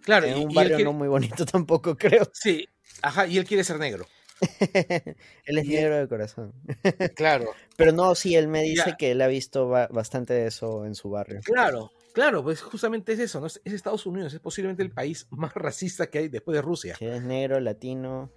Claro. 0.00 0.28
En 0.28 0.38
un 0.38 0.54
barrio 0.54 0.78
no 0.78 0.94
muy 0.94 1.08
bonito 1.08 1.44
tampoco, 1.46 1.94
creo. 1.94 2.30
Sí, 2.32 2.66
ajá, 3.02 3.26
y 3.26 3.36
él 3.36 3.44
quiere 3.44 3.64
ser 3.64 3.78
negro. 3.78 4.06
él 5.44 5.58
es 5.58 5.66
negro 5.66 5.96
de 5.96 6.08
corazón. 6.08 6.52
claro. 7.16 7.46
Pero 7.76 7.92
no, 7.92 8.14
sí, 8.14 8.34
él 8.34 8.48
me 8.48 8.62
dice 8.62 8.94
que 8.98 9.12
él 9.12 9.22
ha 9.22 9.26
visto 9.26 9.68
bastante 9.68 10.34
de 10.34 10.46
eso 10.46 10.84
en 10.84 10.94
su 10.94 11.10
barrio. 11.10 11.40
Claro, 11.44 11.92
claro, 12.12 12.42
pues 12.42 12.60
justamente 12.60 13.12
es 13.12 13.20
eso, 13.20 13.40
¿no? 13.40 13.46
Es 13.46 13.60
Estados 13.64 14.06
Unidos, 14.06 14.34
es 14.34 14.40
posiblemente 14.40 14.82
el 14.82 14.90
país 14.90 15.26
más 15.30 15.54
racista 15.54 16.08
que 16.08 16.18
hay 16.18 16.28
después 16.28 16.54
de 16.56 16.62
Rusia. 16.62 16.96
es 17.00 17.22
negro, 17.22 17.60
latino. 17.60 18.30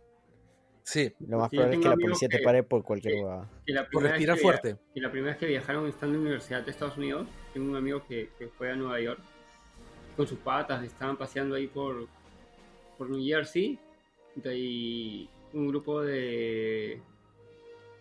Sí. 0.83 1.13
Lo 1.19 1.38
más 1.38 1.49
probable 1.49 1.75
es 1.75 1.81
que 1.83 1.89
la 1.89 1.95
policía 1.95 2.29
te 2.29 2.39
pare 2.39 2.63
por 2.63 2.83
cualquier 2.83 3.13
que, 3.65 3.75
Por 3.91 4.03
respirar 4.03 4.38
fuerte. 4.38 4.77
Y 4.95 5.01
la 5.01 5.12
primera 5.12 5.33
vez 5.33 5.39
que 5.39 5.45
viajaron 5.45 5.88
estando 5.88 6.15
en 6.15 6.23
la 6.23 6.29
Universidad 6.29 6.63
de 6.63 6.71
Estados 6.71 6.97
Unidos, 6.97 7.27
tengo 7.53 7.69
un 7.69 7.75
amigo 7.75 8.03
que, 8.07 8.29
fue 8.57 8.71
a 8.71 8.75
Nueva 8.75 8.99
York 8.99 9.19
con 10.17 10.27
sus 10.27 10.39
patas, 10.39 10.83
estaban 10.83 11.15
paseando 11.15 11.55
ahí 11.55 11.67
por, 11.67 12.07
por 12.97 13.09
New 13.09 13.23
Jersey. 13.23 13.77
Y 14.43 15.29
un 15.53 15.67
grupo 15.67 16.01
de. 16.01 17.01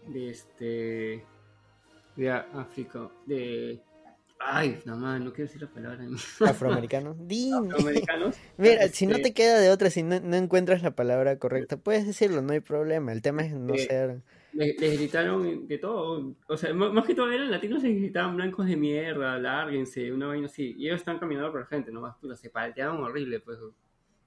de 0.07 0.31
este. 0.31 1.25
de 2.17 2.31
África. 2.31 3.11
de 3.27 3.81
Ay, 4.41 4.81
no 4.85 4.97
más, 4.97 5.21
no 5.21 5.33
quiero 5.33 5.49
decir 5.49 5.63
la 5.63 5.69
palabra. 5.69 5.99
Afroamericanos. 6.47 7.17
Afroamericanos. 7.19 8.37
Mira, 8.57 8.89
si 8.89 9.07
no 9.07 9.19
te 9.19 9.35
queda 9.35 9.59
de 9.59 9.71
otra, 9.71 9.91
si 9.91 10.03
no, 10.03 10.15
encuentras 10.15 10.83
la 10.83 10.93
palabra 10.93 11.39
correcta, 11.39 11.77
puedes 11.77 12.07
decirlo, 12.07 12.41
no 12.41 12.53
hay 12.53 12.61
problema. 12.61 13.13
El 13.13 13.21
tema 13.21 13.43
es 13.43 13.53
no 13.53 13.75
ser. 13.77 14.23
Les, 14.53 14.77
gritaron 14.79 15.67
de 15.67 15.79
todo. 15.79 16.35
O 16.47 16.57
sea, 16.57 16.73
más, 16.73 17.05
que 17.05 17.15
todo 17.15 17.31
eran 17.31 17.51
latinos 17.51 17.83
y 17.85 17.95
gritaban 17.95 18.37
blancos 18.37 18.67
de 18.67 18.77
mierda, 18.77 19.39
lárguense, 19.39 20.13
una 20.13 20.29
vaina 20.29 20.47
así. 20.47 20.75
Y 20.79 20.87
ellos 20.87 21.01
están 21.01 21.19
caminando 21.19 21.51
por 21.51 21.61
la 21.61 21.67
gente, 21.67 21.91
nomás, 21.91 22.17
puta, 22.17 22.37
se 22.37 22.49
palteaban 22.49 22.99
horrible, 23.01 23.41
pues. 23.41 23.59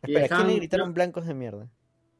Espera, 0.02 0.28
quién 0.28 0.48
le 0.48 0.56
gritaron 0.56 0.94
blancos 0.94 1.26
de 1.26 1.34
mierda? 1.34 1.70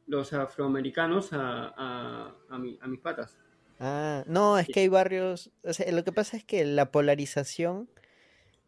Los 0.06 0.32
afroamericanos 0.32 1.32
a, 1.32 1.68
a, 1.68 2.34
a, 2.50 2.54
a 2.54 2.58
mis 2.88 3.00
patas. 3.00 3.36
Ah, 3.78 4.22
no, 4.26 4.58
es 4.58 4.68
que 4.68 4.80
hay 4.80 4.88
barrios. 4.88 5.50
O 5.64 5.72
sea, 5.72 5.90
lo 5.90 6.04
que 6.04 6.12
pasa 6.12 6.36
es 6.36 6.44
que 6.44 6.64
la 6.64 6.92
polarización 6.92 7.88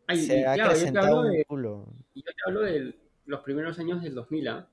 se 0.09 0.45
ha 0.45 0.53
acrecentado 0.55 1.21
un 1.21 1.43
culo. 1.45 1.87
Yo 2.15 2.23
te 2.23 2.33
hablo 2.47 2.61
de 2.63 2.95
los 3.27 3.41
primeros 3.41 3.79
años 3.79 4.03
del 4.03 4.15
2000, 4.15 4.49
¿ah? 4.49 4.69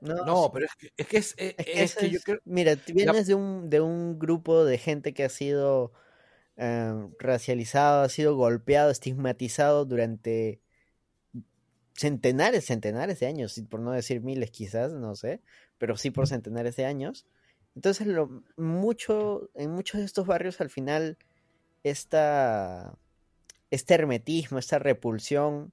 No, 0.00 0.50
pero 0.52 0.66
es 0.66 0.74
que 0.76 0.92
es 0.96 1.06
que, 1.06 1.16
es, 1.16 1.34
es, 1.38 1.94
que, 1.96 2.10
yo 2.10 2.20
creo... 2.20 2.40
Mira, 2.44 2.76
vienes 2.92 3.26
de, 3.26 3.34
un, 3.34 3.70
de 3.70 3.80
un 3.80 4.18
grupo 4.18 4.66
de 4.66 4.76
gente 4.76 5.14
que 5.14 5.24
ha 5.24 5.30
sido 5.30 5.92
eh, 6.56 7.08
racializado, 7.18 8.02
ha 8.02 8.08
sido 8.10 8.36
golpeado, 8.36 8.90
estigmatizado 8.90 9.86
durante 9.86 10.60
centenares, 11.94 12.66
centenares 12.66 13.20
de 13.20 13.26
años, 13.26 13.62
por 13.68 13.80
no 13.80 13.92
decir 13.92 14.20
miles 14.20 14.50
quizás, 14.50 14.92
no 14.92 15.14
sé, 15.14 15.40
pero 15.78 15.96
sí 15.96 16.10
por 16.10 16.26
centenares 16.26 16.76
de 16.76 16.84
años. 16.84 17.26
Entonces, 17.74 18.06
lo, 18.06 18.42
mucho, 18.56 19.50
en 19.54 19.70
muchos 19.70 20.00
de 20.00 20.06
estos 20.06 20.26
barrios 20.26 20.60
al 20.60 20.70
final, 20.70 21.16
esta, 21.82 22.96
este 23.70 23.94
hermetismo, 23.94 24.58
esta 24.58 24.78
repulsión 24.78 25.72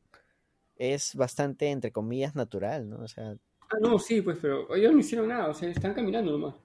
es 0.77 1.15
bastante, 1.15 1.69
entre 1.69 1.91
comillas, 1.91 2.36
natural, 2.36 2.89
¿no? 2.89 2.97
O 2.97 3.07
sea... 3.07 3.36
Ah, 3.69 3.77
no, 3.81 3.99
sí, 3.99 4.21
pues, 4.21 4.38
pero 4.41 4.73
ellos 4.75 4.93
no 4.93 4.99
hicieron 4.99 5.27
nada, 5.27 5.49
o 5.49 5.53
sea, 5.53 5.69
están 5.69 5.93
caminando 5.93 6.31
nomás. 6.31 6.55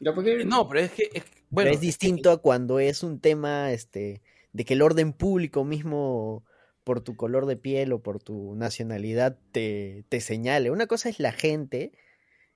No, 0.00 0.68
pero 0.68 0.80
es 0.80 0.92
que, 0.92 1.10
es, 1.12 1.24
bueno, 1.50 1.70
es 1.70 1.80
distinto 1.80 2.30
a 2.30 2.40
cuando 2.40 2.78
es 2.78 3.02
un 3.02 3.18
tema, 3.18 3.72
este, 3.72 4.22
de 4.52 4.64
que 4.64 4.74
el 4.74 4.82
orden 4.82 5.12
público 5.12 5.64
mismo 5.64 6.44
por 6.88 7.02
tu 7.02 7.16
color 7.16 7.44
de 7.44 7.58
piel 7.58 7.92
o 7.92 8.00
por 8.00 8.18
tu 8.18 8.54
nacionalidad 8.54 9.38
te, 9.52 10.06
te 10.08 10.22
señale. 10.22 10.70
Una 10.70 10.86
cosa 10.86 11.10
es 11.10 11.20
la 11.20 11.32
gente 11.32 11.92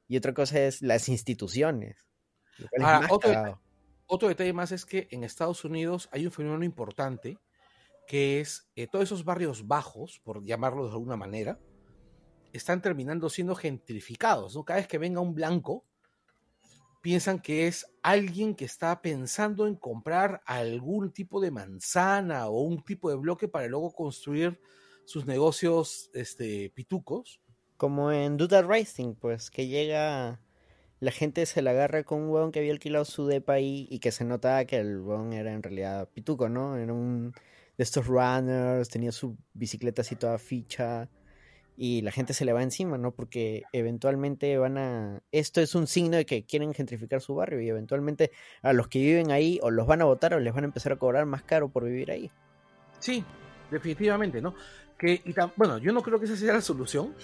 y 0.09 0.16
otra 0.16 0.33
cosa 0.33 0.59
es 0.62 0.81
las 0.81 1.11
instituciones. 1.11 2.07
otro, 4.09 4.29
detalle 4.29 4.55
más 4.55 4.73
es 4.73 4.87
que 4.87 5.07
en 5.11 5.23
Estados 5.23 5.66
Unidos 5.66 6.09
hay 6.12 6.25
un 6.25 6.33
fenómeno 6.33 6.64
importante 6.64 7.37
que 8.07 8.40
es 8.40 8.71
eh, 8.75 8.87
todos 8.87 9.05
esos 9.05 9.27
barrios 9.27 9.66
bajos, 9.66 10.23
por 10.25 10.42
llamarlo 10.42 10.87
de 10.87 10.92
alguna 10.92 11.18
manera, 11.18 11.61
están 12.55 12.81
terminando 12.81 13.29
siendo 13.29 13.55
gentrificados. 13.55 14.57
¿no? 14.57 14.64
Cada 14.64 14.79
vez 14.79 14.88
que 14.88 14.97
venga 14.97 15.21
un 15.21 15.35
blanco, 15.35 15.85
piensan 17.03 17.41
que 17.41 17.67
es 17.67 17.87
alguien 18.03 18.55
que 18.55 18.65
está 18.65 19.03
pensando 19.03 19.67
en 19.67 19.75
comprar 19.75 20.41
algún 20.47 21.12
tipo 21.12 21.41
de 21.41 21.51
manzana 21.51 22.47
o 22.49 22.62
un 22.62 22.83
tipo 22.83 23.11
de 23.11 23.17
bloque 23.17 23.49
para 23.49 23.67
luego 23.67 23.93
construir 23.93 24.61
sus 25.05 25.27
negocios 25.27 26.11
este, 26.15 26.71
pitucos 26.71 27.41
como 27.77 28.12
en 28.12 28.37
Duda 28.37 28.62
Racing, 28.62 29.15
pues, 29.17 29.51
que 29.51 29.67
llega. 29.67 30.41
La 31.01 31.11
gente 31.11 31.47
se 31.47 31.62
la 31.62 31.73
agarra 31.73 32.05
con 32.05 32.23
un 32.23 32.31
huevón 32.31 32.53
que 32.53 32.61
había 32.61 32.71
alquilado 32.71 33.05
su 33.05 33.27
depa 33.27 33.55
ahí 33.55 33.88
y 33.91 33.99
que 33.99 34.12
se 34.12 34.25
notaba 34.25 34.65
que 34.67 34.77
el 34.79 35.01
huevón 35.01 35.33
era 35.33 35.53
en 35.53 35.65
realidad 35.65 36.09
pituco, 36.09 36.49
¿no? 36.49 36.77
Era 36.77 36.93
un 36.93 37.33
de 37.77 37.83
estos 37.83 38.07
runners, 38.07 38.88
tenía 38.88 39.11
su 39.11 39.37
bicicleta 39.53 40.03
así 40.03 40.15
toda 40.15 40.38
ficha 40.38 41.09
y 41.77 42.03
la 42.03 42.13
gente 42.13 42.35
se 42.35 42.45
le 42.45 42.53
va 42.53 42.63
encima, 42.63 42.99
¿no? 42.99 43.13
Porque 43.13 43.63
eventualmente 43.73 44.57
van 44.59 44.79
a... 44.79 45.23
Esto 45.33 45.61
es 45.61 45.75
un 45.75 45.87
signo 45.87 46.17
de 46.17 46.27
que 46.27 46.45
quieren 46.45 46.75
gentrificar 46.75 47.21
su 47.21 47.35
barrio 47.35 47.61
y 47.61 47.69
eventualmente 47.69 48.31
a 48.63 48.73
los 48.73 48.89
que 48.89 48.99
viven 48.99 49.31
ahí 49.31 49.59
o 49.63 49.71
los 49.71 49.87
van 49.87 50.03
a 50.03 50.05
votar 50.05 50.35
o 50.35 50.41
les 50.41 50.53
van 50.53 50.65
a 50.65 50.67
empezar 50.67 50.93
a 50.93 50.97
cobrar 50.97 51.25
más 51.27 51.43
caro 51.43 51.69
por 51.69 51.85
vivir 51.85 52.11
ahí. 52.11 52.31
Sí, 52.99 53.25
definitivamente, 53.71 54.41
¿no? 54.41 54.55
Que, 54.99 55.15
y 55.25 55.35
bueno, 55.57 55.79
yo 55.79 55.93
no 55.93 56.03
creo 56.03 56.19
que 56.19 56.27
esa 56.27 56.37
sea 56.37 56.55
la 56.55 56.61
solución, 56.61 57.15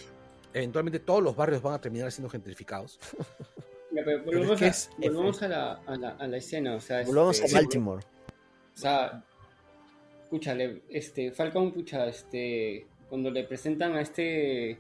eventualmente 0.53 0.99
todos 0.99 1.23
los 1.23 1.37
barrios 1.37 1.63
van 1.63 1.75
a 1.75 1.81
terminar 1.81 2.11
siendo 2.11 2.31
gentrificados. 2.31 2.99
volvamos, 4.25 5.43
a, 5.43 5.49
la, 5.49 5.73
a, 5.87 5.97
la, 5.97 6.09
a, 6.11 6.27
la, 6.27 6.37
escena, 6.37 6.75
o 6.75 6.81
sea, 6.81 7.05
volvamos 7.05 7.41
este, 7.41 7.57
a 7.57 7.61
Baltimore. 7.61 8.05
O 8.75 8.79
sea, 8.79 9.25
escúchale, 10.25 10.83
este, 10.89 11.33
Falcon, 11.33 11.73
pucha, 11.73 12.07
este, 12.07 12.87
cuando 13.09 13.31
le 13.31 13.45
presentan 13.45 13.95
a 13.95 14.01
este 14.01 14.79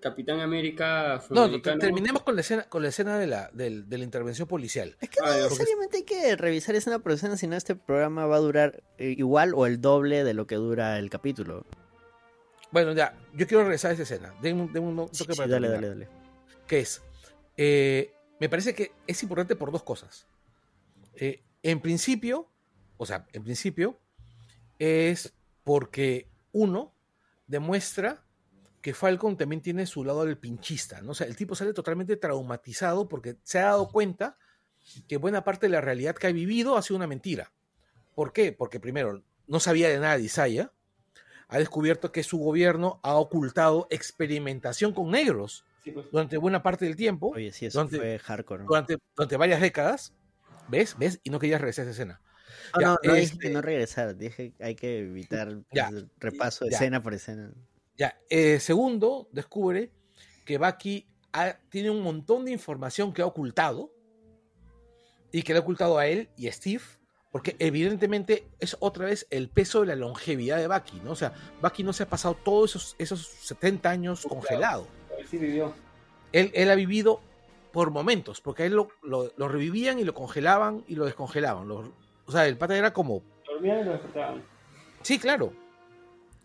Capitán 0.00 0.40
América 0.40 1.22
No, 1.30 1.60
terminemos 1.60 2.22
con 2.22 2.34
la 2.34 2.42
escena, 2.42 2.64
con 2.68 2.82
la 2.82 2.88
escena 2.88 3.18
de 3.18 3.26
la, 3.26 3.50
de, 3.52 3.84
la 3.88 4.04
intervención 4.04 4.46
policial. 4.46 4.96
Es 5.00 5.10
que 5.10 5.20
no 5.20 5.32
necesariamente 5.32 5.98
hay 5.98 6.02
que 6.04 6.36
revisar 6.36 6.74
escena 6.74 6.98
por 6.98 7.12
escena, 7.12 7.36
sino 7.36 7.56
este 7.56 7.74
programa 7.74 8.26
va 8.26 8.36
a 8.36 8.40
durar 8.40 8.82
eh, 8.98 9.14
igual 9.16 9.54
o 9.54 9.66
el 9.66 9.80
doble 9.80 10.22
de 10.24 10.34
lo 10.34 10.46
que 10.46 10.56
dura 10.56 10.98
el 10.98 11.10
capítulo. 11.10 11.64
Bueno, 12.70 12.92
ya, 12.92 13.16
yo 13.34 13.46
quiero 13.46 13.64
regresar 13.64 13.92
a 13.92 13.94
esa 13.94 14.02
escena. 14.02 14.34
Denme 14.42 14.62
un, 14.62 15.08
toque 15.08 15.34
para 15.34 15.48
dale, 15.48 15.68
dale, 15.68 15.88
dale. 15.88 16.08
¿Qué 16.66 16.80
es? 16.80 17.02
Eh, 17.56 18.12
me 18.38 18.48
parece 18.48 18.74
que 18.74 18.92
es 19.06 19.22
importante 19.22 19.56
por 19.56 19.72
dos 19.72 19.82
cosas. 19.82 20.26
Eh, 21.14 21.42
en 21.62 21.80
principio, 21.80 22.48
o 22.96 23.06
sea, 23.06 23.26
en 23.32 23.42
principio, 23.42 23.98
es 24.78 25.32
porque 25.64 26.28
uno 26.52 26.95
demuestra 27.46 28.24
que 28.80 28.94
Falcon 28.94 29.36
también 29.36 29.60
tiene 29.62 29.86
su 29.86 30.04
lado 30.04 30.24
del 30.24 30.38
pinchista, 30.38 31.00
¿no? 31.00 31.12
O 31.12 31.14
sea, 31.14 31.26
el 31.26 31.36
tipo 31.36 31.54
sale 31.54 31.72
totalmente 31.72 32.16
traumatizado 32.16 33.08
porque 33.08 33.36
se 33.42 33.58
ha 33.58 33.66
dado 33.66 33.88
cuenta 33.88 34.38
que 35.08 35.16
buena 35.16 35.42
parte 35.42 35.66
de 35.66 35.70
la 35.70 35.80
realidad 35.80 36.14
que 36.14 36.28
ha 36.28 36.32
vivido 36.32 36.76
ha 36.76 36.82
sido 36.82 36.96
una 36.96 37.06
mentira. 37.06 37.52
¿Por 38.14 38.32
qué? 38.32 38.52
Porque 38.52 38.78
primero, 38.78 39.22
no 39.46 39.60
sabía 39.60 39.88
de 39.88 39.98
nada 39.98 40.16
de 40.16 40.22
Isaiah, 40.22 40.72
ha 41.48 41.58
descubierto 41.58 42.12
que 42.12 42.22
su 42.22 42.38
gobierno 42.38 43.00
ha 43.02 43.14
ocultado 43.14 43.86
experimentación 43.90 44.92
con 44.92 45.10
negros 45.10 45.64
pues. 45.92 46.10
durante 46.10 46.36
buena 46.36 46.62
parte 46.62 46.84
del 46.84 46.96
tiempo. 46.96 47.32
Oye, 47.34 47.52
sí, 47.52 47.66
eso 47.66 47.78
durante, 47.78 47.98
fue 47.98 48.18
hardcore. 48.18 48.64
Durante, 48.64 48.98
durante, 49.14 49.36
varias 49.36 49.60
décadas. 49.60 50.12
¿Ves? 50.68 50.96
¿Ves? 50.98 51.20
Y 51.22 51.30
no 51.30 51.38
querías 51.38 51.60
regresar 51.60 51.86
a 51.86 51.90
esa 51.90 51.92
escena. 51.92 52.20
No, 52.80 52.94
no, 52.94 52.98
no 53.02 53.14
dije 53.14 53.38
que 53.38 53.50
no 53.50 53.62
regresar, 53.62 54.16
dije 54.16 54.52
hay 54.60 54.74
que 54.74 54.98
evitar 54.98 55.48
el 55.48 56.10
repaso 56.18 56.64
de 56.64 56.72
escena 56.72 57.02
por 57.02 57.14
escena. 57.14 57.52
Ya, 57.96 58.18
eh, 58.28 58.60
segundo, 58.60 59.28
descubre 59.32 59.90
que 60.44 60.58
Bucky 60.58 61.06
tiene 61.68 61.90
un 61.90 62.02
montón 62.02 62.44
de 62.44 62.52
información 62.52 63.12
que 63.12 63.22
ha 63.22 63.26
ocultado 63.26 63.92
y 65.32 65.42
que 65.42 65.52
le 65.52 65.58
ha 65.58 65.62
ocultado 65.62 65.98
a 65.98 66.06
él 66.06 66.28
y 66.36 66.48
a 66.48 66.52
Steve 66.52 66.82
porque 67.36 67.54
evidentemente 67.58 68.48
es 68.60 68.78
otra 68.80 69.04
vez 69.04 69.26
el 69.28 69.50
peso 69.50 69.82
de 69.82 69.88
la 69.88 69.94
longevidad 69.94 70.56
de 70.56 70.68
Bucky, 70.68 71.02
¿no? 71.04 71.10
O 71.10 71.16
sea, 71.16 71.34
Bucky 71.60 71.82
no 71.82 71.92
se 71.92 72.04
ha 72.04 72.08
pasado 72.08 72.34
todos 72.34 72.70
esos, 72.70 72.96
esos 72.98 73.26
70 73.26 73.90
años 73.90 74.26
congelado. 74.26 74.86
Él 75.18 75.26
sí 75.28 75.36
vivió. 75.36 75.74
Él, 76.32 76.70
ha 76.70 76.74
vivido 76.74 77.20
por 77.72 77.90
momentos, 77.90 78.40
porque 78.40 78.62
a 78.62 78.66
él 78.66 78.72
lo, 78.72 78.88
lo, 79.02 79.48
revivían 79.48 79.98
y 79.98 80.04
lo 80.04 80.14
congelaban 80.14 80.82
y 80.88 80.94
lo 80.94 81.04
descongelaban. 81.04 81.68
O 82.26 82.32
sea, 82.32 82.46
el 82.46 82.58
pata 82.58 82.76
era 82.76 82.92
como... 82.92 83.22
Dormían 83.46 83.80
y 83.80 83.84
lo 83.84 83.92
despertaban. 83.92 84.44
Sí, 85.02 85.18
claro. 85.18 85.52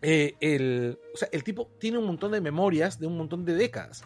Eh, 0.02 0.36
el, 0.40 1.00
o 1.14 1.18
sea, 1.18 1.30
el 1.32 1.44
tipo 1.44 1.68
tiene 1.80 1.98
un 1.98 2.06
montón 2.06 2.32
de 2.32 2.42
memorias 2.42 3.00
de 3.00 3.08
un 3.08 3.18
montón 3.18 3.46
de 3.46 3.56
décadas. 3.56 4.04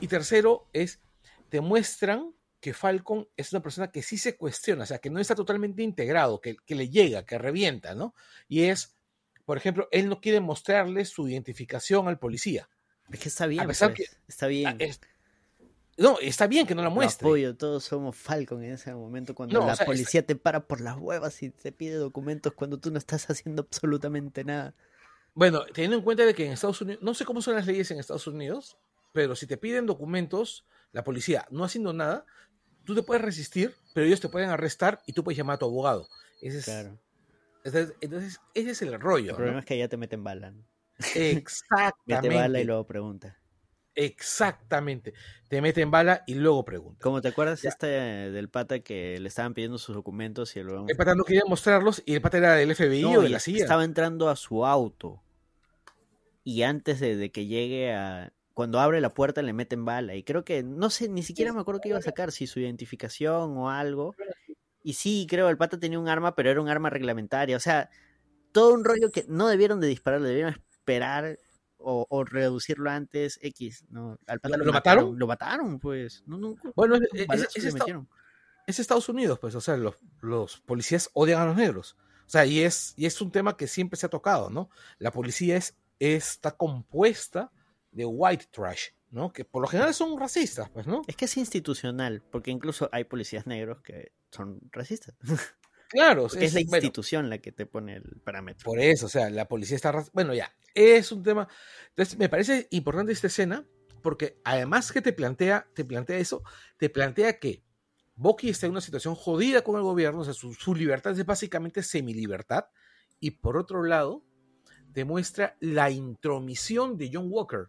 Y 0.00 0.08
tercero 0.08 0.66
es, 0.72 1.00
te 1.48 1.60
muestran 1.60 2.32
que 2.60 2.74
Falcon 2.74 3.28
es 3.36 3.52
una 3.52 3.62
persona 3.62 3.90
que 3.90 4.02
sí 4.02 4.18
se 4.18 4.36
cuestiona, 4.36 4.84
o 4.84 4.86
sea, 4.86 4.98
que 4.98 5.10
no 5.10 5.20
está 5.20 5.34
totalmente 5.34 5.82
integrado, 5.82 6.40
que, 6.40 6.56
le 6.68 6.88
llega, 6.88 7.24
que 7.24 7.38
revienta, 7.38 7.94
¿no? 7.94 8.14
Y 8.48 8.64
es, 8.64 8.96
por 9.44 9.56
ejemplo, 9.56 9.88
él 9.92 10.08
no 10.08 10.20
quiere 10.20 10.40
mostrarle 10.40 11.04
su 11.04 11.28
identificación 11.28 12.08
al 12.08 12.18
policía. 12.18 12.68
Es 13.10 13.20
que 13.20 13.28
está 13.28 13.46
bien, 13.46 13.64
pues, 13.64 13.80
está 14.26 14.48
bien. 14.48 14.78
Ah, 14.80 14.84
no, 15.98 16.18
está 16.20 16.46
bien 16.46 16.66
que 16.66 16.74
no 16.74 16.82
la 16.82 16.90
muestre. 16.90 17.26
apoyo, 17.26 17.56
todos 17.56 17.84
somos 17.84 18.16
Falcon 18.16 18.62
en 18.62 18.72
ese 18.72 18.94
momento 18.94 19.34
cuando 19.34 19.64
la 19.64 19.76
policía 19.76 20.24
te 20.24 20.36
para 20.36 20.66
por 20.66 20.80
las 20.80 20.96
huevas 20.98 21.42
y 21.42 21.50
te 21.50 21.72
pide 21.72 21.94
documentos 21.94 22.52
cuando 22.52 22.78
tú 22.78 22.90
no 22.90 22.98
estás 22.98 23.28
haciendo 23.30 23.62
absolutamente 23.62 24.44
nada. 24.44 24.74
Bueno, 25.34 25.64
teniendo 25.72 25.96
en 25.96 26.02
cuenta 26.02 26.24
de 26.24 26.34
que 26.34 26.46
en 26.46 26.52
Estados 26.52 26.80
Unidos, 26.80 27.02
no 27.02 27.14
sé 27.14 27.24
cómo 27.24 27.42
son 27.42 27.54
las 27.54 27.66
leyes 27.66 27.90
en 27.90 27.98
Estados 27.98 28.26
Unidos, 28.26 28.78
pero 29.12 29.36
si 29.36 29.46
te 29.46 29.56
piden 29.56 29.86
documentos, 29.86 30.66
la 30.92 31.04
policía, 31.04 31.46
no 31.50 31.64
haciendo 31.64 31.92
nada, 31.92 32.26
tú 32.84 32.94
te 32.94 33.02
puedes 33.02 33.22
resistir, 33.22 33.74
pero 33.94 34.06
ellos 34.06 34.20
te 34.20 34.28
pueden 34.28 34.50
arrestar 34.50 35.02
y 35.06 35.12
tú 35.12 35.24
puedes 35.24 35.38
llamar 35.38 35.56
a 35.56 35.58
tu 35.58 35.66
abogado. 35.66 36.08
Ese 36.40 36.58
es, 36.58 36.64
claro. 36.64 36.98
Entonces, 37.64 38.40
ese 38.54 38.70
es 38.70 38.82
el 38.82 39.00
rollo. 39.00 39.30
El 39.30 39.36
problema 39.36 39.60
es 39.60 39.64
que 39.64 39.76
ya 39.76 39.88
te 39.88 39.96
meten 39.96 40.22
bala. 40.22 40.54
Exactamente. 41.14 42.28
Mete 42.28 42.34
bala 42.34 42.60
y 42.60 42.64
luego 42.64 42.86
pregunta. 42.86 43.38
Exactamente. 43.96 45.14
Te 45.48 45.62
meten 45.62 45.90
bala 45.90 46.22
y 46.26 46.34
luego 46.34 46.64
pregunta. 46.64 47.00
Como 47.02 47.22
te 47.22 47.28
acuerdas 47.28 47.64
este 47.64 47.86
del 47.86 48.48
pata 48.50 48.80
que 48.80 49.18
le 49.18 49.28
estaban 49.28 49.54
pidiendo 49.54 49.78
sus 49.78 49.96
documentos 49.96 50.54
y 50.54 50.60
el, 50.60 50.68
el 50.86 50.96
pata 50.96 51.14
no 51.14 51.24
quería 51.24 51.42
mostrarlos 51.48 52.02
y 52.04 52.14
el 52.14 52.20
pata 52.20 52.38
era 52.38 52.54
del 52.54 52.74
FBI 52.74 53.16
o 53.16 53.22
de 53.22 53.30
la 53.30 53.40
CIA. 53.40 53.62
Estaba 53.62 53.84
entrando 53.84 54.28
a 54.28 54.36
su 54.36 54.66
auto 54.66 55.22
y 56.46 56.62
antes 56.62 57.00
de, 57.00 57.32
que 57.32 57.46
llegue 57.46 57.92
a 57.92 58.32
cuando 58.54 58.78
abre 58.78 59.00
la 59.00 59.12
puerta 59.12 59.42
le 59.42 59.52
meten 59.52 59.84
bala 59.84 60.14
y 60.14 60.22
creo 60.22 60.44
que 60.44 60.62
no 60.62 60.90
sé 60.90 61.08
ni 61.08 61.24
siquiera 61.24 61.52
me 61.52 61.60
acuerdo 61.60 61.80
que 61.80 61.88
iba 61.88 61.98
a 61.98 62.02
sacar 62.02 62.30
si 62.30 62.46
su 62.46 62.60
identificación 62.60 63.58
o 63.58 63.68
algo 63.68 64.14
y 64.84 64.92
sí 64.92 65.26
creo 65.28 65.48
el 65.48 65.58
pata 65.58 65.78
tenía 65.78 65.98
un 65.98 66.08
arma 66.08 66.36
pero 66.36 66.50
era 66.50 66.60
un 66.60 66.68
arma 66.68 66.88
reglamentaria 66.88 67.56
o 67.56 67.60
sea 67.60 67.90
todo 68.52 68.72
un 68.72 68.84
rollo 68.84 69.10
que 69.10 69.26
no 69.28 69.48
debieron 69.48 69.80
de 69.80 69.88
disparar 69.88 70.22
debieron 70.22 70.54
esperar 70.54 71.40
o, 71.78 72.24
reducirlo 72.24 72.90
antes 72.90 73.38
X 73.42 73.84
no 73.90 74.18
al 74.26 74.40
lo, 74.42 74.72
mataron, 74.72 75.18
lo 75.18 75.26
mataron 75.26 75.78
pues 75.78 76.24
bueno 76.74 76.98
es, 78.66 78.78
Estados 78.78 79.08
Unidos 79.08 79.38
pues 79.38 79.54
o 79.54 79.60
sea 79.60 79.76
los, 79.76 79.96
los 80.20 80.60
policías 80.60 81.10
odian 81.12 81.42
a 81.42 81.46
los 81.46 81.56
negros 81.56 81.96
o 82.26 82.28
sea, 82.28 82.44
y 82.44 82.60
es, 82.60 82.92
y 82.96 83.06
es 83.06 83.20
un 83.20 83.30
tema 83.30 83.56
que 83.56 83.68
siempre 83.68 83.96
se 83.96 84.06
ha 84.06 84.10
tocado, 84.10 84.50
¿no? 84.50 84.68
La 84.98 85.12
policía 85.12 85.56
es 85.56 85.76
está 85.98 86.50
compuesta 86.56 87.52
de 87.92 88.04
white 88.04 88.46
trash, 88.50 88.88
¿no? 89.10 89.32
Que 89.32 89.44
por 89.44 89.62
lo 89.62 89.68
general 89.68 89.94
son 89.94 90.18
racistas, 90.18 90.68
pues, 90.70 90.86
¿no? 90.86 91.02
Es 91.06 91.16
que 91.16 91.26
es 91.26 91.36
institucional, 91.36 92.22
porque 92.30 92.50
incluso 92.50 92.88
hay 92.92 93.04
policías 93.04 93.46
negros 93.46 93.80
que 93.82 94.12
son 94.30 94.60
racistas. 94.72 95.14
Claro, 95.88 96.26
es, 96.26 96.54
la 96.54 96.60
institución 96.60 97.30
la 97.30 97.38
que 97.38 97.52
te 97.52 97.66
pone 97.66 97.96
el 97.96 98.20
parámetro. 98.24 98.64
Por 98.64 98.80
eso, 98.80 99.06
o 99.06 99.08
sea, 99.08 99.30
la 99.30 99.48
policía 99.48 99.76
está... 99.76 100.04
Bueno, 100.12 100.34
ya, 100.34 100.52
es 100.74 101.12
un 101.12 101.22
tema... 101.22 101.48
Entonces, 101.90 102.18
me 102.18 102.28
parece 102.28 102.68
importante 102.70 103.12
esta 103.12 103.28
escena, 103.28 103.64
porque 104.02 104.40
además 104.44 104.92
que 104.92 105.02
te 105.02 105.12
plantea, 105.12 105.68
te 105.74 105.84
plantea 105.84 106.18
eso, 106.18 106.42
te 106.76 106.90
plantea 106.90 107.38
que 107.38 107.62
Bucky 108.16 108.50
está 108.50 108.66
en 108.66 108.72
una 108.72 108.80
situación 108.80 109.14
jodida 109.14 109.62
con 109.62 109.76
el 109.76 109.82
gobierno, 109.82 110.20
o 110.20 110.24
sea, 110.24 110.34
su, 110.34 110.54
su 110.54 110.74
libertad 110.74 111.18
es 111.18 111.26
básicamente 111.26 111.82
semi-libertad, 111.82 112.66
y 113.20 113.32
por 113.32 113.56
otro 113.56 113.82
lado, 113.82 114.24
demuestra 114.88 115.56
la 115.60 115.90
intromisión 115.90 116.96
de 116.96 117.10
John 117.12 117.28
Walker. 117.30 117.68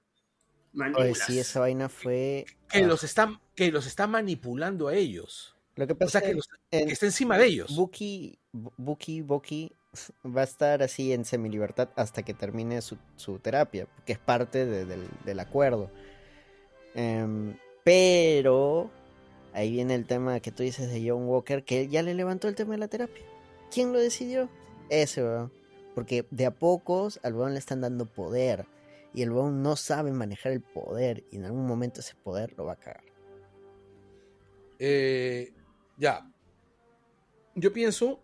Pues 0.93 1.19
sí, 1.19 1.39
esa 1.39 1.61
vaina 1.61 1.89
fue. 1.89 2.45
Que, 2.69 2.85
los 2.85 3.03
está, 3.03 3.41
que 3.55 3.71
los 3.71 3.87
está 3.87 4.07
manipulando 4.07 4.87
a 4.87 4.95
ellos. 4.95 5.56
Lo 5.77 5.85
que 5.85 5.93
pasa 5.93 6.19
o 6.19 6.21
sea, 6.21 6.33
que, 6.71 6.91
está 6.91 7.05
encima 7.05 7.37
de 7.37 7.45
ellos. 7.45 7.75
Bucky, 7.75 8.37
Bucky, 8.51 9.21
Bucky 9.21 9.71
va 10.25 10.41
a 10.41 10.43
estar 10.43 10.81
así 10.81 11.13
en 11.13 11.23
semilibertad 11.23 11.89
hasta 11.95 12.23
que 12.23 12.33
termine 12.33 12.81
su, 12.81 12.97
terapia, 13.39 13.87
que 14.05 14.13
es 14.13 14.19
parte 14.19 14.65
del, 14.65 15.39
acuerdo. 15.39 15.91
Em, 16.95 17.55
pero 17.83 18.89
ahí 19.53 19.71
viene 19.71 19.93
el 19.93 20.07
tema 20.07 20.39
que 20.39 20.51
tú 20.51 20.63
dices 20.63 20.91
de 20.91 21.07
John 21.07 21.27
Walker, 21.27 21.63
que 21.63 21.87
ya 21.87 22.01
le 22.01 22.15
levantó 22.15 22.47
el 22.47 22.55
tema 22.55 22.71
de 22.71 22.79
la 22.79 22.87
terapia. 22.87 23.23
¿Quién 23.71 23.93
lo 23.93 23.99
decidió? 23.99 24.49
Ese, 24.89 25.23
weón. 25.23 25.51
Porque 25.93 26.25
de 26.31 26.47
a 26.47 26.51
pocos 26.51 27.19
al 27.21 27.35
weón 27.35 27.53
le 27.53 27.59
están 27.59 27.81
dando 27.81 28.05
poder. 28.05 28.65
Y 29.13 29.21
el 29.21 29.31
weón 29.31 29.61
no 29.61 29.75
sabe 29.75 30.11
manejar 30.11 30.53
el 30.53 30.61
poder. 30.61 31.23
Y 31.31 31.37
en 31.37 31.45
algún 31.45 31.67
momento 31.67 32.01
ese 32.01 32.15
poder 32.23 32.53
lo 32.57 32.65
va 32.65 32.73
a 32.73 32.77
cagar. 32.77 33.03
Eh, 34.79 35.51
ya. 35.97 36.29
Yo 37.55 37.73
pienso 37.73 38.23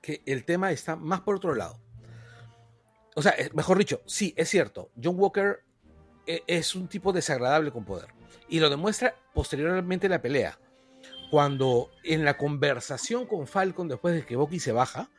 que 0.00 0.22
el 0.26 0.44
tema 0.44 0.72
está 0.72 0.96
más 0.96 1.20
por 1.20 1.36
otro 1.36 1.54
lado. 1.54 1.78
O 3.14 3.22
sea, 3.22 3.34
mejor 3.54 3.78
dicho, 3.78 4.00
sí, 4.06 4.32
es 4.36 4.48
cierto. 4.48 4.90
John 5.02 5.16
Walker 5.18 5.60
e, 6.26 6.42
es 6.46 6.74
un 6.74 6.88
tipo 6.88 7.12
desagradable 7.12 7.70
con 7.70 7.84
poder. 7.84 8.08
Y 8.48 8.60
lo 8.60 8.70
demuestra 8.70 9.14
posteriormente 9.34 10.06
en 10.06 10.12
la 10.12 10.22
pelea. 10.22 10.58
Cuando 11.30 11.90
en 12.02 12.24
la 12.24 12.36
conversación 12.36 13.26
con 13.26 13.46
Falcon, 13.46 13.88
después 13.88 14.14
de 14.14 14.24
que 14.24 14.36
Bucky 14.36 14.58
se 14.58 14.72
baja, 14.72 15.10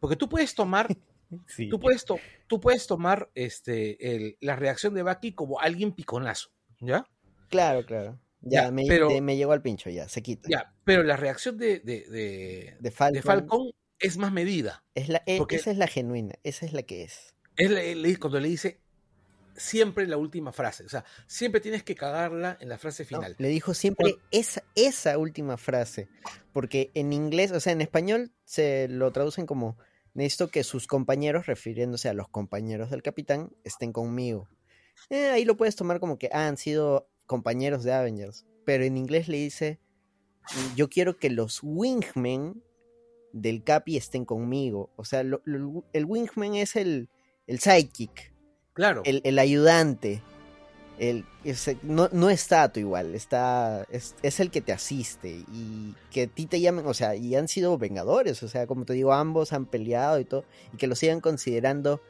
porque 0.00 0.16
tú 0.16 0.28
puedes 0.28 0.54
tomar, 0.54 0.88
tú, 1.70 1.80
puedes 1.80 2.04
tú 2.46 2.60
puedes 2.60 2.86
tomar 2.86 3.30
este, 3.34 4.36
la 4.40 4.56
reacción 4.56 4.94
de 4.94 5.02
Bucky 5.02 5.32
como 5.32 5.60
alguien 5.60 5.92
piconazo, 5.92 6.50
¿ya? 6.80 7.06
Claro, 7.48 7.86
claro. 7.86 8.18
Ya, 8.48 8.70
me, 8.70 8.84
me, 9.20 9.36
llegó 9.36 9.52
al 9.52 9.62
pincho, 9.62 9.90
ya, 9.90 10.08
se 10.08 10.22
quita. 10.22 10.48
Ya, 10.48 10.72
pero 10.84 11.02
la 11.02 11.16
reacción 11.16 11.58
de, 11.58 11.80
de, 11.80 12.76
de, 12.78 12.90
Falcon, 12.90 13.72
es 13.98 14.16
más 14.16 14.32
medida. 14.32 14.84
Es 14.94 15.08
la, 15.08 15.22
e, 15.26 15.44
esa 15.50 15.70
es 15.70 15.76
la 15.76 15.88
genuina, 15.88 16.34
esa 16.44 16.64
es 16.64 16.72
la 16.72 16.82
que 16.82 17.02
es. 17.02 17.34
Es 17.56 18.18
cuando 18.18 18.38
le 18.38 18.48
dice 18.48 18.80
siempre 19.56 20.06
la 20.06 20.18
última 20.18 20.52
frase, 20.52 20.84
o 20.84 20.88
sea, 20.88 21.04
siempre 21.26 21.60
tienes 21.60 21.82
que 21.82 21.94
cagarla 21.94 22.58
en 22.60 22.68
la 22.68 22.78
frase 22.78 23.04
final. 23.04 23.34
le 23.38 23.48
dijo 23.48 23.74
siempre 23.74 24.16
esa, 24.30 24.62
esa 24.74 25.16
última 25.18 25.56
frase, 25.56 26.08
porque 26.52 26.90
en 26.94 27.12
inglés, 27.12 27.52
o 27.52 27.60
sea, 27.60 27.72
en 27.72 27.80
español 27.80 28.32
se 28.44 28.86
lo 28.88 29.10
traducen 29.12 29.46
como 29.46 29.78
necesito 30.12 30.48
que 30.48 30.64
sus 30.64 30.86
compañeros, 30.86 31.46
refiriéndose 31.46 32.08
a 32.08 32.14
los 32.14 32.28
compañeros 32.28 32.90
del 32.90 33.02
capitán, 33.02 33.50
estén 33.64 33.92
conmigo. 33.92 34.48
Eh, 35.10 35.28
ahí 35.28 35.44
lo 35.44 35.56
puedes 35.56 35.76
tomar 35.76 36.00
como 36.00 36.18
que 36.18 36.30
ah, 36.32 36.48
han 36.48 36.56
sido 36.56 37.10
compañeros 37.26 37.84
de 37.84 37.92
Avengers, 37.92 38.46
pero 38.64 38.84
en 38.84 38.96
inglés 38.96 39.28
le 39.28 39.38
dice, 39.38 39.78
yo 40.74 40.88
quiero 40.88 41.18
que 41.18 41.30
los 41.30 41.60
wingmen 41.62 42.62
del 43.32 43.62
Capi 43.62 43.96
estén 43.96 44.24
conmigo. 44.24 44.90
O 44.96 45.04
sea, 45.04 45.20
el 45.20 46.04
wingman 46.04 46.54
es 46.54 46.76
el, 46.76 47.08
el 47.46 47.58
sidekick. 47.58 48.32
Claro. 48.72 49.02
El, 49.04 49.20
el 49.24 49.38
ayudante 49.38 50.22
el, 50.98 51.24
no, 51.82 52.08
no 52.12 52.30
está 52.30 52.72
tu 52.72 52.80
igual, 52.80 53.14
está, 53.14 53.86
es, 53.90 54.40
el 54.40 54.50
que 54.50 54.60
te 54.60 54.72
asiste 54.72 55.44
y 55.52 55.94
que 56.10 56.22
a 56.22 56.26
ti 56.26 56.46
te 56.46 56.60
llamen, 56.60 56.86
o 56.86 56.94
sea, 56.94 57.14
y 57.14 57.34
han 57.34 57.48
sido 57.48 57.76
vengadores, 57.76 58.42
o 58.42 58.48
sea, 58.48 58.66
como 58.66 58.84
te 58.84 58.94
digo, 58.94 59.12
ambos 59.12 59.52
han 59.52 59.66
peleado 59.66 60.18
y 60.18 60.24
todo, 60.24 60.44
y 60.72 60.76
que 60.76 60.86
lo 60.86 60.96
sigan 60.96 61.20
considerando 61.20 62.00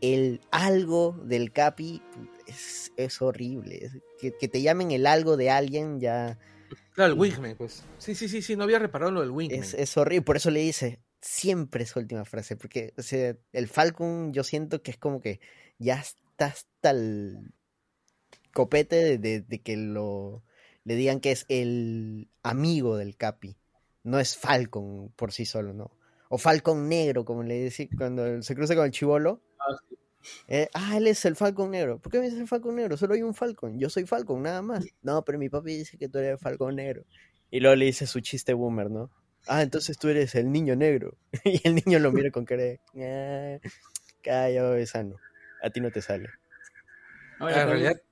el 0.00 0.40
algo 0.50 1.16
del 1.24 1.52
Capi 1.52 2.02
es, 2.46 3.22
horrible, 3.22 3.90
que, 4.18 4.48
te 4.48 4.62
llamen 4.62 4.90
el 4.90 5.06
algo 5.06 5.36
de 5.36 5.50
alguien 5.50 6.00
ya... 6.00 6.38
Claro, 6.92 7.12
el 7.12 7.18
Wingman, 7.18 7.56
pues. 7.56 7.82
Sí, 7.98 8.14
sí, 8.14 8.28
sí, 8.28 8.40
sí, 8.40 8.56
no 8.56 8.64
había 8.64 8.78
reparado 8.78 9.10
lo 9.10 9.20
del 9.20 9.30
Wingman. 9.30 9.60
Es, 9.60 9.74
es 9.74 9.96
horrible, 9.96 10.22
por 10.22 10.36
eso 10.36 10.50
le 10.50 10.60
dice 10.60 11.00
siempre 11.24 11.86
su 11.86 11.98
última 11.98 12.24
frase, 12.24 12.54
porque 12.56 12.92
o 12.98 13.02
sea, 13.02 13.36
el 13.52 13.68
Falcon 13.68 14.32
yo 14.32 14.44
siento 14.44 14.82
que 14.82 14.90
es 14.90 14.98
como 14.98 15.20
que 15.20 15.40
ya 15.78 15.94
está 15.94 16.46
hasta 16.46 16.90
el 16.90 17.54
copete 18.52 19.18
de, 19.18 19.62
que 19.62 19.76
lo 19.76 20.44
le 20.84 20.96
digan 20.96 21.20
que 21.20 21.32
es 21.32 21.46
el 21.48 22.28
amigo 22.42 22.96
del 22.98 23.16
Capi. 23.16 23.56
No 24.02 24.20
es 24.20 24.36
Falcon 24.36 25.12
por 25.16 25.32
sí 25.32 25.46
solo, 25.46 25.72
¿no? 25.72 25.90
O 26.28 26.36
Falcon 26.36 26.88
negro, 26.88 27.24
como 27.24 27.42
le 27.42 27.64
dice 27.64 27.88
cuando 27.96 28.42
se 28.42 28.54
cruza 28.54 28.74
con 28.74 28.84
el 28.84 28.90
chivolo. 28.90 29.40
Ah, 30.24 30.44
eh, 30.48 30.68
ah, 30.74 30.96
él 30.96 31.06
es 31.06 31.24
el 31.24 31.36
Falcon 31.36 31.70
negro. 31.70 31.98
¿Por 31.98 32.10
qué 32.10 32.18
me 32.18 32.24
dices 32.24 32.40
el 32.40 32.48
Falcon 32.48 32.76
negro? 32.76 32.96
Solo 32.96 33.14
hay 33.14 33.22
un 33.22 33.34
Falcon. 33.34 33.78
Yo 33.78 33.90
soy 33.90 34.06
Falcon, 34.06 34.42
nada 34.42 34.62
más. 34.62 34.84
No, 35.02 35.24
pero 35.24 35.38
mi 35.38 35.48
papi 35.48 35.76
dice 35.76 35.98
que 35.98 36.08
tú 36.08 36.18
eres 36.18 36.32
el 36.32 36.38
Falcon 36.38 36.76
negro. 36.76 37.04
Y 37.50 37.60
luego 37.60 37.76
le 37.76 37.86
dice 37.86 38.06
su 38.06 38.20
chiste 38.20 38.54
boomer, 38.54 38.90
¿no? 38.90 39.10
Ah, 39.46 39.62
entonces 39.62 39.98
tú 39.98 40.08
eres 40.08 40.34
el 40.34 40.50
niño 40.50 40.76
negro. 40.76 41.16
y 41.44 41.60
el 41.66 41.74
niño 41.74 41.98
lo 41.98 42.12
mira 42.12 42.30
con 42.30 42.44
cara 42.44 42.62
de. 42.62 43.60
Ah, 43.62 43.68
calla, 44.22 44.86
sano. 44.86 45.16
A 45.62 45.70
ti 45.70 45.80
no 45.80 45.90
te 45.90 46.02
sale. 46.02 46.28
Ahora, 47.38 47.62
en 47.62 47.68
realidad, 47.68 48.02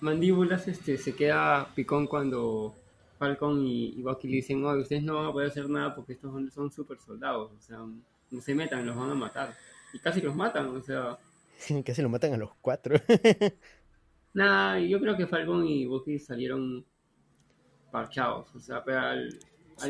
mandíbulas 0.00 0.66
este, 0.68 0.96
se 0.96 1.14
queda 1.14 1.68
picón 1.74 2.06
cuando 2.06 2.74
Falcon 3.18 3.66
y, 3.66 3.98
y 3.98 4.02
Bucky 4.02 4.28
le 4.28 4.36
dicen, 4.36 4.64
oh, 4.64 4.76
ustedes 4.76 5.02
no 5.02 5.16
van 5.16 5.26
a 5.26 5.32
poder 5.32 5.48
hacer 5.48 5.68
nada 5.68 5.94
porque 5.94 6.14
estos 6.14 6.32
son, 6.32 6.50
son 6.50 6.70
super 6.70 6.98
soldados, 6.98 7.52
o 7.52 7.60
sea, 7.60 7.78
no 7.78 8.40
se 8.40 8.54
metan, 8.54 8.86
los 8.86 8.96
van 8.96 9.10
a 9.10 9.14
matar. 9.14 9.54
Y 9.94 9.98
casi 10.00 10.20
los 10.20 10.36
matan, 10.36 10.76
o 10.76 10.82
sea... 10.82 11.16
casi 11.84 12.02
los 12.02 12.10
matan 12.10 12.34
a 12.34 12.36
los 12.36 12.50
cuatro. 12.60 12.96
nada, 14.34 14.78
yo 14.80 15.00
creo 15.00 15.16
que 15.16 15.26
Falcon 15.26 15.66
y 15.66 15.86
Bucky 15.86 16.18
salieron 16.18 16.84
parchados, 17.90 18.54
o 18.54 18.60
sea, 18.60 18.84
pero 18.84 19.00
al... 19.00 19.38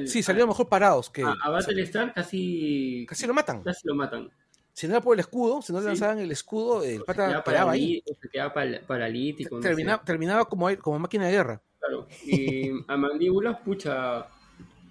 sí, 0.07 0.23
salieron 0.23 0.51
mejor 0.51 0.69
parados 0.69 1.11
que... 1.11 1.25
A, 1.25 1.35
a 1.43 1.51
Battlestar 1.51 2.13
casi... 2.15 3.05
Casi 3.09 3.27
lo 3.27 3.35
matan. 3.35 3.63
Casi 3.65 3.89
lo 3.89 3.97
matan 3.97 4.31
si 4.75 4.89
no 4.89 4.95
era 4.95 5.01
por 5.01 5.15
el 5.15 5.21
escudo, 5.21 5.63
si 5.63 5.73
no 5.73 5.81
le 5.81 5.87
lanzaban 5.87 6.19
el 6.19 6.33
escudo, 6.33 6.83
el 6.83 7.03
pata 7.05 7.45
paraba 7.45 7.73
ahí. 7.73 8.03
Se 8.21 8.29
quedaba 8.29 8.53
paralítico. 8.87 9.61
Terminaba, 9.61 10.45
como, 10.47 10.77
como 10.79 10.99
máquina 10.99 11.27
de 11.27 11.33
guerra. 11.33 11.63
Claro. 11.79 12.09
Y 12.25 12.71
a 12.89 12.97
mandíbulas, 12.97 13.61
pucha, 13.61 14.27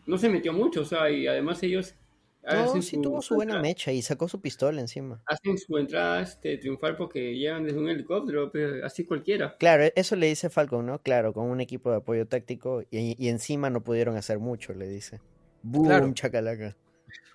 no 0.06 0.18
se 0.18 0.30
metió 0.30 0.54
mucho, 0.54 0.82
o 0.82 0.86
sea, 0.86 1.12
y 1.12 1.28
además 1.28 1.62
ellos 1.64 1.96
No, 2.44 2.82
sí 2.82 3.02
tuvo 3.02 3.22
su 3.22 3.36
buena 3.36 3.62
mecha 3.62 3.92
y 3.92 4.02
sacó 4.02 4.28
su 4.28 4.42
pistola 4.42 4.82
encima. 4.82 5.22
Hacen 5.26 5.58
su 5.58 5.78
entrada 5.78 6.22
este, 6.22 6.58
triunfal 6.58 6.98
porque 6.98 7.36
llegan 7.36 7.64
desde 7.64 7.80
un 7.80 7.90
helicóptero, 7.90 8.52
pero 8.52 8.86
así 8.86 9.06
cualquiera. 9.06 9.56
Claro, 9.58 9.86
eso 9.96 10.16
le 10.16 10.28
dice 10.28 10.50
Falcon, 10.50 10.86
¿no? 10.86 11.02
Claro, 11.02 11.34
con 11.34 11.46
un 11.46 11.62
equipo 11.62 11.90
de 11.92 11.98
apoyo 11.98 12.28
táctico 12.28 12.84
y, 12.92 13.30
encima 13.30 13.70
no 13.70 13.82
pudieron 13.82 14.18
hacer 14.18 14.40
mucho, 14.40 14.74
le 14.74 14.88
dice. 14.88 15.22
Boom, 15.62 16.14
chacalaca. 16.14 16.76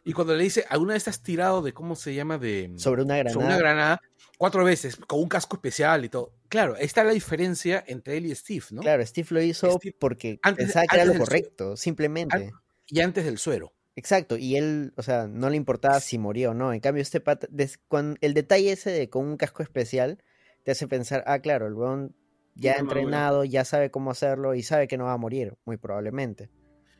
Y 0.04 0.12
cuando 0.12 0.34
le 0.36 0.44
dice, 0.44 0.64
¿alguna 0.68 0.94
vez 0.94 1.08
has 1.08 1.22
tirado 1.22 1.62
de 1.62 1.72
cómo 1.72 1.96
se 1.96 2.14
llama? 2.14 2.38
de 2.38 2.72
Sobre 2.76 3.02
una 3.02 3.16
granada. 3.16 3.34
Sobre 3.34 3.46
una 3.46 3.58
granada, 3.58 4.00
cuatro 4.36 4.64
veces, 4.64 4.96
con 4.96 5.20
un 5.20 5.28
casco 5.28 5.56
especial 5.56 6.04
y 6.04 6.08
todo. 6.08 6.32
Claro, 6.48 6.76
ahí 6.76 6.84
está 6.84 7.04
la 7.04 7.12
diferencia 7.12 7.82
entre 7.86 8.16
él 8.16 8.26
y 8.26 8.34
Steve, 8.34 8.64
¿no? 8.70 8.82
Claro, 8.82 9.04
Steve 9.04 9.28
lo 9.30 9.42
hizo 9.42 9.78
porque 9.98 10.38
pensaba 10.56 10.86
que 10.86 10.96
era 10.96 11.04
lo 11.04 11.18
correcto, 11.18 11.76
simplemente. 11.76 12.52
y 12.86 13.00
antes 13.00 13.24
del 13.24 13.38
suero. 13.38 13.72
Exacto, 13.98 14.36
y 14.36 14.54
él, 14.54 14.92
o 14.94 15.02
sea, 15.02 15.26
no 15.26 15.50
le 15.50 15.56
importaba 15.56 15.98
si 15.98 16.18
moría 16.18 16.50
o 16.50 16.54
no. 16.54 16.72
En 16.72 16.78
cambio, 16.78 17.02
este 17.02 17.18
pata, 17.18 17.48
el 17.50 18.32
detalle 18.32 18.70
ese 18.70 18.92
de 18.92 19.10
con 19.10 19.26
un 19.26 19.36
casco 19.36 19.64
especial 19.64 20.22
te 20.62 20.70
hace 20.70 20.86
pensar, 20.86 21.24
ah, 21.26 21.40
claro, 21.40 21.66
el 21.66 21.74
weón 21.74 22.14
ya 22.54 22.74
ha 22.74 22.78
entrenado, 22.78 23.42
ya 23.42 23.64
sabe 23.64 23.90
cómo 23.90 24.12
hacerlo 24.12 24.54
y 24.54 24.62
sabe 24.62 24.86
que 24.86 24.96
no 24.96 25.06
va 25.06 25.14
a 25.14 25.16
morir, 25.16 25.56
muy 25.64 25.78
probablemente. 25.78 26.48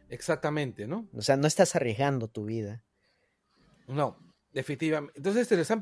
Exactamente, 0.09 0.89
¿no? 0.89 1.09
O 1.15 1.23
sea, 1.23 1.37
no 1.37 1.47
estás 1.47 1.77
arriesgando 1.77 2.27
tu 2.27 2.47
vida. 2.47 2.83
No, 3.87 4.19
definitivamente. 4.53 5.15
Entonces, 5.19 5.73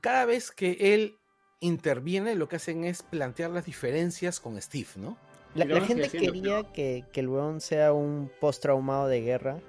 cada 0.00 0.24
vez 0.24 0.50
que 0.50 0.78
él 0.80 1.14
interviene, 1.60 2.34
lo 2.34 2.48
que 2.48 2.56
hacen 2.56 2.82
es 2.82 3.04
plantear 3.04 3.52
las 3.52 3.66
diferencias 3.66 4.40
con 4.40 4.60
Steve, 4.60 4.88
¿no? 4.96 5.16
La, 5.54 5.80
gente 5.80 6.08
quería 6.08 6.64
que, 6.72 7.04
que, 7.12 7.20
el 7.20 7.28
weón 7.28 7.60
sea 7.60 7.92
un 7.92 8.32
post-traumado 8.40 9.06
de 9.06 9.20
guerra, 9.20 9.60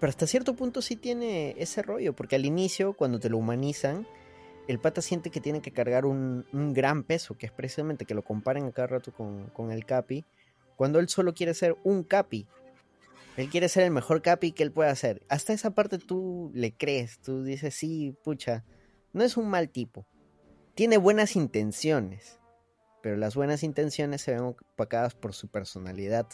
pero 0.00 0.10
hasta 0.10 0.26
cierto 0.26 0.56
punto 0.56 0.80
sí 0.80 0.96
tiene 0.96 1.54
ese 1.58 1.82
rollo, 1.82 2.14
porque 2.14 2.36
al 2.36 2.46
inicio, 2.46 2.94
cuando 2.94 3.20
te 3.20 3.28
lo 3.28 3.36
humanizan, 3.36 4.06
el 4.66 4.78
pata 4.78 5.02
siente 5.02 5.30
que 5.30 5.40
tiene 5.40 5.60
que 5.60 5.72
cargar 5.72 6.06
un, 6.06 6.44
gran 6.72 7.04
peso, 7.04 7.36
que 7.36 7.46
es 7.46 7.52
precisamente 7.52 8.06
que 8.06 8.14
lo 8.14 8.24
comparen 8.24 8.64
a 8.64 8.72
cada 8.72 8.88
rato 8.88 9.12
con, 9.12 9.48
con 9.48 9.70
el 9.70 9.84
Capi, 9.84 10.24
cuando 10.76 10.98
él 10.98 11.08
solo 11.08 11.34
quiere 11.34 11.52
ser 11.52 11.76
un 11.84 12.02
Capi, 12.02 12.46
él 13.36 13.50
quiere 13.50 13.68
ser 13.68 13.84
el 13.84 13.90
mejor 13.90 14.22
Capi 14.22 14.52
que 14.52 14.62
él 14.62 14.72
pueda 14.72 14.90
hacer. 14.90 15.22
Hasta 15.28 15.52
esa 15.52 15.70
parte 15.72 15.98
tú 15.98 16.50
le 16.54 16.72
crees, 16.72 17.20
tú 17.20 17.44
dices, 17.44 17.74
sí, 17.74 18.16
pucha, 18.24 18.64
no 19.12 19.22
es 19.22 19.36
un 19.36 19.48
mal 19.48 19.68
tipo. 19.68 20.06
Tiene 20.74 20.96
buenas 20.96 21.36
intenciones, 21.36 22.38
pero 23.02 23.16
las 23.16 23.34
buenas 23.34 23.62
intenciones 23.62 24.22
se 24.22 24.32
ven 24.32 24.40
opacadas 24.42 25.14
por 25.14 25.34
su 25.34 25.48
personalidad. 25.48 26.26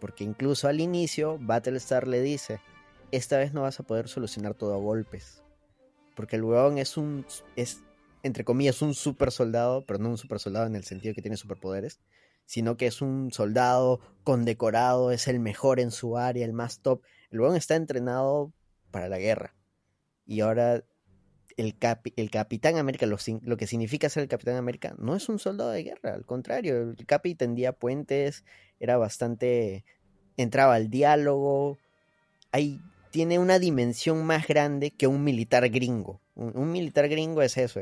Porque 0.00 0.24
incluso 0.24 0.68
al 0.68 0.80
inicio, 0.80 1.38
Battlestar 1.40 2.06
le 2.06 2.20
dice, 2.20 2.60
esta 3.12 3.38
vez 3.38 3.52
no 3.52 3.62
vas 3.62 3.80
a 3.80 3.82
poder 3.82 4.08
solucionar 4.08 4.54
todo 4.54 4.74
a 4.74 4.78
golpes. 4.78 5.42
Porque 6.14 6.36
el 6.36 6.44
huevón 6.44 6.78
es 6.78 6.96
un, 6.96 7.26
es, 7.56 7.82
entre 8.22 8.44
comillas, 8.44 8.82
un 8.82 8.94
super 8.94 9.30
soldado, 9.30 9.84
pero 9.86 9.98
no 9.98 10.10
un 10.10 10.18
super 10.18 10.38
soldado 10.38 10.66
en 10.66 10.76
el 10.76 10.84
sentido 10.84 11.14
que 11.14 11.22
tiene 11.22 11.36
superpoderes, 11.36 12.00
sino 12.46 12.76
que 12.76 12.86
es 12.86 13.02
un 13.02 13.32
soldado 13.32 14.00
condecorado, 14.24 15.10
es 15.10 15.28
el 15.28 15.40
mejor 15.40 15.80
en 15.80 15.90
su 15.90 16.16
área, 16.16 16.44
el 16.44 16.52
más 16.52 16.80
top. 16.80 17.02
El 17.30 17.40
huevón 17.40 17.56
está 17.56 17.76
entrenado 17.76 18.52
para 18.90 19.08
la 19.08 19.18
guerra. 19.18 19.54
Y 20.26 20.40
ahora 20.40 20.84
el, 21.56 21.76
el 22.16 22.30
Capitán 22.30 22.76
América, 22.76 23.06
lo, 23.06 23.16
lo, 23.42 23.56
que 23.56 23.66
significa 23.66 24.08
ser 24.08 24.22
el 24.24 24.28
Capitán 24.28 24.56
América, 24.56 24.94
no 24.98 25.14
es 25.14 25.28
un 25.28 25.38
soldado 25.38 25.70
de 25.70 25.82
guerra, 25.82 26.14
al 26.14 26.26
contrario, 26.26 26.94
el 26.96 27.06
Capi 27.06 27.34
tendía 27.34 27.72
puentes, 27.72 28.44
era 28.78 28.96
bastante, 28.98 29.84
entraba 30.36 30.74
al 30.74 30.90
diálogo, 30.90 31.78
ahí 32.52 32.80
tiene 33.16 33.38
una 33.38 33.58
dimensión 33.58 34.26
más 34.26 34.46
grande 34.46 34.90
que 34.90 35.06
un 35.06 35.24
militar 35.24 35.66
gringo. 35.70 36.20
Un, 36.34 36.70
militar 36.70 37.08
gringo 37.08 37.40
es 37.40 37.56
eso, 37.56 37.80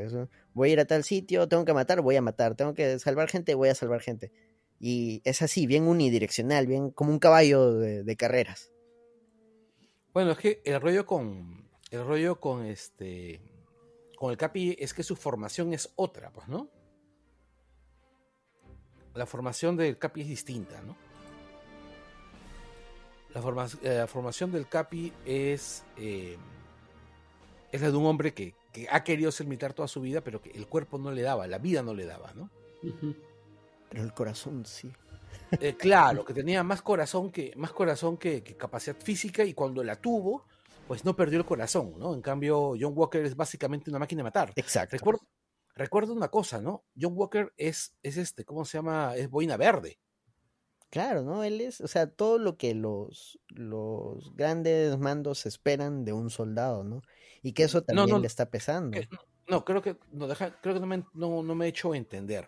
voy 0.53 0.69
a 0.69 0.71
ir 0.71 0.79
a 0.79 0.85
tal 0.85 1.03
sitio, 1.03 1.49
tengo 1.49 1.65
que 1.65 1.73
matar, 1.73 1.99
voy 1.99 2.15
a 2.15 2.21
matar, 2.21 2.55
tengo 2.55 2.73
que 2.73 2.99
salvar 2.99 3.27
gente, 3.27 3.53
voy 3.53 3.67
a 3.67 3.75
salvar 3.75 3.99
gente. 3.99 4.31
Y 4.79 5.21
es 5.25 5.41
así, 5.41 5.67
bien 5.67 5.89
unidireccional, 5.89 6.67
bien 6.67 6.89
como 6.89 7.11
un 7.11 7.19
caballo 7.19 7.73
de, 7.73 8.15
carreras. 8.15 8.71
Bueno, 10.13 10.31
es 10.31 10.37
que 10.37 10.61
el 10.63 10.79
rollo 10.79 11.05
con. 11.05 11.67
El 11.91 12.05
rollo 12.05 12.39
con 12.39 12.65
este. 12.65 13.41
Con 14.17 14.31
el 14.31 14.37
Capi 14.37 14.77
es 14.79 14.93
que 14.93 15.03
su 15.03 15.17
formación 15.17 15.73
es 15.73 15.91
otra, 15.97 16.31
pues, 16.31 16.47
¿no? 16.47 16.69
La 19.13 19.25
formación 19.25 19.75
del 19.75 19.97
Capi 19.97 20.21
es 20.21 20.29
distinta, 20.29 20.81
¿no? 20.81 20.95
La, 23.35 23.67
eh, 23.83 24.07
formación 24.07 24.51
del 24.51 24.67
Capi 24.67 25.11
es. 25.25 25.83
Eh, 25.97 26.37
es 27.69 27.81
la 27.81 27.91
de 27.91 27.97
un 27.97 28.05
hombre 28.05 28.33
que, 28.33 28.55
ha 28.89 29.03
querido 29.03 29.31
ser 29.31 29.47
militar 29.47 29.73
toda 29.73 29.89
su 29.89 29.99
vida, 29.99 30.21
pero 30.21 30.41
que 30.41 30.51
el 30.51 30.67
cuerpo 30.67 30.97
no 30.97 31.11
le 31.11 31.21
daba, 31.21 31.45
la 31.45 31.57
vida 31.57 31.81
no 31.81 31.93
le 31.93 32.05
daba, 32.05 32.33
¿no? 32.33 32.49
Pero 33.89 34.03
el 34.03 34.13
corazón 34.13 34.65
sí. 34.65 34.91
Eh, 35.59 35.75
claro, 35.75 36.23
que 36.23 36.33
tenía 36.33 36.63
más 36.63 36.81
corazón 36.81 37.31
que 37.31 37.53
más 37.55 37.71
corazón 37.71 38.17
que, 38.17 38.41
capacidad 38.43 38.95
física 38.95 39.43
y 39.43 39.53
cuando 39.53 39.83
la 39.83 39.97
tuvo, 39.97 40.45
pues 40.87 41.03
no 41.03 41.15
perdió 41.15 41.37
el 41.39 41.45
corazón, 41.45 41.93
¿no? 41.97 42.13
En 42.13 42.21
cambio, 42.21 42.73
John 42.79 42.93
Walker 42.95 43.25
es 43.25 43.35
básicamente 43.35 43.89
una 43.89 43.99
máquina 43.99 44.19
de 44.19 44.23
matar. 44.23 44.53
Exacto. 44.55 44.97
Recuerdo, 45.75 46.13
una 46.13 46.29
cosa, 46.29 46.61
¿no? 46.61 46.85
John 46.99 47.13
Walker 47.15 47.53
es, 47.57 47.93
es 48.01 48.15
este, 48.15 48.45
¿cómo 48.45 48.63
se 48.63 48.77
llama? 48.77 49.13
Es 49.15 49.29
boina 49.29 49.57
verde. 49.57 49.99
Claro, 50.95 51.23
¿no? 51.23 51.43
Él 51.43 51.59
es, 51.59 51.81
o 51.81 51.87
sea, 51.87 52.07
todo 52.07 52.37
lo 52.37 52.57
que 52.57 52.73
los, 52.73 53.39
los 53.49 54.33
grandes 54.35 54.97
mandos 54.97 55.45
esperan 55.45 56.05
de 56.05 56.13
un 56.13 56.29
soldado, 56.29 56.85
¿no? 56.85 57.01
Y 57.43 57.51
que 57.51 57.63
eso 57.63 57.83
también 57.83 58.21
le 58.21 58.27
está 58.27 58.49
pesando. 58.49 58.97
no, 59.49 59.65
creo 59.65 59.81
que, 59.81 59.97
no, 60.11 60.27
deja, 60.27 60.59
creo 60.61 60.73
que 60.73 60.79
no 60.79 60.87
me, 60.87 61.03
no, 61.13 61.43
no 61.43 61.55
me 61.55 61.65
he 61.65 61.69
hecho 61.69 61.93
entender 61.93 62.47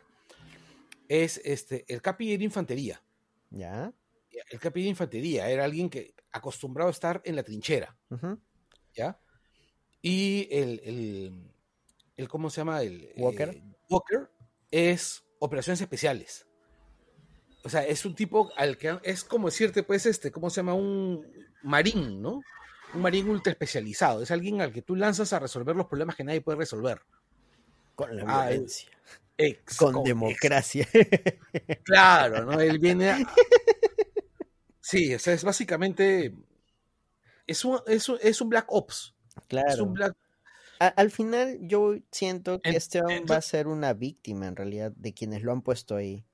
es 1.07 1.41
este, 1.43 1.85
el 1.87 2.01
capi 2.01 2.37
de 2.37 2.43
infantería. 2.43 3.01
¿Ya? 3.49 3.93
El 4.49 4.59
capi 4.59 4.83
de 4.83 4.89
infantería 4.89 5.49
era 5.49 5.63
alguien 5.63 5.89
que 5.89 6.13
acostumbrado 6.31 6.89
a 6.89 6.91
estar 6.91 7.21
en 7.25 7.35
la 7.35 7.43
trinchera. 7.43 7.97
¿Ya? 8.93 9.19
Y 10.01 10.47
el, 10.51 11.41
el, 12.15 12.27
¿cómo 12.27 12.49
se 12.49 12.61
llama? 12.61 12.81
El 12.81 13.11
Walker. 13.17 13.49
Eh, 13.49 13.63
Walker 13.89 14.29
es 14.69 15.23
operaciones 15.39 15.81
especiales. 15.81 16.46
O 17.67 17.69
sea, 17.69 17.85
es 17.85 18.05
un 18.05 18.15
tipo 18.15 18.51
al 18.55 18.77
que 18.77 18.97
es 19.03 19.23
como 19.23 19.49
decirte, 19.49 19.83
pues, 19.83 20.05
este, 20.05 20.31
¿cómo 20.31 20.49
se 20.49 20.57
llama? 20.57 20.73
Un 20.73 21.25
marín, 21.63 22.21
¿no? 22.21 22.41
Un 22.93 23.01
marín 23.01 23.29
ultra 23.29 23.51
especializado. 23.51 24.23
Es 24.23 24.31
alguien 24.31 24.61
al 24.61 24.71
que 24.71 24.81
tú 24.81 24.95
lanzas 24.95 25.33
a 25.33 25.39
resolver 25.39 25.75
los 25.75 25.87
problemas 25.87 26.15
que 26.15 26.23
nadie 26.23 26.41
puede 26.41 26.59
resolver. 26.59 27.01
Con 27.95 28.15
la 28.15 28.23
ah, 28.27 28.49
violencia 28.49 28.89
con, 29.77 30.03
democracia. 30.03 30.87
Claro, 31.83 32.45
¿no? 32.45 32.59
Él 32.59 32.79
viene 32.79 33.11
a... 33.11 33.19
Sí, 34.81 35.13
o 35.13 35.19
sea, 35.19 35.33
es 35.33 35.43
básicamente... 35.43 36.33
Es 37.45 37.63
un, 37.63 37.79
es 37.87 38.09
es 38.21 38.41
un 38.41 38.49
Black 38.49 38.65
Ops. 38.69 39.15
Claro. 39.47 39.93
al 40.79 41.11
final 41.11 41.59
yo 41.61 41.95
siento 42.11 42.59
que 42.59 42.71
este 42.71 43.01
va 43.01 43.37
a 43.37 43.41
ser 43.41 43.67
una 43.67 43.93
víctima 43.93 44.47
en 44.47 44.55
realidad 44.55 44.91
de 44.95 45.13
quienes 45.13 45.43
lo 45.43 45.51
han 45.51 45.61
puesto 45.61 45.95
ahí. 45.95 46.25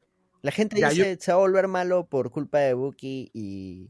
La 0.44 0.52
gente 0.52 0.76
dice 0.76 1.18
se 1.20 1.32
va 1.32 1.38
a 1.38 1.42
volver 1.42 1.70
malo 1.70 2.06
por 2.06 2.30
culpa 2.30 2.60
de 2.60 2.74
Bucky 2.74 3.32
y, 3.34 3.90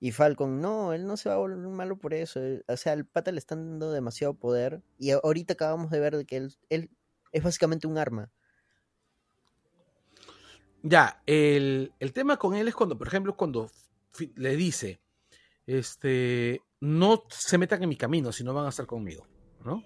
y 0.00 0.10
Falcon. 0.10 0.60
No, 0.60 0.92
él 0.92 1.06
no 1.06 1.16
se 1.16 1.28
va 1.28 1.36
a 1.36 1.38
volver 1.38 1.58
malo 1.58 1.96
por 1.96 2.12
eso. 2.12 2.40
O 2.66 2.76
sea, 2.76 2.92
al 2.92 3.06
pata 3.06 3.30
le 3.30 3.38
están 3.38 3.78
dando 3.78 3.92
demasiado 3.92 4.34
poder 4.34 4.82
y 4.98 5.12
ahorita 5.12 5.54
acabamos 5.54 5.90
de 5.90 6.00
ver 6.00 6.26
que 6.26 6.36
él, 6.36 6.54
él 6.70 6.90
es 7.30 7.44
básicamente 7.44 7.86
un 7.86 7.98
arma. 7.98 8.32
Ya, 10.82 11.22
el, 11.26 11.92
tema 12.12 12.36
con 12.36 12.56
él 12.56 12.66
es 12.66 12.74
cuando, 12.74 12.98
por 12.98 13.06
ejemplo, 13.06 13.36
cuando 13.36 13.70
le 14.34 14.56
dice, 14.56 15.00
este, 15.68 16.62
no 16.80 17.22
se 17.28 17.58
metan 17.58 17.80
en 17.84 17.88
mi 17.88 17.96
camino 17.96 18.32
si 18.32 18.42
no 18.42 18.52
van 18.52 18.66
a 18.66 18.70
estar 18.70 18.86
conmigo, 18.86 19.24
¿no? 19.64 19.84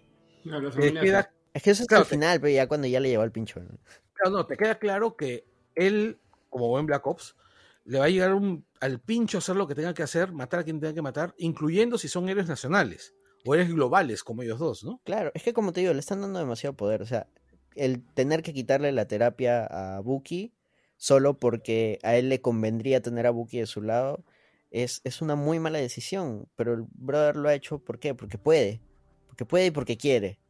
es 1.53 1.63
que 1.63 1.71
eso 1.71 1.83
es 1.83 1.93
al 1.93 2.07
final, 2.07 2.41
pero 2.41 2.55
ya 2.55 2.67
cuando 2.67 2.87
ya 2.87 3.01
le 3.01 3.11
llevó 3.11 3.23
al 3.23 3.33
pincho. 3.33 3.61
¿no? 3.61 3.79
Claro, 4.15 4.39
no, 4.39 4.47
te 4.47 4.57
queda 4.57 4.79
claro 4.79 5.17
que 5.17 5.45
él, 5.77 6.19
como 6.51 6.69
buen 6.69 6.87
Black 6.87 7.07
Ops, 7.07 7.37
le 7.85 7.99
va 7.99 8.07
a 8.07 8.09
llegar 8.09 8.37
al 8.81 9.01
pincho 9.01 9.39
hacer 9.39 9.55
lo 9.55 9.69
que 9.69 9.75
tenga 9.75 9.95
que 9.95 10.03
hacer, 10.03 10.33
matar 10.33 10.61
a 10.61 10.65
quien 10.65 10.81
tenga 10.81 10.95
que 10.95 11.03
matar, 11.03 11.35
incluyendo 11.39 11.99
si 11.99 12.09
son 12.09 12.29
héroes 12.29 12.49
nacionales 12.49 13.15
o 13.45 13.55
héroes 13.55 13.73
globales 13.73 14.25
como 14.25 14.43
ellos 14.43 14.59
dos, 14.59 14.83
¿no? 14.83 15.01
Claro, 15.05 15.31
es 15.35 15.45
que 15.45 15.53
como 15.53 15.73
te 15.73 15.81
digo, 15.81 15.93
le 15.93 16.01
están 16.01 16.21
dando 16.21 16.41
demasiado 16.41 16.75
poder, 16.75 17.03
o 17.03 17.07
sea, 17.07 17.29
el 17.77 18.05
tener 18.15 18.43
que 18.43 18.53
quitarle 18.53 18.91
la 18.91 19.07
terapia 19.07 19.67
a 19.67 20.01
Buki 20.01 20.53
solo 20.97 21.39
porque 21.39 21.99
a 22.03 22.17
él 22.17 22.29
le 22.29 22.41
convendría 22.41 23.03
tener 23.03 23.27
a 23.27 23.31
Buki 23.31 23.61
de 23.61 23.67
su 23.67 23.83
lado, 23.83 24.25
es, 24.71 25.01
es 25.05 25.23
una 25.23 25.37
muy 25.37 25.59
mala 25.59 25.79
decisión. 25.79 26.49
Pero 26.57 26.75
el 26.75 26.85
brother 26.91 27.37
lo 27.37 27.49
ha 27.49 27.55
hecho, 27.55 27.79
¿por 27.79 27.99
qué? 27.99 28.15
Porque 28.15 28.39
puede. 28.39 28.81
Porque 29.27 29.45
puede 29.45 29.67
y 29.67 29.71
porque 29.71 29.97
quiere. 29.97 30.41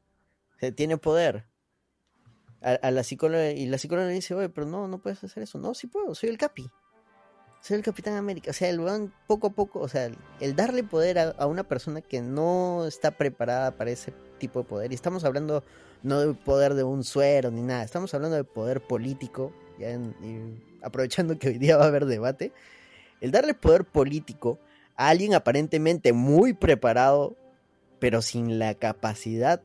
O 0.62 0.72
tiene 0.72 0.96
poder. 0.96 1.46
A, 2.62 2.90
la 2.90 3.04
psicóloga, 3.04 3.50
y 3.50 3.66
la 3.66 3.78
psicóloga 3.78 4.08
le 4.08 4.14
dice, 4.14 4.34
oye, 4.34 4.48
pero 4.48 4.66
no, 4.66 4.88
no 4.88 4.98
puedes 4.98 5.22
hacer 5.22 5.42
eso. 5.42 5.58
No, 5.58 5.74
sí 5.74 5.86
puedo, 5.86 6.14
soy 6.14 6.30
el 6.30 6.38
capi. 6.38 6.68
soy 7.60 7.76
el 7.76 7.82
Capitán 7.82 8.14
América. 8.14 8.50
O 8.50 8.54
sea, 8.54 8.68
el 8.68 8.80
weón 8.80 9.12
poco 9.26 9.48
a 9.48 9.50
poco, 9.50 9.80
o 9.80 9.88
sea, 9.88 10.10
el, 10.40 10.56
darle 10.56 10.82
poder 10.82 11.18
a, 11.18 11.46
una 11.46 11.64
persona 11.64 12.00
que 12.00 12.22
no 12.22 12.86
está 12.86 13.12
preparada 13.12 13.76
para 13.76 13.90
ese 13.90 14.12
tipo 14.38 14.60
de 14.60 14.68
poder. 14.68 14.92
Y 14.92 14.94
estamos 14.94 15.24
hablando 15.24 15.62
no 16.02 16.20
de 16.20 16.34
poder 16.34 16.74
de 16.74 16.82
un 16.82 17.04
suero 17.04 17.50
ni 17.50 17.62
nada, 17.62 17.84
estamos 17.84 18.12
hablando 18.14 18.36
de 18.36 18.44
poder 18.44 18.80
político. 18.80 19.52
Ya 19.78 19.98
aprovechando 20.82 21.38
que 21.38 21.48
hoy 21.48 21.58
día 21.58 21.76
va 21.76 21.84
a 21.84 21.88
haber 21.88 22.06
debate, 22.06 22.52
el 23.20 23.30
darle 23.30 23.54
poder 23.54 23.84
político 23.84 24.58
a 24.96 25.08
alguien 25.08 25.34
aparentemente 25.34 26.12
muy 26.12 26.52
preparado, 26.52 27.36
pero 27.98 28.22
sin 28.22 28.58
la 28.58 28.74
capacidad 28.74 29.60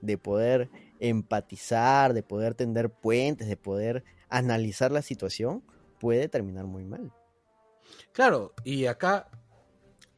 de 0.00 0.18
poder 0.18 0.68
empatizar, 1.08 2.14
de 2.14 2.22
poder 2.22 2.54
tender 2.54 2.90
puentes, 2.90 3.48
de 3.48 3.56
poder 3.56 4.04
analizar 4.28 4.90
la 4.90 5.02
situación, 5.02 5.62
puede 6.00 6.28
terminar 6.28 6.64
muy 6.64 6.84
mal. 6.84 7.12
Claro, 8.12 8.54
y 8.64 8.86
acá 8.86 9.28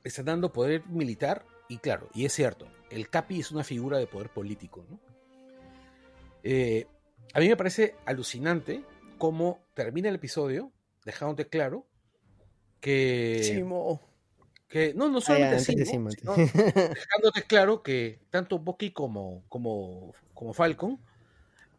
está 0.05 0.22
dando 0.22 0.53
poder 0.53 0.87
militar, 0.87 1.45
y 1.68 1.78
claro, 1.78 2.09
y 2.14 2.24
es 2.24 2.32
cierto, 2.32 2.68
el 2.91 3.09
Capi 3.11 3.41
es 3.41 3.51
una 3.51 3.64
figura 3.64 3.99
de 3.99 4.07
poder 4.07 4.30
político, 4.30 4.84
¿no? 4.89 5.01
Eh, 6.43 6.87
a 7.34 7.41
mí 7.41 7.49
me 7.49 7.57
parece 7.57 7.97
alucinante 8.05 8.84
cómo 9.18 9.66
termina 9.74 10.09
el 10.09 10.14
episodio, 10.14 10.72
dejándote 11.05 11.49
claro 11.49 11.87
que. 12.80 13.64
Que, 14.68 14.95
no, 14.95 15.09
no 15.09 15.20
solamente 15.20 15.74
dejándote 15.76 17.43
claro 17.47 17.84
que 17.84 18.18
tanto 18.30 18.59
Bucky 18.59 18.91
como, 18.91 19.45
como, 19.49 20.12
como 20.37 20.53
Falcon 20.53 21.01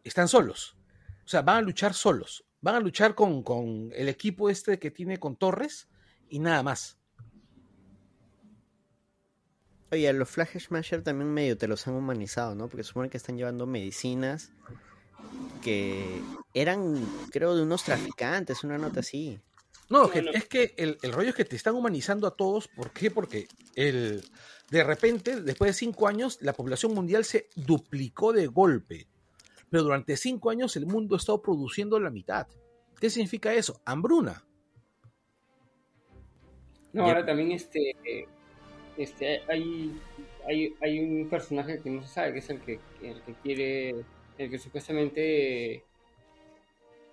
están 0.04 0.28
solos. 0.28 0.76
O 1.24 1.28
sea, 1.28 1.40
van 1.40 1.56
a 1.56 1.62
luchar 1.62 1.94
solos. 1.94 2.44
Van 2.60 2.74
a 2.74 2.80
luchar 2.80 3.14
con, 3.14 3.42
con 3.42 3.90
el 3.94 4.08
equipo 4.10 4.50
este 4.50 4.78
que 4.78 4.90
tiene 4.90 5.18
con 5.18 5.36
Torres 5.36 5.88
y 6.28 6.40
nada 6.40 6.62
más. 6.62 6.98
Oye, 9.90 10.12
los 10.12 10.28
Flash 10.28 10.58
Smasher 10.58 11.02
también 11.02 11.32
medio 11.32 11.56
te 11.56 11.66
los 11.66 11.86
han 11.88 11.94
humanizado, 11.94 12.54
¿no? 12.54 12.68
Porque 12.68 12.84
supone 12.84 13.08
que 13.08 13.16
están 13.16 13.38
llevando 13.38 13.66
medicinas 13.66 14.52
que 15.62 16.20
eran, 16.52 17.06
creo, 17.30 17.56
de 17.56 17.62
unos 17.62 17.84
traficantes, 17.84 18.64
una 18.64 18.76
nota 18.76 19.00
así. 19.00 19.40
No, 19.88 20.12
es 20.12 20.46
que 20.46 20.74
el, 20.76 20.98
rollo 21.12 21.30
es 21.30 21.34
que 21.34 21.46
te 21.46 21.56
están 21.56 21.74
humanizando 21.74 22.26
a 22.26 22.36
todos. 22.36 22.68
¿Por 22.68 22.90
qué? 22.90 23.10
Porque 23.10 23.48
el, 23.74 24.22
de 24.70 24.84
repente, 24.84 25.40
después 25.40 25.70
de 25.70 25.72
cinco 25.74 26.08
años, 26.08 26.38
la 26.42 26.52
población 26.52 26.94
mundial 26.94 27.24
se 27.24 27.48
duplicó 27.56 28.32
de 28.32 28.46
golpe. 28.46 29.06
Pero 29.70 29.82
durante 29.82 30.16
cinco 30.16 30.50
años 30.50 30.76
el 30.76 30.86
mundo 30.86 31.14
ha 31.14 31.18
estado 31.18 31.42
produciendo 31.42 31.98
la 32.00 32.10
mitad. 32.10 32.46
¿Qué 33.00 33.10
significa 33.10 33.52
eso? 33.52 33.80
Hambruna. 33.84 34.44
No, 36.92 37.04
ahora 37.04 37.24
también 37.24 37.52
este 37.52 37.94
este, 38.98 39.42
hay, 39.48 39.96
hay, 40.46 40.74
hay 40.82 40.98
un 40.98 41.28
personaje 41.30 41.80
que 41.80 41.88
no 41.88 42.02
se 42.02 42.08
sabe, 42.08 42.32
que 42.32 42.38
es 42.40 42.50
el 42.50 42.60
que, 42.60 42.80
el 43.02 43.22
que 43.22 43.34
quiere, 43.42 44.04
el 44.36 44.50
que 44.50 44.58
supuestamente 44.58 45.84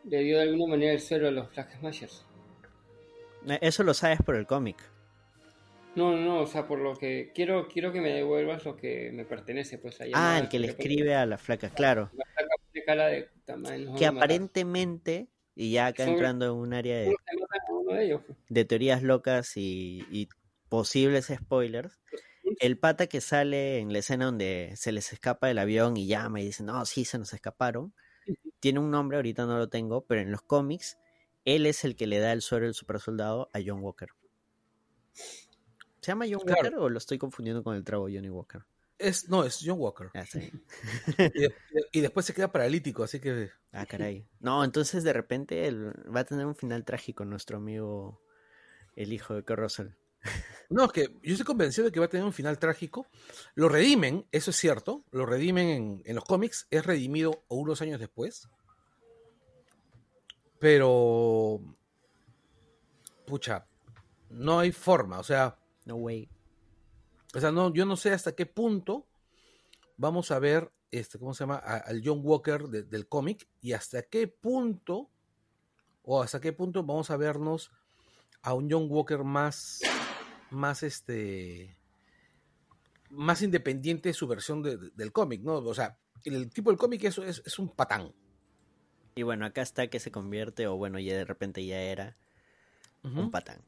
le 0.04 0.20
dio 0.20 0.38
de 0.38 0.44
alguna 0.44 0.72
manera 0.72 0.94
el 0.94 1.00
suelo 1.00 1.28
a 1.28 1.32
los 1.32 1.50
Flag 1.50 1.72
Smashers. 1.78 2.26
Eh, 3.48 3.60
eso 3.62 3.84
lo 3.84 3.94
sabes 3.94 4.20
por 4.26 4.36
el 4.36 4.48
cómic. 4.48 4.78
No, 5.96 6.16
no, 6.18 6.42
o 6.42 6.48
sea, 6.48 6.68
por 6.68 6.80
lo 6.80 6.96
que 6.96 7.32
quiero 7.34 7.68
quiero 7.68 7.92
que 7.92 8.02
me 8.02 8.12
devuelvas 8.12 8.66
lo 8.66 8.76
que 8.76 9.12
me 9.14 9.26
pertenece, 9.26 9.78
pues 9.78 10.02
allá. 10.02 10.14
Ah, 10.16 10.40
el 10.40 10.50
que 10.50 10.60
le 10.60 10.68
escribe 10.68 11.16
a 11.16 11.26
la 11.26 11.38
flaca, 11.38 11.70
claro. 11.70 12.12
La 12.14 12.26
flaca 12.26 13.08
de 13.08 13.30
que 13.98 14.06
aparentemente, 14.06 15.30
y 15.56 15.72
ya 15.72 15.88
acá 15.88 16.04
entrando 16.04 16.46
en 16.46 16.52
un 16.52 16.74
área 16.74 16.98
de, 16.98 17.16
de, 17.88 18.20
de 18.50 18.66
teorías 18.66 19.04
locas 19.04 19.56
y, 19.56 20.06
y 20.12 20.28
posibles 20.70 21.32
spoilers, 21.34 22.00
el 22.60 22.78
pata 22.78 23.08
que 23.08 23.22
sale 23.22 23.80
en 23.80 23.94
la 23.94 24.00
escena 24.00 24.26
donde 24.26 24.74
se 24.76 24.92
les 24.92 25.14
escapa 25.14 25.48
del 25.48 25.58
avión 25.58 25.98
y 25.98 26.08
llama 26.08 26.42
y 26.42 26.46
dice, 26.46 26.64
no, 26.64 26.86
sí, 26.86 27.06
se 27.06 27.18
nos 27.18 27.34
escaparon, 27.34 27.94
tiene 28.60 28.80
un 28.80 28.92
nombre, 28.92 29.18
ahorita 29.18 29.46
no 29.46 29.58
lo 29.58 29.70
tengo, 29.70 30.06
pero 30.06 30.22
en 30.22 30.32
los 30.32 30.42
cómics, 30.42 30.98
él 31.46 31.66
es 31.66 31.86
el 31.86 31.96
que 31.96 32.08
le 32.08 32.20
da 32.20 32.34
el 32.34 32.42
suero 32.42 32.66
del 32.66 32.74
super 32.74 33.00
soldado 33.00 33.50
a 33.54 33.60
John 33.66 33.82
Walker. 33.82 34.10
¿Se 36.06 36.12
llama 36.12 36.26
John 36.30 36.48
Walker 36.48 36.76
o 36.76 36.88
lo 36.88 37.00
estoy 37.00 37.18
confundiendo 37.18 37.64
con 37.64 37.76
el 37.76 37.84
trago 37.84 38.04
Johnny 38.04 38.30
Walker? 38.30 38.62
Es, 39.00 39.28
no, 39.28 39.44
es 39.44 39.60
John 39.66 39.80
Walker. 39.80 40.12
Ah, 40.14 40.24
y, 41.92 42.00
después 42.00 42.28
se 42.28 42.34
queda 42.36 42.52
paralítico, 42.52 43.04
así 43.04 43.20
que... 43.20 43.50
Ah, 43.72 43.88
caray. 43.88 44.24
No, 44.40 44.64
entonces 44.64 45.04
de 45.04 45.14
repente 45.14 45.68
va 46.16 46.20
a 46.20 46.24
tener 46.24 46.46
un 46.46 46.56
final 46.56 46.86
trágico 46.86 47.26
nuestro 47.26 47.58
amigo, 47.58 48.22
el 48.96 49.14
hijo 49.14 49.34
de 49.34 49.56
Russell. 49.56 49.88
No, 50.70 50.86
es 50.86 50.92
que 50.92 51.06
yo 51.24 51.32
estoy 51.32 51.44
convencido 51.44 51.86
de 51.86 51.92
que 51.92 52.00
va 52.00 52.06
a 52.06 52.10
tener 52.10 52.24
un 52.24 52.34
final 52.34 52.60
trágico. 52.60 53.08
Lo 53.56 53.68
redimen, 53.68 54.28
eso 54.32 54.52
es 54.52 54.58
cierto. 54.58 55.04
Lo 55.10 55.26
redimen 55.26 56.04
en, 56.06 56.16
los 56.16 56.24
cómics. 56.24 56.68
Es 56.70 56.86
redimido 56.86 57.44
unos 57.48 57.82
años 57.82 58.00
después. 58.00 58.48
Pero. 60.60 61.62
Pucha. 63.26 63.66
No 64.30 64.60
hay 64.60 64.72
forma. 64.72 65.18
O 65.18 65.24
sea. 65.24 65.58
No 65.86 65.96
way. 65.96 66.30
O 67.34 67.40
sea, 67.40 67.52
no, 67.52 67.74
yo 67.74 67.86
no 67.86 67.96
sé 67.96 68.12
hasta 68.12 68.34
qué 68.34 68.46
punto 68.46 69.08
vamos 69.98 70.32
a 70.32 70.40
ver. 70.40 70.72
Este, 70.92 71.20
¿Cómo 71.20 71.34
se 71.34 71.44
llama? 71.44 71.58
al 71.58 72.02
John 72.04 72.22
Walker 72.24 72.68
del 72.68 73.08
cómic. 73.08 73.48
Y 73.62 73.74
hasta 73.74 74.04
qué 74.04 74.28
punto. 74.28 75.10
O 76.04 76.22
hasta 76.22 76.40
qué 76.40 76.54
punto 76.54 76.84
vamos 76.84 77.10
a 77.10 77.18
vernos 77.18 77.72
a 78.42 78.54
un 78.54 78.70
John 78.70 78.88
Walker 78.90 79.24
más 79.24 79.82
más 80.52 80.84
este 80.84 81.78
más 83.10 83.42
independiente 83.42 84.10
de 84.10 84.14
su 84.14 84.28
versión 84.28 84.62
del 84.62 85.12
cómic, 85.12 85.42
¿no? 85.42 85.56
O 85.56 85.74
sea, 85.74 85.98
el, 86.24 86.50
tipo 86.50 86.70
del 86.70 86.78
cómic 86.78 87.04
es, 87.06 87.18
es, 87.18 87.60
un 87.60 87.70
patán. 87.70 88.14
Y 89.16 89.24
bueno, 89.24 89.46
acá 89.46 89.62
está 89.62 89.88
que 89.88 90.00
se 90.00 90.12
convierte, 90.12 90.68
o 90.68 90.76
bueno, 90.76 91.00
ya 91.00 91.16
de 91.16 91.26
repente 91.26 91.66
ya 91.66 91.80
era 91.80 92.18
un 93.04 93.32
patán. 93.32 93.62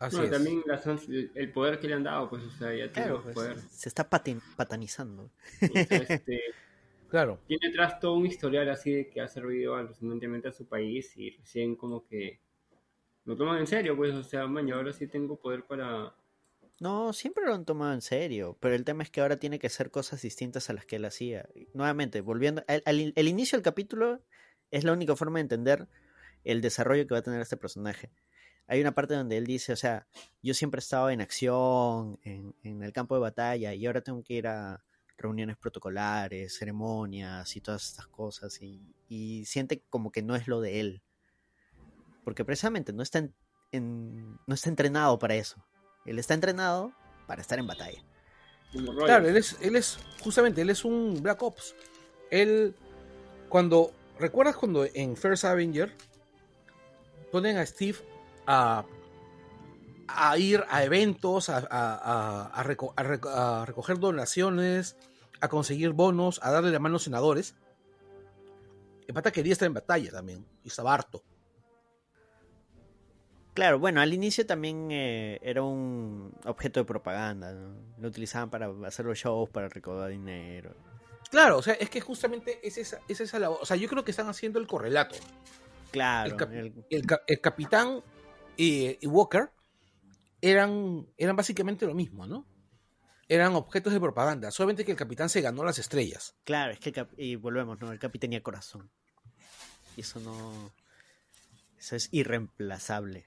Así 0.00 0.16
también 0.30 0.62
el 1.34 1.52
poder 1.52 1.78
que 1.78 1.86
le 1.86 1.92
han 1.92 2.02
dado, 2.02 2.30
pues, 2.30 2.42
o 2.42 2.50
sea, 2.52 2.74
ya 2.74 2.90
tiene 2.90 3.12
pues, 3.16 3.34
poder. 3.34 3.58
Se 3.70 3.86
está 3.86 4.08
patanizando. 4.08 5.30
este, 5.60 6.40
claro. 7.10 7.38
Tiene 7.46 7.68
atrás 7.68 8.00
todo 8.00 8.14
un 8.14 8.24
historial 8.24 8.70
así 8.70 8.92
de 8.92 9.10
que 9.10 9.20
ha 9.20 9.28
servido 9.28 9.76
alucinantemente 9.76 10.48
a 10.48 10.52
su 10.52 10.66
país 10.66 11.14
y 11.18 11.28
recién 11.28 11.76
como 11.76 12.06
que 12.06 12.40
lo 13.26 13.36
toman 13.36 13.58
en 13.58 13.66
serio, 13.66 13.94
pues, 13.94 14.14
o 14.14 14.22
sea, 14.22 14.46
man, 14.46 14.66
yo 14.66 14.76
ahora 14.76 14.94
sí 14.94 15.06
tengo 15.06 15.38
poder 15.38 15.64
para... 15.66 16.14
No, 16.78 17.12
siempre 17.12 17.44
lo 17.44 17.52
han 17.52 17.66
tomado 17.66 17.92
en 17.92 18.00
serio, 18.00 18.56
pero 18.58 18.74
el 18.74 18.86
tema 18.86 19.02
es 19.02 19.10
que 19.10 19.20
ahora 19.20 19.36
tiene 19.36 19.58
que 19.58 19.66
hacer 19.66 19.90
cosas 19.90 20.22
distintas 20.22 20.70
a 20.70 20.72
las 20.72 20.86
que 20.86 20.96
él 20.96 21.04
hacía. 21.04 21.46
Nuevamente, 21.74 22.22
volviendo, 22.22 22.64
el, 22.68 23.12
el 23.14 23.28
inicio 23.28 23.58
del 23.58 23.64
capítulo 23.64 24.22
es 24.70 24.84
la 24.84 24.94
única 24.94 25.14
forma 25.14 25.40
de 25.40 25.42
entender 25.42 25.88
el 26.42 26.62
desarrollo 26.62 27.06
que 27.06 27.12
va 27.12 27.18
a 27.18 27.22
tener 27.22 27.42
este 27.42 27.58
personaje. 27.58 28.10
Hay 28.70 28.80
una 28.80 28.94
parte 28.94 29.14
donde 29.14 29.36
él 29.36 29.46
dice, 29.46 29.72
o 29.72 29.76
sea, 29.76 30.06
yo 30.42 30.54
siempre 30.54 30.78
he 30.78 30.82
estado 30.82 31.10
en 31.10 31.20
acción, 31.20 32.18
en, 32.22 32.54
en 32.62 32.82
el 32.82 32.92
campo 32.92 33.14
de 33.14 33.20
batalla, 33.20 33.74
y 33.74 33.84
ahora 33.84 34.00
tengo 34.00 34.22
que 34.22 34.34
ir 34.34 34.46
a 34.46 34.82
reuniones 35.18 35.58
protocolares, 35.58 36.56
ceremonias 36.56 37.54
y 37.56 37.60
todas 37.60 37.86
estas 37.86 38.06
cosas, 38.06 38.62
y, 38.62 38.94
y 39.08 39.44
siente 39.44 39.82
como 39.90 40.10
que 40.10 40.22
no 40.22 40.36
es 40.36 40.48
lo 40.48 40.62
de 40.62 40.80
él 40.80 41.02
porque 42.24 42.44
precisamente 42.44 42.92
no 42.92 43.02
está, 43.02 43.28
no 43.72 44.54
está 44.54 44.68
entrenado 44.68 45.18
para 45.18 45.34
eso. 45.34 45.56
Él 46.04 46.18
está 46.18 46.34
entrenado 46.34 46.92
para 47.26 47.40
estar 47.40 47.58
en 47.58 47.66
batalla. 47.66 48.02
Claro, 49.04 49.28
él 49.28 49.36
es, 49.36 49.56
él 49.60 49.76
es, 49.76 49.98
justamente, 50.22 50.60
él 50.60 50.70
es 50.70 50.84
un 50.84 51.20
Black 51.22 51.42
Ops. 51.42 51.74
Él, 52.30 52.74
cuando, 53.48 53.92
¿recuerdas 54.18 54.56
cuando 54.56 54.86
en 54.94 55.16
First 55.16 55.44
Avenger 55.44 55.92
ponen 57.32 57.56
a 57.56 57.66
Steve 57.66 57.98
a, 58.50 58.84
a 60.08 60.38
ir 60.38 60.64
a 60.68 60.82
eventos, 60.84 61.48
a, 61.48 61.58
a, 61.60 62.62
recoger 63.64 63.98
donaciones, 64.00 64.96
a 65.40 65.48
conseguir 65.48 65.92
bonos, 65.92 66.40
a 66.42 66.50
darle 66.50 66.72
la 66.72 66.80
mano 66.80 66.94
a 66.94 66.96
los 66.96 67.04
senadores? 67.04 67.54
El 69.06 69.14
pata 69.14 69.30
quería 69.30 69.52
estar 69.52 69.66
en 69.66 69.74
batalla 69.74 70.10
también, 70.10 70.44
y 70.64 70.68
estaba 70.68 70.94
harto. 70.94 71.22
Claro, 73.54 73.78
bueno, 73.78 74.00
al 74.00 74.12
inicio 74.12 74.46
también 74.46 74.90
eh, 74.90 75.38
era 75.42 75.62
un 75.62 76.32
objeto 76.44 76.80
de 76.80 76.84
propaganda, 76.84 77.52
lo 77.52 78.08
utilizaban 78.08 78.50
para 78.50 78.70
hacer 78.86 79.06
los 79.06 79.18
shows, 79.18 79.48
para 79.50 79.68
recaudar 79.68 80.10
dinero. 80.10 80.74
Claro, 81.30 81.58
o 81.58 81.62
sea, 81.62 81.74
es 81.74 81.88
que 81.90 82.00
justamente 82.00 82.58
es 82.66 82.78
esa, 82.78 83.00
es 83.06 83.20
esa 83.20 83.38
labor. 83.38 83.58
O 83.60 83.66
sea, 83.66 83.76
yo 83.76 83.88
creo 83.88 84.04
que 84.04 84.10
están 84.10 84.28
haciendo 84.28 84.58
el 84.58 84.66
correlato. 84.66 85.16
Claro. 85.90 86.36
El, 86.88 87.40
capitán 87.40 88.02
y, 88.62 89.06
Walker 89.06 89.50
eran, 90.42 91.08
eran 91.16 91.34
básicamente 91.34 91.86
lo 91.86 91.94
mismo, 91.94 92.26
¿no? 92.26 92.46
Eran 93.26 93.54
objetos 93.54 93.92
de 93.92 94.00
propaganda, 94.00 94.50
solamente 94.50 94.84
que 94.84 94.90
el 94.90 94.98
capitán 94.98 95.30
se 95.30 95.40
ganó 95.40 95.64
las 95.64 95.78
estrellas. 95.78 96.36
Claro, 96.44 96.72
es 96.72 96.78
que 96.78 97.06
y 97.16 97.36
volvemos, 97.36 97.80
¿no? 97.80 97.90
El 97.90 97.98
capitán 97.98 98.28
tenía 98.28 98.42
corazón. 98.42 98.90
Y 99.96 100.02
eso 100.02 100.20
no. 100.20 100.72
Eso 101.78 101.96
es 101.96 102.08
irreemplazable. 102.12 103.24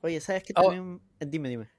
Oye, 0.00 0.20
¿sabes 0.20 0.42
qué 0.42 0.52
oh. 0.56 0.62
también? 0.62 1.00
Dime, 1.20 1.48
dime. 1.48 1.70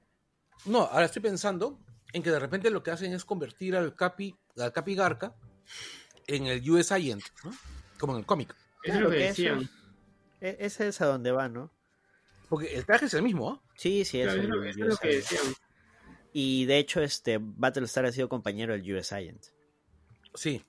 No, 0.66 0.84
ahora 0.84 1.06
estoy 1.06 1.22
pensando 1.22 1.78
en 2.14 2.24
que 2.24 2.32
de 2.32 2.40
repente 2.40 2.70
lo 2.70 2.84
que 2.84 2.92
hacen 2.92 3.12
es 3.12 3.26
convertir 3.26 3.76
al 3.76 3.96
Capi, 3.96 4.34
al 4.58 4.72
Capi 4.72 4.96
Garca 4.96 5.36
en 6.28 6.46
el 6.46 6.70
US 6.70 6.94
Agent, 6.94 7.24
¿no? 7.44 7.52
Como 7.98 8.14
en 8.14 8.20
el 8.20 8.26
cómic. 8.26 8.56
Eso 8.84 8.96
es 8.96 9.02
lo 9.02 9.10
que 9.10 9.18
decían. 9.18 9.70
E, 10.40 10.56
ese 10.62 10.88
es 10.88 11.02
a 11.02 11.08
donde 11.08 11.32
va, 11.32 11.50
¿no? 11.50 11.72
Porque 12.50 12.76
el 12.76 12.86
traje 12.86 13.06
es 13.06 13.14
el 13.14 13.22
mismo, 13.22 13.52
¿no? 13.52 13.64
Sí, 13.76 14.04
sí, 14.06 14.20
es, 14.22 14.34
lo, 14.36 14.98
que 14.98 15.08
decían. 15.08 15.44
Y 16.34 16.66
de 16.66 16.80
hecho, 16.80 17.02
este 17.02 17.38
Battlestar 17.40 18.06
ha 18.06 18.12
sido 18.12 18.28
compañero 18.28 18.74
del 18.74 18.96
US 18.96 19.14
Agent. 19.14 19.46
Sí. 20.34 20.64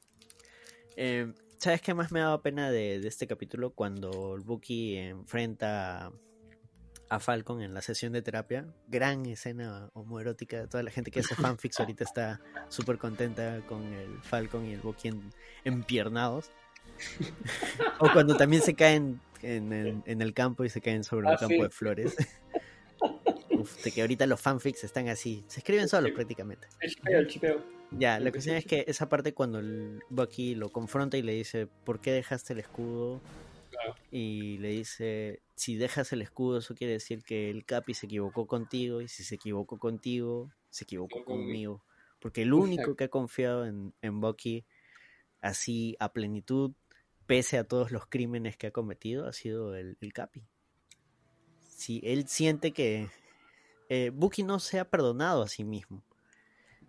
Eh, 0.97 1.33
¿Sabes 1.59 1.83
qué 1.83 1.95
más 1.95 2.12
me 2.12 2.20
ha 2.20 2.24
dado 2.24 2.43
pena 2.43 2.70
de, 2.70 2.97
este 3.07 3.26
capítulo? 3.26 3.74
Cuando 3.74 4.35
el 4.35 4.43
Bucky 4.43 4.97
enfrenta 4.97 6.12
a 7.11 7.18
Falcon 7.18 7.61
en 7.61 7.74
la 7.74 7.83
sesión 7.83 8.12
de 8.12 8.22
terapia. 8.22 8.66
Gran 8.87 9.26
escena 9.26 9.91
homoerótica. 9.93 10.66
Toda 10.68 10.83
la 10.83 10.91
gente 10.91 11.11
que 11.11 11.20
hace 11.20 11.35
fanfics 11.35 11.81
ahorita 11.81 12.05
está 12.05 12.41
súper 12.68 12.99
contenta 12.99 13.61
con 13.66 13.93
el 13.93 14.22
Falcon 14.22 14.64
y 14.64 14.72
el 14.74 14.81
Bucky 14.81 15.11
empiernados. 15.64 16.51
o 17.99 18.11
cuando 18.12 18.37
también 18.37 18.62
se 18.62 18.74
caen 18.74 19.20
en, 19.43 20.03
el 20.07 20.34
campo 20.34 20.64
y 20.64 20.70
se 20.70 20.80
caen 20.80 21.05
sobre 21.05 21.26
un 21.26 21.34
ah, 21.34 21.36
campo 21.38 21.62
de 21.62 21.70
flores. 21.70 22.16
Uf, 23.51 23.82
de 23.82 23.91
que 23.91 24.01
ahorita 24.01 24.26
los 24.26 24.41
fanfics 24.41 24.84
están 24.84 25.09
así. 25.09 25.45
Se 25.49 25.61
escriben 25.61 25.88
solos 25.88 26.12
prácticamente. 26.12 26.68
El 26.80 27.26
chipeo, 27.26 27.62
Ya, 27.91 28.18
la 28.20 28.30
cuestión 28.30 28.57
es 28.57 28.64
que 28.64 28.84
esa 28.86 29.09
parte 29.09 29.34
cuando 29.34 29.59
el 29.59 30.01
Bucky 30.09 30.55
lo 30.55 30.70
confronta 30.70 31.18
y 31.18 31.22
le 31.22 31.32
dice, 31.32 31.66
¿por 31.66 32.01
qué 32.01 32.12
dejaste 32.12 32.53
el 32.53 32.61
escudo? 32.61 33.20
Y 34.11 34.59
le 34.59 34.68
dice, 34.68 35.43
si 35.55 35.76
dejas 35.76 36.12
el 36.12 36.22
escudo, 36.22 36.59
eso 36.59 36.74
quiere 36.74 36.95
decir 36.95 37.22
que 37.22 37.51
el 37.51 37.64
Capi 37.64 37.95
se 37.95 38.07
equivocó 38.07 38.47
contigo, 38.47 39.01
y 39.01 39.09
si 39.09 39.24
se 39.24 39.36
equivocó 39.36 39.78
contigo, 39.78 40.51
se 40.68 40.84
equivocó 40.84 41.24
conmigo. 41.24 41.82
Porque 42.18 42.43
el 42.43 42.53
único 42.53 42.95
que 42.97 43.05
ha 43.05 43.09
confiado 43.09 43.66
en, 43.66 43.95
en 44.03 44.20
Bucky 44.20 44.64
así 45.41 45.97
a 45.99 46.12
plenitud, 46.12 46.72
pese 47.31 47.59
a 47.59 47.64
todos 47.64 47.93
los 47.93 48.07
crímenes 48.07 48.57
que 48.57 48.66
ha 48.66 48.70
cometido, 48.72 49.28
ha 49.28 49.33
sido 49.33 49.76
el, 49.76 49.97
Capi. 50.12 50.43
Si 51.61 52.01
él 52.03 52.26
siente 52.26 52.72
que 52.72 53.09
eh, 53.89 54.11
Bucky 54.12 54.43
no 54.43 54.59
se 54.59 54.81
ha 54.81 54.91
perdonado 54.91 55.45
a 55.45 55.47
sí 55.47 55.62
mismo. 55.62 56.03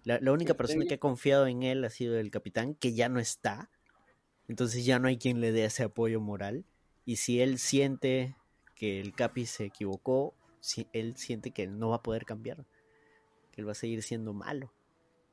La, 0.04 0.18
la 0.20 0.32
única 0.32 0.56
persona 0.56 0.86
que 0.88 0.96
ha 0.96 1.00
confiado 1.00 1.46
en 1.46 1.62
él 1.62 1.86
ha 1.86 1.92
sido 1.92 2.18
el 2.18 2.32
capitán, 2.32 2.74
que 2.74 2.96
ya 2.96 3.08
no 3.08 3.20
está. 3.20 3.70
Entonces 4.48 4.84
ya 4.84 4.98
no 4.98 5.10
hay 5.10 5.20
quien 5.20 5.42
le 5.42 5.52
dé 5.52 5.66
ese 5.66 5.84
apoyo 5.84 6.20
moral. 6.20 6.66
Y 7.06 7.18
si 7.18 7.39
él 7.39 7.60
siente 7.60 8.36
que 8.74 9.00
el 9.00 9.14
Capi 9.14 9.46
se 9.46 9.66
equivocó, 9.66 10.34
si 10.60 10.88
él 10.92 11.18
siente 11.18 11.52
que 11.52 11.62
él 11.62 11.78
no 11.78 11.89
va 11.89 11.98
a 11.98 12.02
poder 12.02 12.26
cambiar, 12.26 12.66
que 13.52 13.62
él 13.62 13.68
va 13.68 13.74
a 13.74 13.76
seguir 13.76 14.02
siendo 14.02 14.34
malo, 14.34 14.74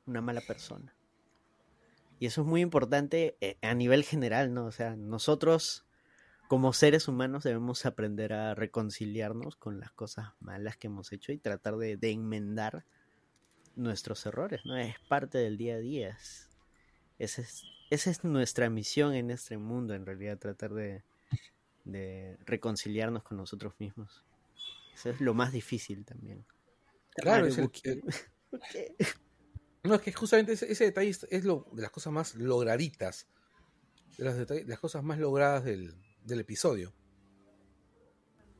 una 0.04 0.20
mala 0.20 0.42
persona. 0.42 0.97
Y 2.18 2.26
eso 2.26 2.42
es 2.42 2.46
muy 2.46 2.60
importante 2.60 3.36
eh, 3.40 3.58
a 3.62 3.74
nivel 3.74 4.04
general, 4.04 4.52
¿no? 4.52 4.66
O 4.66 4.72
sea, 4.72 4.96
nosotros 4.96 5.86
como 6.48 6.72
seres 6.72 7.08
humanos 7.08 7.44
debemos 7.44 7.84
aprender 7.86 8.32
a 8.32 8.54
reconciliarnos 8.54 9.56
con 9.56 9.80
las 9.80 9.92
cosas 9.92 10.28
malas 10.40 10.76
que 10.76 10.86
hemos 10.86 11.12
hecho 11.12 11.32
y 11.32 11.38
tratar 11.38 11.76
de, 11.76 11.98
enmendar 12.00 12.84
nuestros 13.76 14.24
errores, 14.26 14.62
¿no? 14.64 14.76
Es 14.76 14.98
parte 15.08 15.38
del 15.38 15.58
día 15.58 15.74
a 15.74 15.78
día. 15.78 16.18
esa 17.18 17.42
es 17.90 18.24
nuestra 18.24 18.70
misión 18.70 19.14
en 19.14 19.30
este 19.30 19.58
mundo, 19.58 19.94
en 19.94 20.06
realidad, 20.06 20.38
tratar 20.38 20.72
de, 20.72 21.04
de 21.84 22.38
reconciliarnos 22.46 23.22
con 23.22 23.36
nosotros 23.36 23.74
mismos. 23.78 24.24
Eso 24.94 25.10
es 25.10 25.20
lo 25.20 25.34
más 25.34 25.52
difícil 25.52 26.04
también. 26.04 26.44
Claro, 27.10 27.46
es 27.46 27.58
el, 27.58 27.70
No, 29.88 29.94
es 29.94 30.02
que 30.02 30.12
justamente 30.12 30.52
ese, 30.52 30.84
detalle 30.84 31.16
es 31.30 31.44
lo, 31.44 31.66
de 31.72 31.82
las 31.82 31.90
cosas 31.90 32.12
más 32.12 32.34
lograditas, 32.34 33.26
de 34.18 34.24
las, 34.24 34.66
las 34.66 34.78
cosas 34.78 35.02
más 35.02 35.18
logradas 35.18 35.64
del, 35.64 35.94
episodio. 36.28 36.92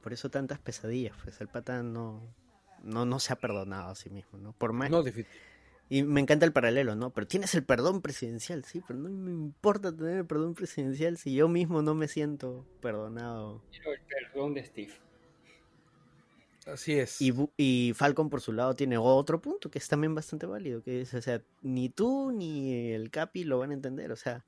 Por 0.02 0.12
eso 0.14 0.30
tantas 0.30 0.58
pesadillas, 0.58 1.14
pues 1.22 1.38
el 1.40 1.48
pata 1.48 1.82
no, 1.82 2.34
no, 2.82 3.04
no 3.04 3.20
se 3.20 3.32
ha 3.32 3.36
perdonado 3.36 3.90
a 3.90 3.94
sí 3.94 4.08
mismo, 4.08 4.38
¿no? 4.38 4.52
Por 4.52 4.72
más... 4.72 4.90
No, 4.90 5.04
y 5.90 6.02
me 6.02 6.20
encanta 6.20 6.44
el 6.44 6.52
paralelo, 6.52 6.94
¿no? 6.94 7.10
Pero 7.10 7.26
tienes 7.26 7.54
el 7.54 7.64
perdón 7.64 8.02
presidencial, 8.02 8.64
sí, 8.64 8.82
pero 8.86 8.98
no 8.98 9.08
me 9.08 9.30
importa 9.30 9.94
tener 9.94 10.18
el 10.18 10.26
perdón 10.26 10.54
presidencial 10.54 11.16
si 11.16 11.34
yo 11.34 11.48
mismo 11.48 11.80
no 11.80 11.94
me 11.94 12.08
siento 12.08 12.66
perdonado. 12.80 13.62
Quiero 13.70 13.92
el 13.92 14.00
perdón 14.00 14.54
de 14.54 14.64
Steve. 14.64 14.92
Así 16.68 16.98
es. 16.98 17.20
Y, 17.20 17.32
y, 17.56 17.92
Falcon 17.94 18.28
por 18.28 18.40
su 18.40 18.52
lado 18.52 18.74
tiene 18.74 18.98
otro 18.98 19.40
punto 19.40 19.70
que 19.70 19.78
es 19.78 19.88
también 19.88 20.14
bastante 20.14 20.46
válido, 20.46 20.82
que 20.82 21.00
es, 21.00 21.14
o 21.14 21.22
sea, 21.22 21.42
ni 21.62 21.88
tú 21.88 22.30
ni 22.30 22.92
el 22.92 23.10
Capi 23.10 23.44
lo 23.44 23.58
van 23.58 23.70
a 23.70 23.74
entender, 23.74 24.12
o 24.12 24.16
sea, 24.16 24.44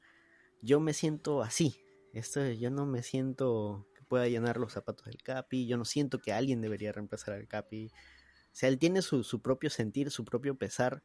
yo 0.61 0.81
me 0.81 0.93
siento 0.93 1.43
así, 1.43 1.81
esto 2.13 2.47
yo 2.51 2.71
no 2.71 2.85
me 2.85 3.03
siento 3.03 3.87
que 3.95 4.03
pueda 4.03 4.29
llenar 4.29 4.59
los 4.59 4.75
zapatos 4.75 5.07
del 5.07 5.23
Capi, 5.23 5.67
yo 5.67 5.79
no 5.79 5.87
siento 5.87 6.19
que 6.19 6.33
alguien 6.33 6.61
debería 6.61 6.93
reemplazar 6.93 7.35
al 7.35 7.49
Capi, 7.49 7.87
o 7.87 8.55
sea, 8.55 8.69
él 8.69 8.79
tiene 8.79 9.01
su, 9.01 9.25
su 9.25 9.41
propio 9.41 9.71
sentir, 9.71 10.11
su 10.11 10.25
propio 10.25 10.57
pesar, 10.57 11.03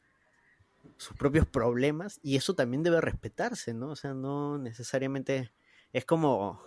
sus 0.98 1.16
propios 1.16 1.48
problemas 1.48 2.20
y 2.24 2.36
eso 2.36 2.56
también 2.56 2.84
debe 2.84 3.00
respetarse, 3.00 3.74
¿no? 3.74 3.92
O 3.92 3.96
sea, 3.96 4.14
no 4.14 4.58
necesariamente 4.58 5.52
es 5.94 6.06
como 6.06 6.62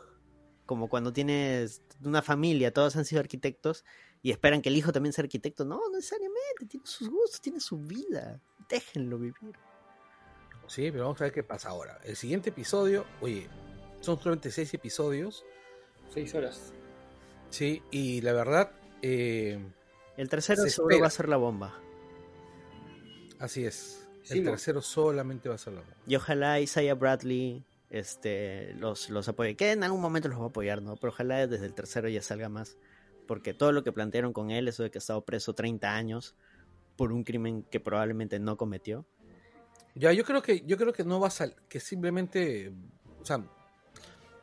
como 0.69 0.91
cuando 0.91 1.15
tienes 1.15 1.81
una 2.05 2.21
familia, 2.21 2.75
todos 2.75 2.95
han 2.97 3.07
sido 3.07 3.21
arquitectos 3.21 3.87
y 4.21 4.31
esperan 4.33 4.61
que 4.61 4.69
el 4.69 4.77
hijo 4.77 4.93
también 4.93 5.15
sea 5.15 5.25
arquitecto. 5.25 5.65
No, 5.65 5.77
no 5.77 5.97
necesariamente, 5.97 6.67
tiene 6.69 6.85
sus 6.85 7.09
gustos, 7.09 7.41
tiene 7.41 7.59
su 7.59 7.79
vida, 7.79 8.39
déjenlo 8.69 9.19
vivir. 9.19 9.57
Sí, 10.67 10.91
pero 10.91 11.05
vamos 11.05 11.23
a 11.23 11.25
ver 11.25 11.33
qué 11.33 11.43
pasa 11.43 11.71
ahora. 11.71 11.99
El 12.05 12.17
siguiente 12.17 12.51
episodio, 12.51 13.07
oye, 13.23 13.49
son 14.01 14.19
solamente 14.19 14.51
seis 14.51 14.75
episodios. 14.75 15.43
Seis 16.13 16.35
horas. 16.35 16.75
Sí, 17.49 17.83
y 17.91 18.21
la 18.21 18.35
verdad... 18.35 18.71
Eh, 19.01 19.59
el 20.19 20.29
tercero 20.29 20.69
seguro 20.69 21.01
va 21.01 21.07
a 21.07 21.11
ser 21.11 21.31
la 21.31 21.39
bomba. 21.39 21.81
Así 23.39 23.65
es. 23.65 24.07
El 24.29 24.45
tercero 24.45 24.83
solamente 24.83 25.49
va 25.49 25.55
a 25.55 25.59
ser 25.59 25.73
la 25.73 25.83
Y 26.07 26.15
ojalá 26.15 26.61
Isaiah 26.61 26.95
Bradley 26.95 27.65
este, 27.91 28.75
los, 28.75 29.11
los 29.11 29.29
apoye. 29.29 29.57
Que 29.57 29.73
en 29.73 29.85
algún 29.85 30.01
momento 30.01 30.29
los 30.29 30.39
va 30.39 30.45
a 30.45 30.49
apoyar, 30.49 30.83
¿no? 30.83 30.97
Pero 30.97 31.13
ojalá 31.13 31.47
desde 31.47 31.67
el 31.67 31.75
tercero 31.75 32.09
ya 32.09 32.23
salga 32.23 32.49
más. 32.49 32.77
Porque 33.27 33.55
todo 33.55 33.73
lo 33.73 33.85
que 33.85 33.93
plantearon 33.93 34.33
con 34.33 34.51
él, 34.51 34.69
eso 34.69 34.83
de 34.83 34.91
que 34.91 34.99
ha 34.99 35.01
estado 35.01 35.25
preso 35.25 35.55
30 35.55 35.95
años 35.95 36.35
por 36.97 37.13
un 37.13 37.25
crimen 37.25 37.63
que 37.63 37.81
probablemente 37.81 38.39
no 38.39 38.57
cometió. 38.57 39.07
Ya, 39.95 40.13
yo 40.13 40.25
creo 40.25 40.43
que, 40.43 40.63
yo 40.67 40.77
creo 40.77 40.93
que 40.93 41.05
no 41.05 41.21
va 41.21 41.29
a 41.29 41.31
salir, 41.31 41.57
que 41.69 41.81
simplemente, 41.81 42.73
o 43.21 43.25
sea, 43.25 43.39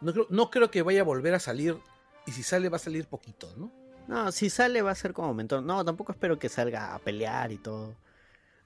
no 0.01 0.13
creo, 0.13 0.27
no 0.29 0.49
creo 0.49 0.69
que 0.69 0.81
vaya 0.81 1.01
a 1.01 1.03
volver 1.03 1.33
a 1.33 1.39
salir, 1.39 1.77
y 2.25 2.31
si 2.31 2.43
sale 2.43 2.69
va 2.69 2.77
a 2.77 2.79
salir 2.79 3.07
poquito, 3.07 3.53
¿no? 3.57 3.71
No, 4.07 4.31
si 4.31 4.49
sale 4.49 4.81
va 4.81 4.91
a 4.91 4.95
ser 4.95 5.13
como 5.13 5.33
mentor. 5.33 5.63
No, 5.63 5.83
tampoco 5.83 6.11
espero 6.11 6.37
que 6.37 6.49
salga 6.49 6.93
a 6.93 6.99
pelear 6.99 7.51
y 7.51 7.57
todo. 7.57 7.95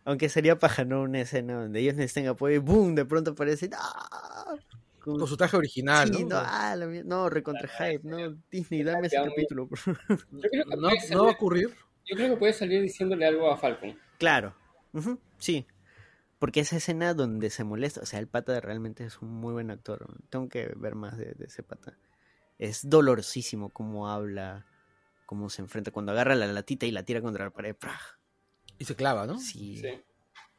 Aunque 0.05 0.29
sería 0.29 0.59
paja, 0.59 0.85
¿no? 0.85 1.01
Una 1.03 1.21
escena 1.21 1.61
donde 1.61 1.79
ellos 1.79 1.95
necesiten 1.95 2.27
apoyo 2.27 2.55
y 2.55 2.59
¡boom! 2.59 2.95
De 2.95 3.05
pronto 3.05 3.31
aparece. 3.31 3.69
¡Ah! 3.73 4.55
Con, 4.99 5.25
su 5.27 5.37
traje 5.37 5.57
original. 5.57 6.11
¿no? 6.11 6.19
No, 6.19 6.35
ah, 6.37 6.75
no, 7.05 7.29
recontra 7.29 7.67
hype, 7.67 8.07
¿no? 8.07 8.37
Disney, 8.51 8.83
dame 8.83 9.07
ese 9.07 9.17
capítulo. 9.17 9.69
no, 10.31 10.89
no 11.11 11.23
va 11.23 11.29
a 11.29 11.33
ocurrir. 11.33 11.69
Yo 12.05 12.15
creo 12.15 12.29
que 12.31 12.37
puede 12.37 12.53
salir 12.53 12.81
diciéndole 12.81 13.25
algo 13.25 13.51
a 13.51 13.57
Falcon. 13.57 13.97
Claro, 14.17 14.55
sí. 15.37 15.65
Porque 16.39 16.61
esa 16.61 16.77
escena 16.77 17.13
donde 17.13 17.49
se 17.49 17.63
molesta, 17.63 18.01
o 18.01 18.05
sea, 18.05 18.19
el 18.19 18.27
pata 18.27 18.59
realmente 18.61 19.03
es 19.03 19.21
un 19.21 19.29
muy 19.29 19.53
buen 19.53 19.69
actor. 19.71 20.07
Tengo 20.29 20.47
que 20.47 20.71
ver 20.75 20.95
más 20.95 21.17
de, 21.17 21.35
ese 21.39 21.63
pata. 21.63 21.97
Es 22.57 22.89
dolorosísimo 22.89 23.69
cómo 23.69 24.09
habla, 24.09 24.65
cómo 25.25 25.49
se 25.49 25.61
enfrenta, 25.61 25.91
cuando 25.91 26.13
agarra 26.13 26.35
la 26.35 26.47
latita 26.47 26.85
y 26.85 26.91
la 26.91 27.03
tira 27.03 27.21
contra 27.21 27.45
la 27.45 27.51
pared. 27.51 27.75
Y 28.77 28.85
se 28.85 28.95
clava, 28.95 29.27
¿no? 29.27 29.37
Sí. 29.37 29.81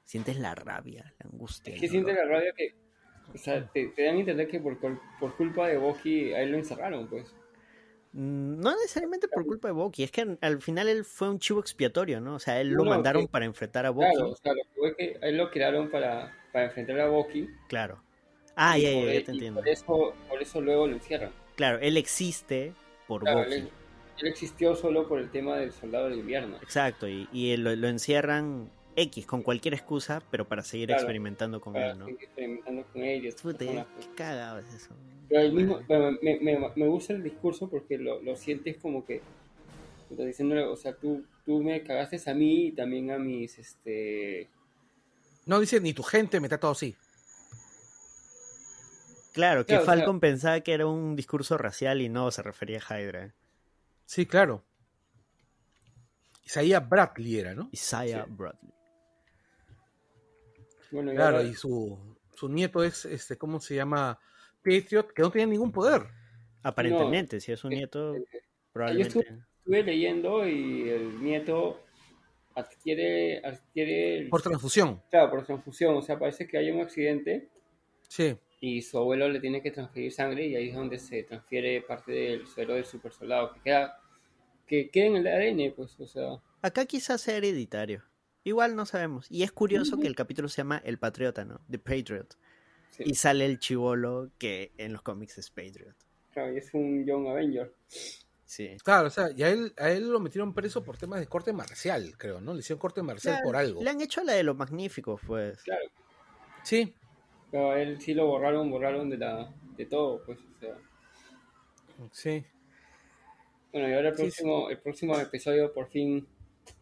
Sientes 0.05 0.39
la 0.39 0.55
rabia, 0.55 1.15
la 1.19 1.31
angustia. 1.31 1.75
Es 1.75 1.81
que 1.81 1.89
sientes 1.89 2.15
la 2.15 2.25
rabia 2.25 2.53
que. 2.57 2.77
O 3.35 3.39
sea, 3.39 3.67
te, 3.69 3.93
dan 3.97 4.17
a 4.17 4.21
entender 4.21 4.49
que 4.49 4.61
por, 4.61 4.79
por 4.79 5.37
culpa 5.37 5.69
de 5.69 5.77
Boki 5.77 6.33
a 6.33 6.43
él 6.43 6.53
lo 6.53 6.59
encerraron, 6.59 7.09
pues. 7.09 7.35
Mm, 8.13 8.61
no 8.61 8.73
necesariamente 8.73 9.29
por 9.29 9.47
culpa 9.47 9.69
de 9.69 9.73
Boki, 9.73 10.03
es 10.03 10.11
que 10.11 10.37
al 10.41 10.61
final 10.61 10.89
él 10.89 11.05
fue 11.05 11.31
un 11.31 11.39
chivo 11.39 11.61
expiatorio, 11.61 12.21
¿no? 12.21 12.35
O 12.35 12.39
sea, 12.39 12.61
él 12.61 12.71
lo 12.71 12.85
mandaron 12.85 13.29
para 13.29 13.45
enfrentar 13.45 13.87
a 13.87 13.91
Boki. 13.91 14.15
Claro, 14.15 14.35
claro, 14.43 14.61
fue 14.75 14.97
que 14.97 15.19
él 15.23 15.37
lo 15.37 15.51
crearon 15.51 15.91
para, 15.91 16.37
para 16.53 16.67
enfrentar 16.67 17.01
a 17.01 17.07
Boki. 17.09 17.49
Claro. 17.69 18.03
Ah, 18.57 18.77
ya, 18.77 18.91
ya, 18.91 19.13
ya, 19.15 19.25
te 19.25 19.31
entiendo. 19.31 19.61
Por 19.61 19.69
eso, 19.69 20.15
por 20.29 20.43
eso 20.43 20.61
luego 20.61 20.87
lo 20.87 20.95
encierran. 20.95 21.31
Claro, 21.55 21.79
él 21.79 21.97
existe 21.97 22.75
por 23.07 23.23
Boki 23.25 23.71
él 24.23 24.29
existió 24.29 24.75
solo 24.75 25.09
por 25.09 25.19
el 25.19 25.31
tema 25.31 25.57
del 25.57 25.73
soldado 25.73 26.09
del 26.09 26.19
invierno. 26.19 26.57
Exacto, 26.63 27.09
y, 27.09 27.29
y 27.33 27.57
lo, 27.57 27.71
encierran 27.89 28.71
X 28.97 29.27
con 29.27 29.43
cualquier 29.43 29.75
excusa, 29.75 30.23
pero 30.31 30.47
para 30.47 30.63
seguir 30.63 30.91
experimentando 30.91 31.61
con 31.61 31.77
él, 31.77 31.99
¿no? 31.99 32.09
Experimentando 32.09 32.85
con 32.93 33.03
él. 33.03 33.27
Y 33.27 33.33
qué 33.33 34.15
cagado 34.15 34.59
es 34.59 34.75
eso. 34.75 34.95
Pero, 35.29 35.43
el 35.43 35.53
mismo, 35.53 35.81
me, 35.89 36.41
me, 36.41 36.73
me, 36.75 36.87
gusta 36.89 37.13
el 37.13 37.23
discurso 37.23 37.69
porque 37.71 37.99
lo, 37.99 38.21
lo 38.21 38.35
sientes 38.37 38.77
como 38.79 39.07
que 39.07 39.23
diciéndole, 40.17 40.65
o 40.65 40.77
sea, 40.77 40.95
tú, 40.95 41.25
tú 41.45 41.63
me 41.63 41.83
cagaste 41.83 42.31
a 42.31 42.35
mí 42.35 42.67
y 42.67 42.73
también 42.73 43.11
a 43.11 43.19
mis, 43.19 43.59
este... 43.59 44.49
No 45.47 45.61
dice 45.61 45.81
ni 45.81 45.93
tu 45.93 46.03
gente 46.03 46.41
me 46.41 46.49
todo 46.49 46.73
así. 46.73 46.95
Claro, 49.33 49.65
que 49.65 49.79
Falcon 49.79 50.21
pensaba 50.21 50.61
que 50.61 50.73
era 50.73 50.87
un 50.87 51.15
discurso 51.15 51.57
racial 51.57 52.01
y 52.01 52.09
no 52.09 52.31
se 52.31 52.43
refería 52.43 52.81
a 52.87 53.01
Hydra. 53.01 53.35
Sí, 54.05 54.27
claro. 54.27 54.65
Isaiah 56.45 56.81
Bradley 56.81 57.39
era, 57.39 57.55
¿no? 57.55 57.69
Isaiah 57.73 58.27
Bradley. 58.29 58.73
Bueno, 60.91 61.13
claro, 61.13 61.43
y 61.43 61.55
su, 61.55 61.99
su 62.35 62.49
nieto 62.49 62.83
es, 62.83 63.05
este, 63.05 63.37
¿cómo 63.37 63.61
se 63.61 63.75
llama? 63.75 64.19
Patriot, 64.63 65.13
que 65.13 65.23
no 65.23 65.31
tiene 65.31 65.53
ningún 65.53 65.73
poder. 65.73 66.03
Aparentemente, 66.63 67.41
si 67.41 67.53
es 67.53 67.65
un 67.65 67.71
nieto, 67.71 68.15
probablemente. 68.73 69.19
Estuve, 69.19 69.83
leyendo 69.83 70.47
y 70.47 70.89
el 70.89 71.23
nieto 71.23 71.81
adquiere, 72.55 73.39
adquiere... 73.45 74.29
Por 74.29 74.43
transfusión. 74.43 75.03
Claro, 75.11 75.31
por 75.31 75.45
transfusión. 75.45 75.97
O 75.97 76.03
sea, 76.03 76.19
parece 76.19 76.47
que 76.47 76.59
hay 76.59 76.71
un 76.71 76.81
accidente. 76.81 77.49
Sí. 78.09 78.37
Y 78.61 78.83
su 78.83 78.99
abuelo 78.99 79.29
le 79.29 79.41
tiene 79.41 79.63
que 79.63 79.71
transferir 79.71 80.13
sangre 80.13 80.47
y 80.47 80.57
ahí 80.57 80.69
es 80.69 80.75
donde 80.75 80.99
se 80.99 81.23
transfiere 81.23 81.81
parte 81.83 82.13
del 82.13 82.47
suero 82.47 82.75
del 82.75 82.85
super 82.85 83.13
soldado, 83.13 83.55
que 83.55 83.61
queda, 83.61 84.01
que 84.67 84.91
queda 84.91 85.07
en 85.07 85.17
el 85.17 85.27
ADN, 85.27 85.75
pues, 85.75 85.99
o 85.99 86.07
sea... 86.07 86.43
Acá 86.61 86.85
quizás 86.85 87.23
sea 87.23 87.37
hereditario. 87.37 88.03
Igual 88.45 88.75
no 88.77 88.87
sabemos. 88.87 89.31
Y 89.31 89.43
es 89.43 89.53
curioso 89.53 89.99
que 89.99 90.07
el 90.07 90.15
capítulo 90.15 90.49
se 90.49 90.59
llama 90.59 90.81
El 90.85 90.99
Patriota, 90.99 91.45
¿no? 91.45 91.61
The 91.71 91.79
Patriot. 91.79 92.37
Y 92.99 93.15
sale 93.15 93.47
el 93.47 93.59
chivolo 93.59 94.31
que 94.39 94.73
en 94.77 94.93
los 94.93 95.03
cómics 95.03 95.39
es 95.39 95.51
Patriot. 95.51 95.95
Claro, 96.33 96.53
y 96.53 96.59
es 96.59 96.73
un 96.75 97.05
Young 97.05 97.29
Avenger. 97.29 97.75
Sí. 98.45 98.77
Claro, 98.83 99.09
o 99.09 99.11
sea, 99.11 99.31
y 99.31 99.43
a 99.43 99.51
él, 99.51 99.73
a 99.79 99.91
él 99.91 100.11
lo 100.11 100.21
metieron 100.21 100.55
preso 100.55 100.83
por 100.83 100.99
temas 100.99 101.21
de 101.21 101.27
corte 101.27 101.53
marcial, 101.53 102.15
creo, 102.19 102.41
¿no? 102.41 102.53
Le 102.53 102.61
hicieron 102.61 102.81
corte 102.81 103.03
marcial 103.03 103.41
por 103.45 103.57
algo. 103.57 103.83
Le 103.83 103.91
han 103.91 104.01
hecho 104.01 104.25
la 104.25 104.33
de 104.33 104.43
los 104.43 104.57
magníficos, 104.57 105.21
pues. 105.27 105.63
Claro. 105.63 105.87
Sí. 106.63 106.95
Pero 107.51 107.71
a 107.71 107.81
él 107.81 108.01
sí 108.01 108.15
lo 108.15 108.27
borraron, 108.27 108.71
borraron 108.71 109.09
de 109.09 109.19
la 109.19 109.55
de 109.77 109.87
todo, 109.87 110.23
pues, 110.25 110.39
o 110.39 110.59
sea. 110.59 110.77
Sí. 112.13 112.45
Bueno, 113.73 113.89
y 113.89 113.93
ahora 113.93 114.09
el 114.09 114.15
próximo, 114.15 114.71
el 114.71 114.79
próximo 114.79 115.19
episodio 115.19 115.73
por 115.73 115.89
fin 115.89 116.27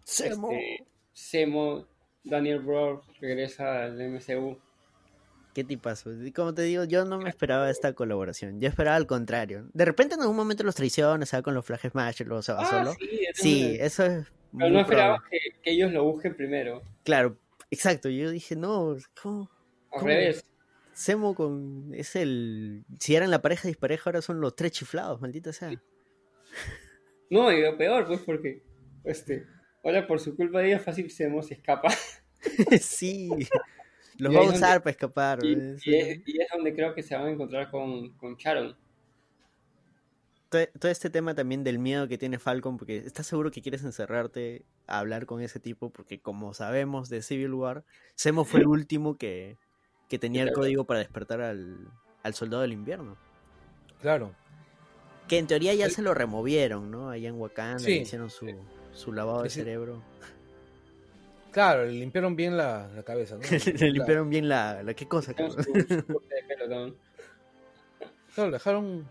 Semo. 0.05 0.51
Este, 0.53 0.87
Semo, 1.19 1.85
Daniel 2.23 2.61
Brooks 2.61 3.05
regresa 3.21 3.83
al 3.83 3.99
MCU. 3.99 4.57
¿Qué 5.53 5.65
tipazo? 5.65 6.11
Como 6.33 6.55
te 6.55 6.63
digo, 6.63 6.85
yo 6.85 7.05
no 7.05 7.19
me 7.19 7.29
esperaba 7.29 7.69
esta 7.69 7.93
colaboración. 7.93 8.61
Yo 8.61 8.69
esperaba 8.69 8.97
al 8.97 9.09
contrario. 9.09 9.69
De 9.75 9.85
repente 9.85 10.15
en 10.15 10.21
algún 10.21 10.37
momento 10.37 10.63
los 10.63 10.77
traiciona, 10.77 11.27
se 11.27 11.37
va 11.37 11.43
con 11.43 11.55
los 11.55 11.67
Flag 11.67 11.81
Smash, 11.91 12.23
luego 12.23 12.43
se 12.43 12.53
va 12.53 12.61
ah, 12.63 12.71
solo. 12.71 12.95
Sí, 13.35 13.77
eso 13.81 14.07
es. 14.07 14.27
Pero 14.57 14.71
no 14.71 14.81
esperaba 14.81 15.23
que, 15.29 15.39
ellos 15.73 15.91
lo 15.93 16.05
busquen 16.05 16.37
primero. 16.37 16.83
Claro, 17.03 17.37
exacto. 17.69 18.09
Yo 18.09 18.31
dije, 18.31 18.55
no, 18.55 18.97
¿cómo? 19.21 19.51
Al 19.91 20.05
revés. 20.05 20.45
Semo 20.93 21.35
con. 21.35 21.93
Es 21.95 22.15
el. 22.15 22.85
Si 23.01 23.17
eran 23.17 23.33
la 23.33 23.43
pareja 23.43 23.67
dispareja, 23.67 24.05
ahora 24.07 24.23
son 24.23 24.41
los 24.41 24.55
tres 24.55 24.71
chiflados, 24.71 25.21
maldita 25.21 25.53
sea. 25.53 25.73
No, 27.29 27.53
y 27.53 27.61
lo 27.61 27.77
peor, 27.77 28.07
pues, 28.07 28.21
porque. 28.21 28.63
Este. 29.05 29.45
Ahora, 29.85 30.07
por 30.07 30.21
su 30.21 30.37
culpa 30.37 30.61
de 30.61 30.69
ella, 30.69 30.79
fácil 30.79 31.11
Semo 31.11 31.43
se 31.43 31.55
escapa. 31.55 31.89
sí. 32.81 33.31
Los 34.19 34.35
va 34.35 34.41
a 34.41 34.45
usar 34.45 34.83
para 34.83 34.91
escapar. 34.91 35.39
Y, 35.45 35.53
es, 35.53 36.21
donde 36.53 36.75
creo 36.75 36.95
que 36.95 37.03
se 37.03 37.15
van 37.15 37.27
a 37.27 37.31
encontrar 37.31 37.71
con, 37.71 38.11
con 38.17 38.37
Sharon. 38.37 38.77
Todo, 40.49 40.91
este 40.91 41.11
tema 41.11 41.35
también 41.35 41.63
del 41.63 41.79
miedo 41.79 42.09
que 42.09 42.19
tiene 42.19 42.39
Falcon, 42.39 42.79
porque 42.79 42.97
estás 42.97 43.27
seguro 43.27 43.51
que 43.51 43.61
quieres 43.61 43.85
encerrarte 43.85 44.65
a 44.87 44.99
hablar 44.99 45.27
con 45.27 45.43
ese 45.43 45.61
tipo, 45.61 45.91
porque 45.91 46.21
como 46.21 46.55
sabemos 46.55 47.11
de 47.11 47.23
Civil 47.23 47.53
War, 47.53 47.85
Semo 48.15 48.45
fue 48.45 48.61
el 48.61 48.67
último 48.69 49.19
que, 49.19 49.59
que 50.09 50.19
tenía 50.19 50.43
el 50.43 50.53
código 50.53 50.85
para 50.85 51.01
despertar 51.01 51.43
al, 51.43 51.77
al 52.23 52.35
soldado 52.35 52.63
del 52.63 52.73
invierno. 52.73 53.17
Claro. 54.01 54.35
Que 55.29 55.39
en 55.39 55.47
teoría 55.47 55.75
ya 55.75 55.91
se 55.91 56.01
lo 56.01 56.15
removieron, 56.15 56.91
¿no? 56.91 57.11
Allá 57.11 57.29
en 57.29 57.39
Wakanda, 57.39 57.91
hicieron 57.91 58.31
su, 58.31 58.47
su 58.99 59.13
lavado 59.13 59.45
de 59.45 59.51
cerebro. 59.51 60.03
Claro, 61.53 61.85
le 61.87 61.93
limpiaron 61.93 62.35
bien 62.37 62.57
la, 62.57 62.91
cabeza, 63.07 63.37
¿no? 63.37 63.43
le 63.79 63.91
limpiaron 63.93 64.29
bien 64.29 64.49
la, 64.49 64.83
¿Qué 64.97 65.07
cosa? 65.07 65.35
Claro, 65.35 65.55
le 68.37 68.51
dejaron... 68.51 69.09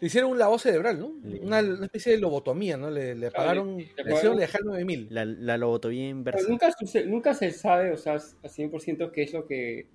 Le 0.00 0.06
hicieron 0.06 0.30
un 0.30 0.38
lavado 0.38 0.58
cerebral, 0.60 1.00
¿no? 1.00 1.12
Una, 1.42 1.58
especie 1.60 2.12
de 2.12 2.18
lobotomía, 2.18 2.76
¿no? 2.76 2.90
Le, 2.90 3.14
le 3.14 3.30
pagaron... 3.30 3.76
Le, 3.78 4.14
hicieron 4.14 4.38
dejar 4.38 4.64
9000. 4.64 5.08
La, 5.10 5.24
la 5.24 5.58
lobotomía 5.58 6.08
inversa. 6.08 6.48
nunca, 6.48 6.72
nunca 7.06 7.34
se 7.34 7.50
sabe, 7.50 7.92
o 7.92 7.96
sea, 7.96 8.14
a 8.14 8.48
100% 8.48 9.10
qué 9.10 9.22
es 9.22 9.32
lo 9.32 9.46
que... 9.46 9.86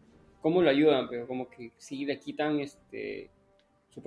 Cómo 0.41 0.61
lo 0.61 0.69
ayudan, 0.69 1.07
pero 1.09 1.25
como 1.25 1.49
que 1.49 1.71
sí 1.77 2.03
le 2.05 2.19
quitan 2.19 2.59
este 2.59 3.29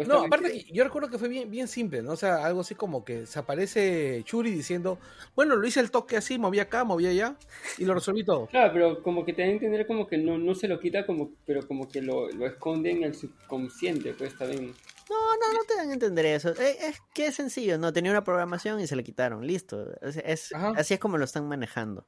no, 0.06 0.24
aparte, 0.24 0.64
yo 0.72 0.84
recuerdo 0.84 1.08
que 1.08 1.18
fue 1.18 1.28
bien, 1.28 1.50
bien 1.50 1.68
simple, 1.68 2.02
¿no? 2.02 2.12
O 2.12 2.16
sea, 2.16 2.44
algo 2.44 2.60
así 2.60 2.74
como 2.74 3.04
que 3.04 3.26
se 3.26 3.38
aparece 3.38 4.22
Churi 4.24 4.50
diciendo, 4.50 4.98
bueno, 5.34 5.56
lo 5.56 5.66
hice 5.66 5.80
el 5.80 5.90
toque 5.90 6.16
así, 6.16 6.38
moví 6.38 6.58
acá, 6.58 6.84
moví 6.84 7.06
allá, 7.06 7.36
y 7.78 7.84
lo 7.84 7.94
resolví 7.94 8.24
todo. 8.24 8.48
Claro, 8.56 8.72
pero 8.72 9.02
como 9.02 9.24
que 9.24 9.32
te 9.32 9.42
da 9.42 9.48
a 9.48 9.50
entender 9.50 9.86
como 9.86 10.06
que 10.06 10.16
no, 10.16 10.38
no 10.38 10.54
se 10.54 10.66
lo 10.66 10.80
quita, 10.80 11.04
como, 11.04 11.32
pero 11.44 11.66
como 11.66 11.88
que 11.88 12.00
lo, 12.00 12.30
lo 12.30 12.46
esconde 12.46 12.90
en 12.90 13.04
el 13.04 13.14
subconsciente, 13.14 14.14
pues 14.14 14.32
está 14.32 14.46
bien. 14.46 14.74
No, 15.08 15.36
no, 15.36 15.52
no 15.52 15.64
te 15.68 15.76
dan 15.76 15.90
a 15.90 15.92
entender 15.92 16.26
eso. 16.26 16.50
Eh, 16.50 16.76
es, 16.80 17.00
que 17.14 17.26
es 17.26 17.34
sencillo, 17.34 17.78
¿no? 17.78 17.92
Tenía 17.92 18.10
una 18.10 18.24
programación 18.24 18.80
y 18.80 18.86
se 18.86 18.96
la 18.96 19.02
quitaron, 19.02 19.46
listo. 19.46 19.86
Es, 20.02 20.52
así 20.52 20.94
es 20.94 21.00
como 21.00 21.18
lo 21.18 21.24
están 21.24 21.46
manejando. 21.46 22.06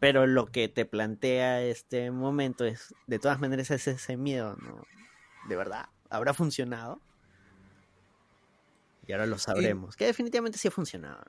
Pero 0.00 0.26
lo 0.26 0.46
que 0.46 0.68
te 0.68 0.84
plantea 0.86 1.62
este 1.62 2.10
momento 2.10 2.64
es, 2.64 2.94
de 3.06 3.18
todas 3.18 3.38
maneras, 3.38 3.70
es 3.70 3.86
ese 3.86 4.16
miedo, 4.16 4.56
¿no? 4.56 4.82
De 5.48 5.56
verdad, 5.56 5.90
¿habrá 6.08 6.34
funcionado? 6.34 7.00
Y 9.10 9.12
ahora 9.12 9.26
lo 9.26 9.38
sabremos. 9.38 9.96
Que 9.96 10.06
definitivamente 10.06 10.56
sí 10.56 10.68
ha 10.68 10.70
funcionado. 10.70 11.24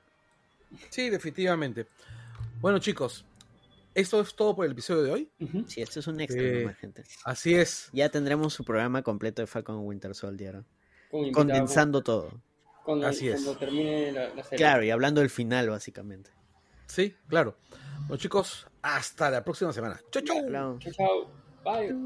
Sí, 0.88 1.10
definitivamente. 1.10 1.88
Bueno, 2.60 2.78
chicos, 2.78 3.24
esto 3.92 4.20
es 4.20 4.36
todo 4.36 4.54
por 4.54 4.66
el 4.66 4.70
episodio 4.70 5.02
de 5.02 5.10
hoy. 5.10 5.28
Sí, 5.66 5.82
esto 5.82 5.98
es 5.98 6.06
un 6.06 6.20
extra, 6.20 6.40
eh, 6.40 6.76
gente. 6.80 7.02
Así 7.24 7.56
es. 7.56 7.90
Ya 7.92 8.08
tendremos 8.08 8.54
su 8.54 8.64
programa 8.64 9.02
completo 9.02 9.42
de 9.42 9.48
Falcon 9.48 9.84
Winter 9.84 10.14
Soldier. 10.14 10.62
Condensando 11.32 12.02
todo. 12.02 12.40
Cuando, 12.84 13.08
así 13.08 13.28
es. 13.28 13.44
termine 13.58 14.12
la, 14.12 14.30
serie. 14.44 14.58
Claro, 14.58 14.84
y 14.84 14.90
hablando 14.90 15.20
del 15.20 15.30
final, 15.30 15.68
básicamente. 15.68 16.30
Sí, 16.86 17.16
claro. 17.26 17.56
Bueno, 18.06 18.16
chicos, 18.16 18.68
hasta 18.80 19.28
la 19.28 19.42
próxima 19.42 19.72
semana. 19.72 20.00
Chau, 20.12 20.22
chau. 20.22 20.78
Chau, 20.78 20.92
chau. 20.92 21.26
Bye. 21.64 21.96